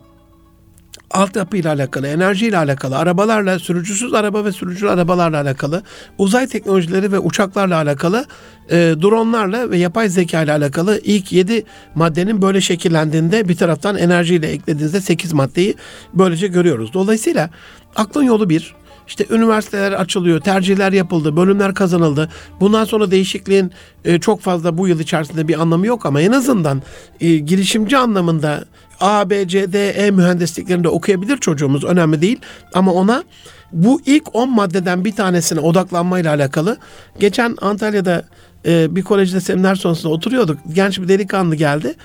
altyapıyla 1.11 1.73
alakalı, 1.73 2.07
enerjiyle 2.07 2.57
alakalı, 2.57 2.97
arabalarla, 2.97 3.59
sürücüsüz 3.59 4.13
araba 4.13 4.45
ve 4.45 4.51
sürücülü 4.51 4.89
arabalarla 4.89 5.41
alakalı, 5.41 5.83
uzay 6.17 6.47
teknolojileri 6.47 7.11
ve 7.11 7.19
uçaklarla 7.19 7.75
alakalı, 7.75 8.25
e, 8.69 8.75
dronlarla 8.75 9.71
ve 9.71 9.77
yapay 9.77 10.09
zeka 10.09 10.43
ile 10.43 10.51
alakalı 10.51 11.01
ilk 11.03 11.31
7 11.31 11.63
maddenin 11.95 12.41
böyle 12.41 12.61
şekillendiğinde 12.61 13.49
bir 13.49 13.55
taraftan 13.55 13.97
enerjiyle 13.97 14.47
eklediğinizde 14.47 15.01
8 15.01 15.33
maddeyi 15.33 15.75
böylece 16.13 16.47
görüyoruz. 16.47 16.93
Dolayısıyla 16.93 17.49
aklın 17.95 18.23
yolu 18.23 18.49
bir, 18.49 18.75
işte 19.07 19.25
üniversiteler 19.29 19.91
açılıyor, 19.91 20.39
tercihler 20.39 20.93
yapıldı, 20.93 21.37
bölümler 21.37 21.73
kazanıldı. 21.73 22.29
Bundan 22.59 22.85
sonra 22.85 23.11
değişikliğin 23.11 23.71
e, 24.05 24.19
çok 24.19 24.41
fazla 24.41 24.77
bu 24.77 24.87
yıl 24.87 24.99
içerisinde 24.99 25.47
bir 25.47 25.61
anlamı 25.61 25.87
yok 25.87 26.05
ama 26.05 26.21
en 26.21 26.31
azından 26.31 26.81
e, 27.21 27.37
girişimci 27.37 27.97
anlamında 27.97 28.65
A, 28.99 29.29
B, 29.29 29.47
C, 29.47 29.73
D, 29.73 29.89
E 29.89 30.11
mühendisliklerinde 30.11 30.89
okuyabilir 30.89 31.37
çocuğumuz 31.37 31.83
önemli 31.83 32.21
değil. 32.21 32.39
Ama 32.73 32.93
ona 32.93 33.23
bu 33.71 34.01
ilk 34.05 34.35
10 34.35 34.49
maddeden 34.49 35.05
bir 35.05 35.15
tanesine 35.15 35.59
odaklanmayla 35.59 36.33
alakalı. 36.33 36.77
Geçen 37.19 37.55
Antalya'da 37.61 38.25
e, 38.65 38.95
bir 38.95 39.01
kolejde 39.01 39.41
seminer 39.41 39.75
sonrasında 39.75 40.13
oturuyorduk. 40.13 40.59
Genç 40.73 40.99
bir 40.99 41.07
delikanlı 41.07 41.55
geldi. 41.55 41.95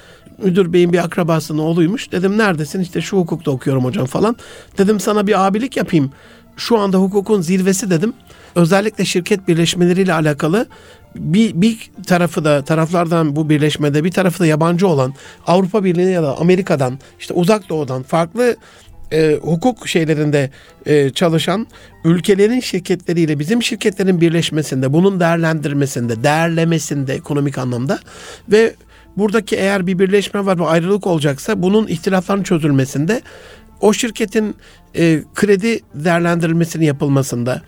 Müdür 0.43 0.73
beyin 0.73 0.93
bir 0.93 0.99
akrabasının 0.99 1.59
oğluymuş. 1.59 2.13
Dedim 2.13 2.39
neredesin? 2.39 2.81
İşte 2.81 3.01
şu 3.01 3.17
hukukta 3.17 3.51
okuyorum 3.51 3.85
hocam 3.85 4.07
falan. 4.07 4.37
Dedim 4.79 5.01
sana 5.01 5.27
bir 5.27 5.47
abilik 5.47 5.77
yapayım. 5.77 6.11
Şu 6.57 6.79
anda 6.79 6.99
hukukun 6.99 7.41
zirvesi 7.41 7.91
dedim. 7.91 8.13
Özellikle 8.55 9.05
şirket 9.05 9.49
birleşmeleriyle 9.49 10.13
alakalı 10.13 10.67
bir, 11.15 11.61
bir 11.63 11.91
tarafı 12.07 12.45
da 12.45 12.65
taraflardan 12.65 13.37
bu 13.37 13.49
birleşmede 13.49 14.05
bir 14.05 14.11
tarafı 14.11 14.41
da 14.41 14.47
yabancı 14.47 14.89
olan 14.89 15.15
Avrupa 15.47 15.85
Birliği 15.85 16.11
ya 16.11 16.23
da 16.23 16.39
Amerika'dan 16.39 16.99
işte 17.21 17.35
uzak 17.35 17.69
doğudan 17.69 18.03
farklı 18.03 18.57
e, 19.13 19.39
hukuk 19.43 19.89
şeylerinde 19.89 20.51
e, 20.87 21.11
çalışan 21.11 21.67
ülkelerin 22.05 22.61
şirketleriyle 22.61 23.39
bizim 23.39 23.63
şirketlerin 23.63 24.21
birleşmesinde, 24.21 24.93
bunun 24.93 25.21
değerlendirmesinde, 25.21 26.23
değerlemesinde 26.23 27.15
ekonomik 27.15 27.59
anlamda 27.59 27.99
ve 28.49 28.75
buradaki 29.17 29.57
eğer 29.57 29.87
bir 29.87 29.99
birleşme 29.99 30.47
var 30.47 30.59
ve 30.59 30.65
ayrılık 30.65 31.07
olacaksa 31.07 31.63
bunun 31.63 31.87
ihtilafların 31.87 32.43
çözülmesinde 32.43 33.23
o 33.81 33.93
şirketin 33.93 34.57
e, 34.97 35.23
kredi 35.35 35.81
değerlendirilmesinin 35.95 36.85
yapılmasında, 36.85 37.63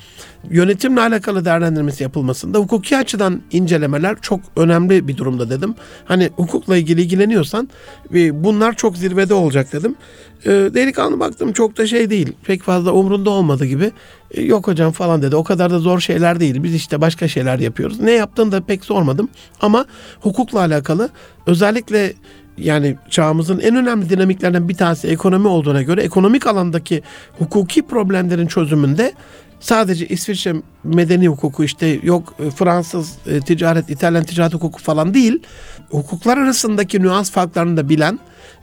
yönetimle 0.50 1.00
alakalı 1.00 1.44
değerlendirmesi 1.44 2.02
yapılmasında 2.02 2.58
hukuki 2.58 2.96
açıdan 2.96 3.42
incelemeler 3.52 4.16
çok 4.20 4.40
önemli 4.56 5.08
bir 5.08 5.16
durumda 5.16 5.50
dedim. 5.50 5.74
Hani 6.04 6.30
hukukla 6.36 6.76
ilgili 6.76 7.02
ilgileniyorsan 7.02 7.68
e, 8.14 8.44
bunlar 8.44 8.76
çok 8.76 8.96
zirvede 8.96 9.34
olacak 9.34 9.72
dedim. 9.72 9.96
E, 10.44 10.50
delikanlı 10.50 11.20
baktım 11.20 11.52
çok 11.52 11.78
da 11.78 11.86
şey 11.86 12.10
değil. 12.10 12.32
Pek 12.44 12.62
fazla 12.62 12.92
umrunda 12.92 13.30
olmadı 13.30 13.64
gibi. 13.64 13.92
E, 14.30 14.42
yok 14.42 14.66
hocam 14.66 14.92
falan 14.92 15.22
dedi. 15.22 15.36
O 15.36 15.44
kadar 15.44 15.70
da 15.70 15.78
zor 15.78 16.00
şeyler 16.00 16.40
değil. 16.40 16.62
Biz 16.62 16.74
işte 16.74 17.00
başka 17.00 17.28
şeyler 17.28 17.58
yapıyoruz. 17.58 18.00
Ne 18.00 18.10
yaptığını 18.10 18.52
da 18.52 18.60
pek 18.60 18.84
sormadım. 18.84 19.28
Ama 19.60 19.84
hukukla 20.20 20.60
alakalı 20.60 21.08
özellikle 21.46 22.14
yani 22.58 22.96
çağımızın 23.10 23.60
en 23.60 23.76
önemli 23.76 24.10
dinamiklerinden 24.10 24.68
bir 24.68 24.74
tanesi 24.74 25.08
ekonomi 25.08 25.48
olduğuna 25.48 25.82
göre 25.82 26.02
ekonomik 26.02 26.46
alandaki 26.46 27.02
hukuki 27.38 27.82
problemlerin 27.82 28.46
çözümünde 28.46 29.12
sadece 29.60 30.06
İsviçre 30.06 30.54
medeni 30.84 31.28
hukuku 31.28 31.64
işte 31.64 32.00
yok 32.02 32.34
e, 32.38 32.50
Fransız 32.50 33.18
e, 33.26 33.40
ticaret, 33.40 33.90
İtalyan 33.90 34.24
ticaret 34.24 34.54
hukuku 34.54 34.82
falan 34.82 35.14
değil. 35.14 35.42
Hukuklar 35.90 36.38
arasındaki 36.38 37.02
nüans 37.02 37.30
farklarını 37.30 37.76
da 37.76 37.88
bilen, 37.88 38.18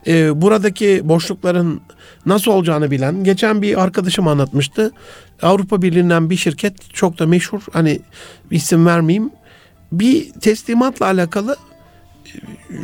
e, 0.08 0.42
buradaki 0.42 1.02
boşlukların 1.04 1.82
nasıl 2.26 2.52
olacağını 2.52 2.92
bilen. 2.92 3.24
Geçen 3.24 3.62
bir 3.62 3.82
arkadaşım 3.82 4.28
anlatmıştı. 4.28 4.92
Avrupa 5.42 5.82
Birliği'nden 5.82 6.30
bir 6.30 6.36
şirket 6.38 6.94
çok 6.94 7.20
da 7.20 7.28
meşhur 7.28 7.62
hani 7.74 8.00
isim 8.52 8.86
vermeyeyim. 8.86 9.32
Bir 9.92 10.32
teslimatla 10.32 11.06
alakalı 11.06 11.56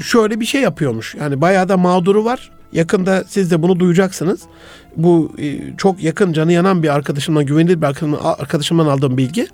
şöyle 0.02 0.40
bir 0.40 0.46
şey 0.46 0.62
yapıyormuş. 0.62 1.16
Yani 1.16 1.42
bayağı 1.42 1.70
da 1.70 1.78
mağduru 1.78 2.26
var. 2.26 2.52
Yakında 2.74 3.24
siz 3.28 3.52
de 3.52 3.62
bunu 3.62 3.80
duyacaksınız. 3.80 4.42
Bu 4.96 5.32
e, 5.38 5.78
çok 5.78 6.04
yakın 6.04 6.34
canı 6.34 6.54
yanan 6.54 6.84
bir 6.84 6.96
arkadaşımdan, 6.96 7.46
güvenilir 7.46 7.82
bir 7.82 7.88
arkadaşımdan 8.24 8.88
aldığım 8.88 9.18
bilgi. 9.18 9.48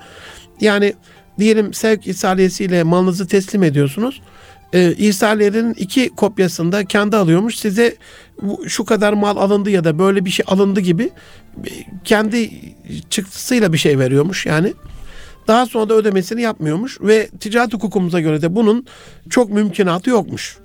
Yani 0.61 0.93
diyelim 1.39 1.73
sevk 1.73 2.07
isaliyesiyle 2.07 2.84
malınızı 2.84 3.27
teslim 3.27 3.63
ediyorsunuz. 3.63 4.21
E, 4.73 4.95
İsaliyenin 4.95 5.73
iki 5.73 6.09
kopyasında 6.09 6.86
kendi 6.86 7.17
alıyormuş. 7.17 7.55
Size 7.55 7.95
şu 8.67 8.86
kadar 8.86 9.13
mal 9.13 9.38
alındı 9.38 9.69
ya 9.69 9.84
da 9.84 9.99
böyle 9.99 10.25
bir 10.25 10.29
şey 10.29 10.45
alındı 10.49 10.79
gibi 10.79 11.03
e, 11.03 11.69
kendi 12.03 12.51
çıktısıyla 13.09 13.73
bir 13.73 13.77
şey 13.77 13.99
veriyormuş 13.99 14.45
yani. 14.45 14.73
Daha 15.47 15.65
sonra 15.65 15.89
da 15.89 15.93
ödemesini 15.93 16.41
yapmıyormuş 16.41 17.01
ve 17.01 17.27
ticaret 17.27 17.73
hukukumuza 17.73 18.19
göre 18.19 18.41
de 18.41 18.55
bunun 18.55 18.85
çok 19.29 19.49
mümkünatı 19.49 20.09
yokmuş. 20.09 20.57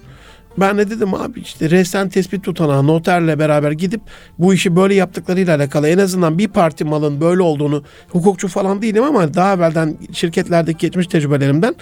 Ben 0.61 0.79
de 0.79 0.91
dedim 0.91 1.15
abi 1.15 1.41
işte 1.41 1.71
resen 1.71 2.09
tespit 2.09 2.45
tutanağı 2.45 2.87
noterle 2.87 3.39
beraber 3.39 3.73
gidip 3.73 4.01
bu 4.39 4.55
işi 4.55 4.77
böyle 4.77 4.95
yaptıklarıyla 4.95 5.57
alakalı 5.57 5.89
en 5.89 5.99
azından 5.99 6.39
bir 6.39 6.49
parti 6.49 6.85
malın 6.85 7.21
böyle 7.21 7.43
olduğunu 7.43 7.85
hukukçu 8.09 8.49
falan 8.49 8.83
değilim 8.83 9.03
ama 9.03 9.35
daha 9.35 9.55
evvelden 9.55 9.97
şirketlerdeki 10.13 10.79
geçmiş 10.87 11.07
tecrübelerimden 11.07 11.75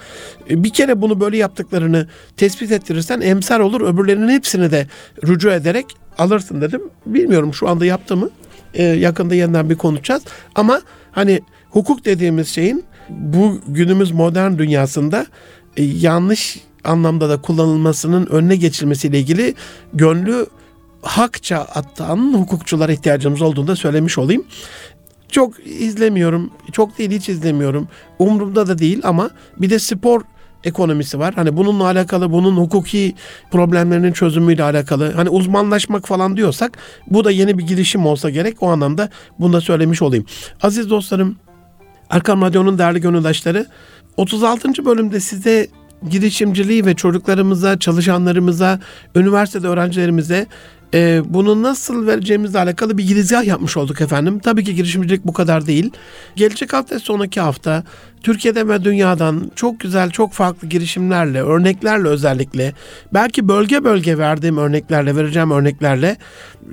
e, 0.51 0.65
bir 0.65 0.71
kere 0.71 1.01
bunu 1.03 1.21
böyle 1.21 1.37
yaptıklarını 1.37 2.09
tespit 2.37 2.73
ettirirsen 2.73 3.21
emsal 3.21 3.61
olur 3.61 3.81
öbürlerinin 3.81 4.29
hepsini 4.29 4.71
de 4.71 4.87
rücu 5.27 5.51
ederek 5.51 5.87
alırsın 6.19 6.61
dedim. 6.61 6.83
Bilmiyorum 7.07 7.55
şu 7.55 7.69
anda 7.69 7.87
yaptı 7.87 8.17
mı? 8.17 8.31
Ee, 8.75 8.83
yakında 8.83 9.35
yeniden 9.35 9.71
bir 9.71 9.77
konuşacağız. 9.77 10.23
Ama 10.55 10.81
hani 11.13 11.41
hukuk 11.77 12.05
dediğimiz 12.05 12.49
şeyin 12.49 12.85
bu 13.09 13.61
günümüz 13.69 14.11
modern 14.11 14.59
dünyasında 14.59 15.27
e, 15.77 15.83
yanlış 15.83 16.61
anlamda 16.85 17.29
da 17.29 17.41
kullanılmasının 17.41 18.27
önüne 18.27 18.57
geçilmesiyle 18.57 19.19
ilgili 19.19 19.55
gönlü 19.95 20.47
hakça 21.03 21.57
attan 21.59 22.35
hukukçulara 22.35 22.93
ihtiyacımız 22.93 23.43
olduğunu 23.43 23.67
da 23.67 23.77
söylemiş 23.77 24.19
olayım. 24.19 24.45
Çok 25.29 25.67
izlemiyorum. 25.67 26.51
Çok 26.73 26.99
değil 26.99 27.11
hiç 27.11 27.29
izlemiyorum. 27.29 27.89
Umurumda 28.19 28.67
da 28.67 28.79
değil 28.79 29.01
ama 29.05 29.31
bir 29.59 29.71
de 29.71 29.79
spor 29.79 30.23
ekonomisi 30.65 31.19
var. 31.19 31.35
Hani 31.35 31.57
bununla 31.57 31.85
alakalı 31.85 32.33
bunun 32.33 32.57
hukuki 32.57 33.15
problemlerinin 33.51 34.13
çözümüyle 34.13 34.63
alakalı 34.63 35.13
hani 35.13 35.29
uzmanlaşmak 35.29 36.09
falan 36.09 36.37
diyorsak 36.37 36.79
bu 37.07 37.25
da 37.25 37.31
yeni 37.31 37.59
bir 37.59 37.67
girişim 37.67 38.07
olsa 38.07 38.31
gerek. 38.31 38.63
O 38.63 38.69
anlamda 38.69 39.09
bunu 39.39 39.53
da 39.53 39.61
söylemiş 39.61 40.03
olayım. 40.03 40.27
Aziz 40.63 40.91
dostlarım 40.91 41.37
Erkam 42.11 42.43
Radyo'nun 42.43 42.79
değerli 42.79 43.01
gönüldaşları 43.01 43.67
36. 44.17 44.85
bölümde 44.85 45.21
size 45.21 45.69
girişimciliği 46.11 46.87
ve 46.87 46.95
çocuklarımıza, 46.95 47.79
çalışanlarımıza, 47.79 48.81
üniversitede 49.15 49.69
öğrencilerimize 49.69 50.47
e, 50.95 51.23
bunu 51.25 51.63
nasıl 51.63 52.07
vereceğimizle 52.07 52.59
alakalı 52.59 52.99
bir 52.99 53.07
girizgah 53.07 53.45
yapmış 53.45 53.77
olduk 53.77 54.01
efendim. 54.01 54.39
Tabii 54.39 54.65
ki 54.65 54.75
girişimcilik 54.75 55.25
bu 55.25 55.33
kadar 55.33 55.67
değil. 55.67 55.91
Gelecek 56.37 56.73
hafta 56.73 57.01
sonraki 57.01 57.41
hafta 57.41 57.85
Türkiye'de 58.27 58.69
ve 58.69 58.85
dünyadan 58.85 59.51
çok 59.57 59.81
güzel, 59.81 60.11
çok 60.11 60.33
farklı 60.33 60.69
girişimlerle, 60.69 61.43
örneklerle 61.43 62.09
özellikle, 62.09 62.73
belki 63.15 63.49
bölge 63.49 63.85
bölge 63.85 64.19
verdiğim 64.19 64.59
örneklerle, 64.59 65.17
vereceğim 65.17 65.51
örneklerle, 65.51 66.17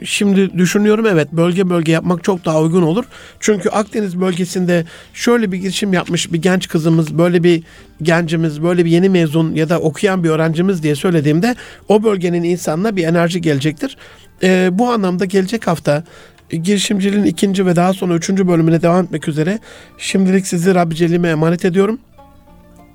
şimdi 0.04 0.58
düşünüyorum 0.58 1.06
evet 1.06 1.32
bölge 1.32 1.70
bölge 1.70 1.92
yapmak 1.92 2.24
çok 2.24 2.46
daha 2.46 2.62
uygun 2.62 2.82
olur. 2.82 3.06
Çünkü 3.40 3.70
Akdeniz 3.70 4.22
bölgesinde 4.22 4.86
şöyle 5.14 5.52
bir 5.52 5.58
girişim 5.58 5.94
yapmış 5.94 6.34
bir 6.34 6.42
genç 6.42 6.68
kızımız, 6.68 7.18
böyle 7.18 7.44
bir 7.44 7.64
gencimiz, 8.02 8.64
böyle 8.64 8.86
bir 8.86 8.92
yeni 8.92 9.10
mezun 9.10 9.56
ya 9.56 9.70
da 9.70 9.80
okuyan 9.80 10.24
bir 10.24 10.30
öğrencimiz 10.30 10.84
diye 10.84 10.96
söylediğimde 10.96 11.56
o 11.88 12.04
bölgenin 12.04 12.44
insanına 12.44 12.96
bir 12.96 13.04
enerji 13.04 13.42
gelecektir. 13.42 13.98
Ee, 14.44 14.70
bu 14.72 14.90
anlamda 14.92 15.26
gelecek 15.26 15.68
hafta 15.68 16.04
girişimciliğin 16.58 17.24
ikinci 17.24 17.66
ve 17.66 17.76
daha 17.76 17.94
sonra 17.94 18.16
üçüncü 18.16 18.48
bölümüne 18.48 18.82
devam 18.82 19.06
etmek 19.06 19.28
üzere 19.28 19.60
şimdilik 19.98 20.48
sizi 20.48 20.76
Rabbi 20.76 20.96
Celle'ime 20.96 21.30
emanet 21.30 21.66
ediyorum. 21.66 22.00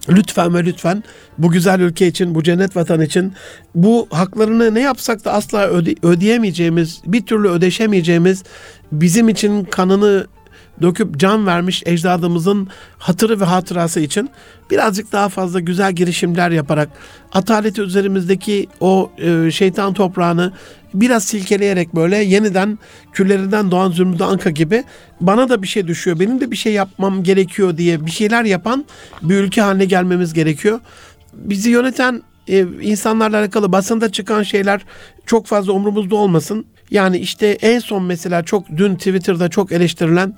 Lütfen 0.09 0.55
ve 0.55 0.65
lütfen 0.65 1.05
bu 1.39 1.51
güzel 1.51 1.81
ülke 1.81 2.07
için, 2.07 2.35
bu 2.35 2.43
cennet 2.43 2.77
vatan 2.77 3.01
için 3.01 3.33
bu 3.75 4.09
haklarını 4.11 4.75
ne 4.75 4.81
yapsak 4.81 5.25
da 5.25 5.33
asla 5.33 5.69
öde- 5.69 6.07
ödeyemeyeceğimiz, 6.07 7.01
bir 7.07 7.27
türlü 7.27 7.49
ödeşemeyeceğimiz, 7.49 8.43
bizim 8.93 9.29
için 9.29 9.65
kanını 9.65 10.27
döküp 10.83 11.19
can 11.19 11.47
vermiş 11.47 11.83
ecdadımızın 11.87 12.69
hatırı 12.99 13.41
ve 13.41 13.45
hatırası 13.45 14.01
için 14.01 14.31
birazcık 14.71 15.13
daha 15.13 15.29
fazla 15.29 15.61
güzel 15.61 15.93
girişimler 15.93 16.51
yaparak 16.51 16.89
ataleti 17.33 17.83
üzerimizdeki 17.83 18.67
o 18.81 19.11
e, 19.19 19.51
şeytan 19.51 19.95
toprağını 19.95 20.53
biraz 20.95 21.25
silkeleyerek 21.25 21.95
böyle 21.95 22.17
yeniden 22.17 22.79
küllerinden 23.13 23.71
doğan 23.71 23.91
Zümrüt 23.91 24.21
Anka 24.21 24.51
gibi 24.51 24.85
bana 25.21 25.49
da 25.49 25.63
bir 25.63 25.67
şey 25.67 25.87
düşüyor. 25.87 26.21
Benim 26.21 26.41
de 26.41 26.51
bir 26.51 26.57
şey 26.57 26.73
yapmam 26.73 27.23
gerekiyor 27.23 27.77
diye 27.77 28.07
bir 28.07 28.11
şeyler 28.11 28.45
yapan 28.45 28.85
bir 29.23 29.35
ülke 29.35 29.61
haline 29.61 29.85
gelmemiz 29.85 30.33
gerekiyor. 30.33 30.81
Bizi 31.33 31.71
yöneten 31.71 32.23
e, 32.49 32.67
insanlarla 32.81 33.39
alakalı 33.39 33.73
basında 33.73 34.13
çıkan 34.13 34.43
şeyler 34.43 34.81
çok 35.27 35.47
fazla 35.47 35.73
umrumuzda 35.73 36.17
olmasın. 36.17 36.67
Yani 36.91 37.19
işte 37.19 37.47
en 37.47 37.79
son 37.79 38.03
mesela 38.03 38.43
çok 38.43 38.69
dün 38.77 38.95
Twitter'da 38.95 39.49
çok 39.49 39.73
eleştirilen 39.73 40.35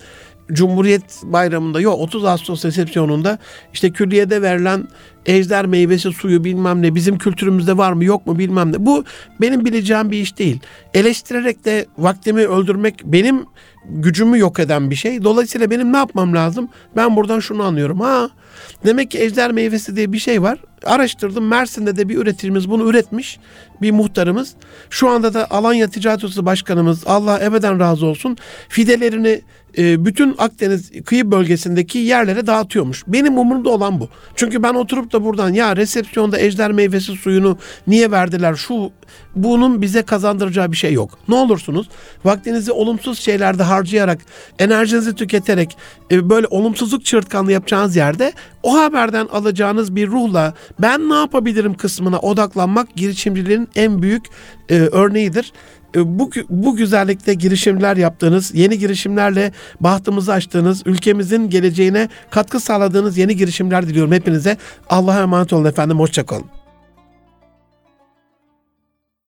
Cumhuriyet 0.53 1.23
Bayramı'nda 1.23 1.81
yok 1.81 2.01
30 2.01 2.25
Ağustos 2.25 2.65
resepsiyonunda 2.65 3.39
işte 3.73 3.91
külliyede 3.91 4.43
verilen 4.43 4.89
ejder 5.27 5.67
meyvesi 5.67 6.13
suyu 6.13 6.45
bilmem 6.45 6.83
ne 6.83 6.95
bizim 6.95 7.19
kültürümüzde 7.19 7.77
var 7.77 7.93
mı 7.93 8.05
yok 8.05 8.27
mu 8.27 8.39
bilmem 8.39 8.73
ne. 8.73 8.87
Bu 8.87 9.05
benim 9.41 9.65
bileceğim 9.65 10.11
bir 10.11 10.19
iş 10.19 10.39
değil. 10.39 10.61
Eleştirerek 10.95 11.65
de 11.65 11.87
vaktimi 11.99 12.47
öldürmek 12.47 13.03
benim 13.05 13.45
gücümü 13.85 14.39
yok 14.39 14.61
eden 14.61 14.91
bir 14.91 14.97
şey. 14.97 15.25
Dolayısıyla 15.25 15.71
benim 15.71 15.93
ne 15.93 15.97
yapmam 15.97 16.35
lazım? 16.35 16.69
Ben 16.97 17.17
buradan 17.17 17.41
şunu 17.41 17.63
anlıyorum. 17.63 18.01
Ha 18.01 18.31
demek 18.85 19.11
ki 19.11 19.19
ejder 19.19 19.53
meyvesi 19.53 19.97
diye 19.97 20.13
bir 20.13 20.19
şey 20.19 20.43
var. 20.43 20.59
Araştırdım. 20.85 21.47
Mersin'de 21.49 21.97
de 21.97 22.09
bir 22.09 22.17
üreticimiz 22.17 22.71
bunu 22.71 22.91
üretmiş. 22.91 23.39
Bir 23.83 23.91
muhtarımız. 23.91 24.55
Şu 24.91 25.09
anda 25.09 25.35
da 25.35 25.51
Alanya 25.51 25.91
Ticaret 25.91 26.25
Odası 26.25 26.47
Başkanımız 26.47 27.07
Allah 27.07 27.41
ebeden 27.45 27.81
razı 27.81 28.07
olsun. 28.07 28.37
Fidelerini 28.69 29.43
e, 29.79 30.05
bütün 30.05 30.35
Akdeniz 30.39 30.91
kıyı 31.05 31.31
bölgesindeki 31.31 31.99
yerlere 31.99 32.47
dağıtıyormuş. 32.47 33.05
Benim 33.07 33.39
umurumda 33.39 33.71
olan 33.71 34.01
bu. 34.01 34.09
Çünkü 34.35 34.63
ben 34.63 34.75
oturup 34.75 35.10
da 35.13 35.25
buradan 35.25 35.53
ya 35.53 35.77
resepsiyonda 35.77 36.39
ejder 36.39 36.73
meyvesi 36.73 37.13
suyunu 37.13 37.59
niye 37.87 38.11
verdiler 38.11 38.55
şu 38.55 38.93
bunun 39.37 39.83
bize 39.83 40.03
kazandıracağı 40.03 40.73
bir 40.73 40.77
şey 40.77 40.93
yok. 40.93 41.19
Ne 41.29 41.35
olursunuz 41.35 41.89
vaktinizi 42.25 42.73
olumsuz 42.73 43.19
şeylerde 43.19 43.63
harcayarak 43.63 44.19
enerjinizi 44.59 45.15
tüketerek 45.15 45.77
e, 46.11 46.31
böyle 46.31 46.47
olumsuzluk 46.47 47.05
çırtkanlığı 47.05 47.53
yapacağınız 47.53 47.97
yerde 47.97 48.33
o 48.63 48.79
haberden 48.79 49.27
alacağınız 49.27 49.97
bir 49.97 50.09
ruhla 50.09 50.55
ben 50.79 51.09
ne 51.09 51.15
yapabilirim 51.15 51.75
kısmına 51.75 52.19
odaklanmak 52.19 52.97
girişimciliğin 52.97 53.69
en 53.77 54.03
büyük 54.03 54.25
e, 54.69 54.75
örneğidir. 54.75 55.53
E, 55.97 56.19
bu, 56.19 56.31
bu 56.51 56.77
güzellikte 56.77 57.35
girişimler 57.35 57.97
yaptığınız, 57.97 58.55
yeni 58.55 58.79
girişimlerle 58.79 59.53
bahtımızı 59.81 60.33
açtığınız, 60.33 60.83
ülkemizin 60.87 61.51
geleceğine 61.51 62.09
katkı 62.31 62.61
sağladığınız 62.61 63.19
yeni 63.19 63.37
girişimler 63.37 63.87
diliyorum 63.87 64.13
hepinize. 64.13 64.57
Allah'a 64.89 65.23
emanet 65.23 65.53
olun 65.53 65.65
efendim, 65.65 65.99
hoşçakalın. 65.99 66.60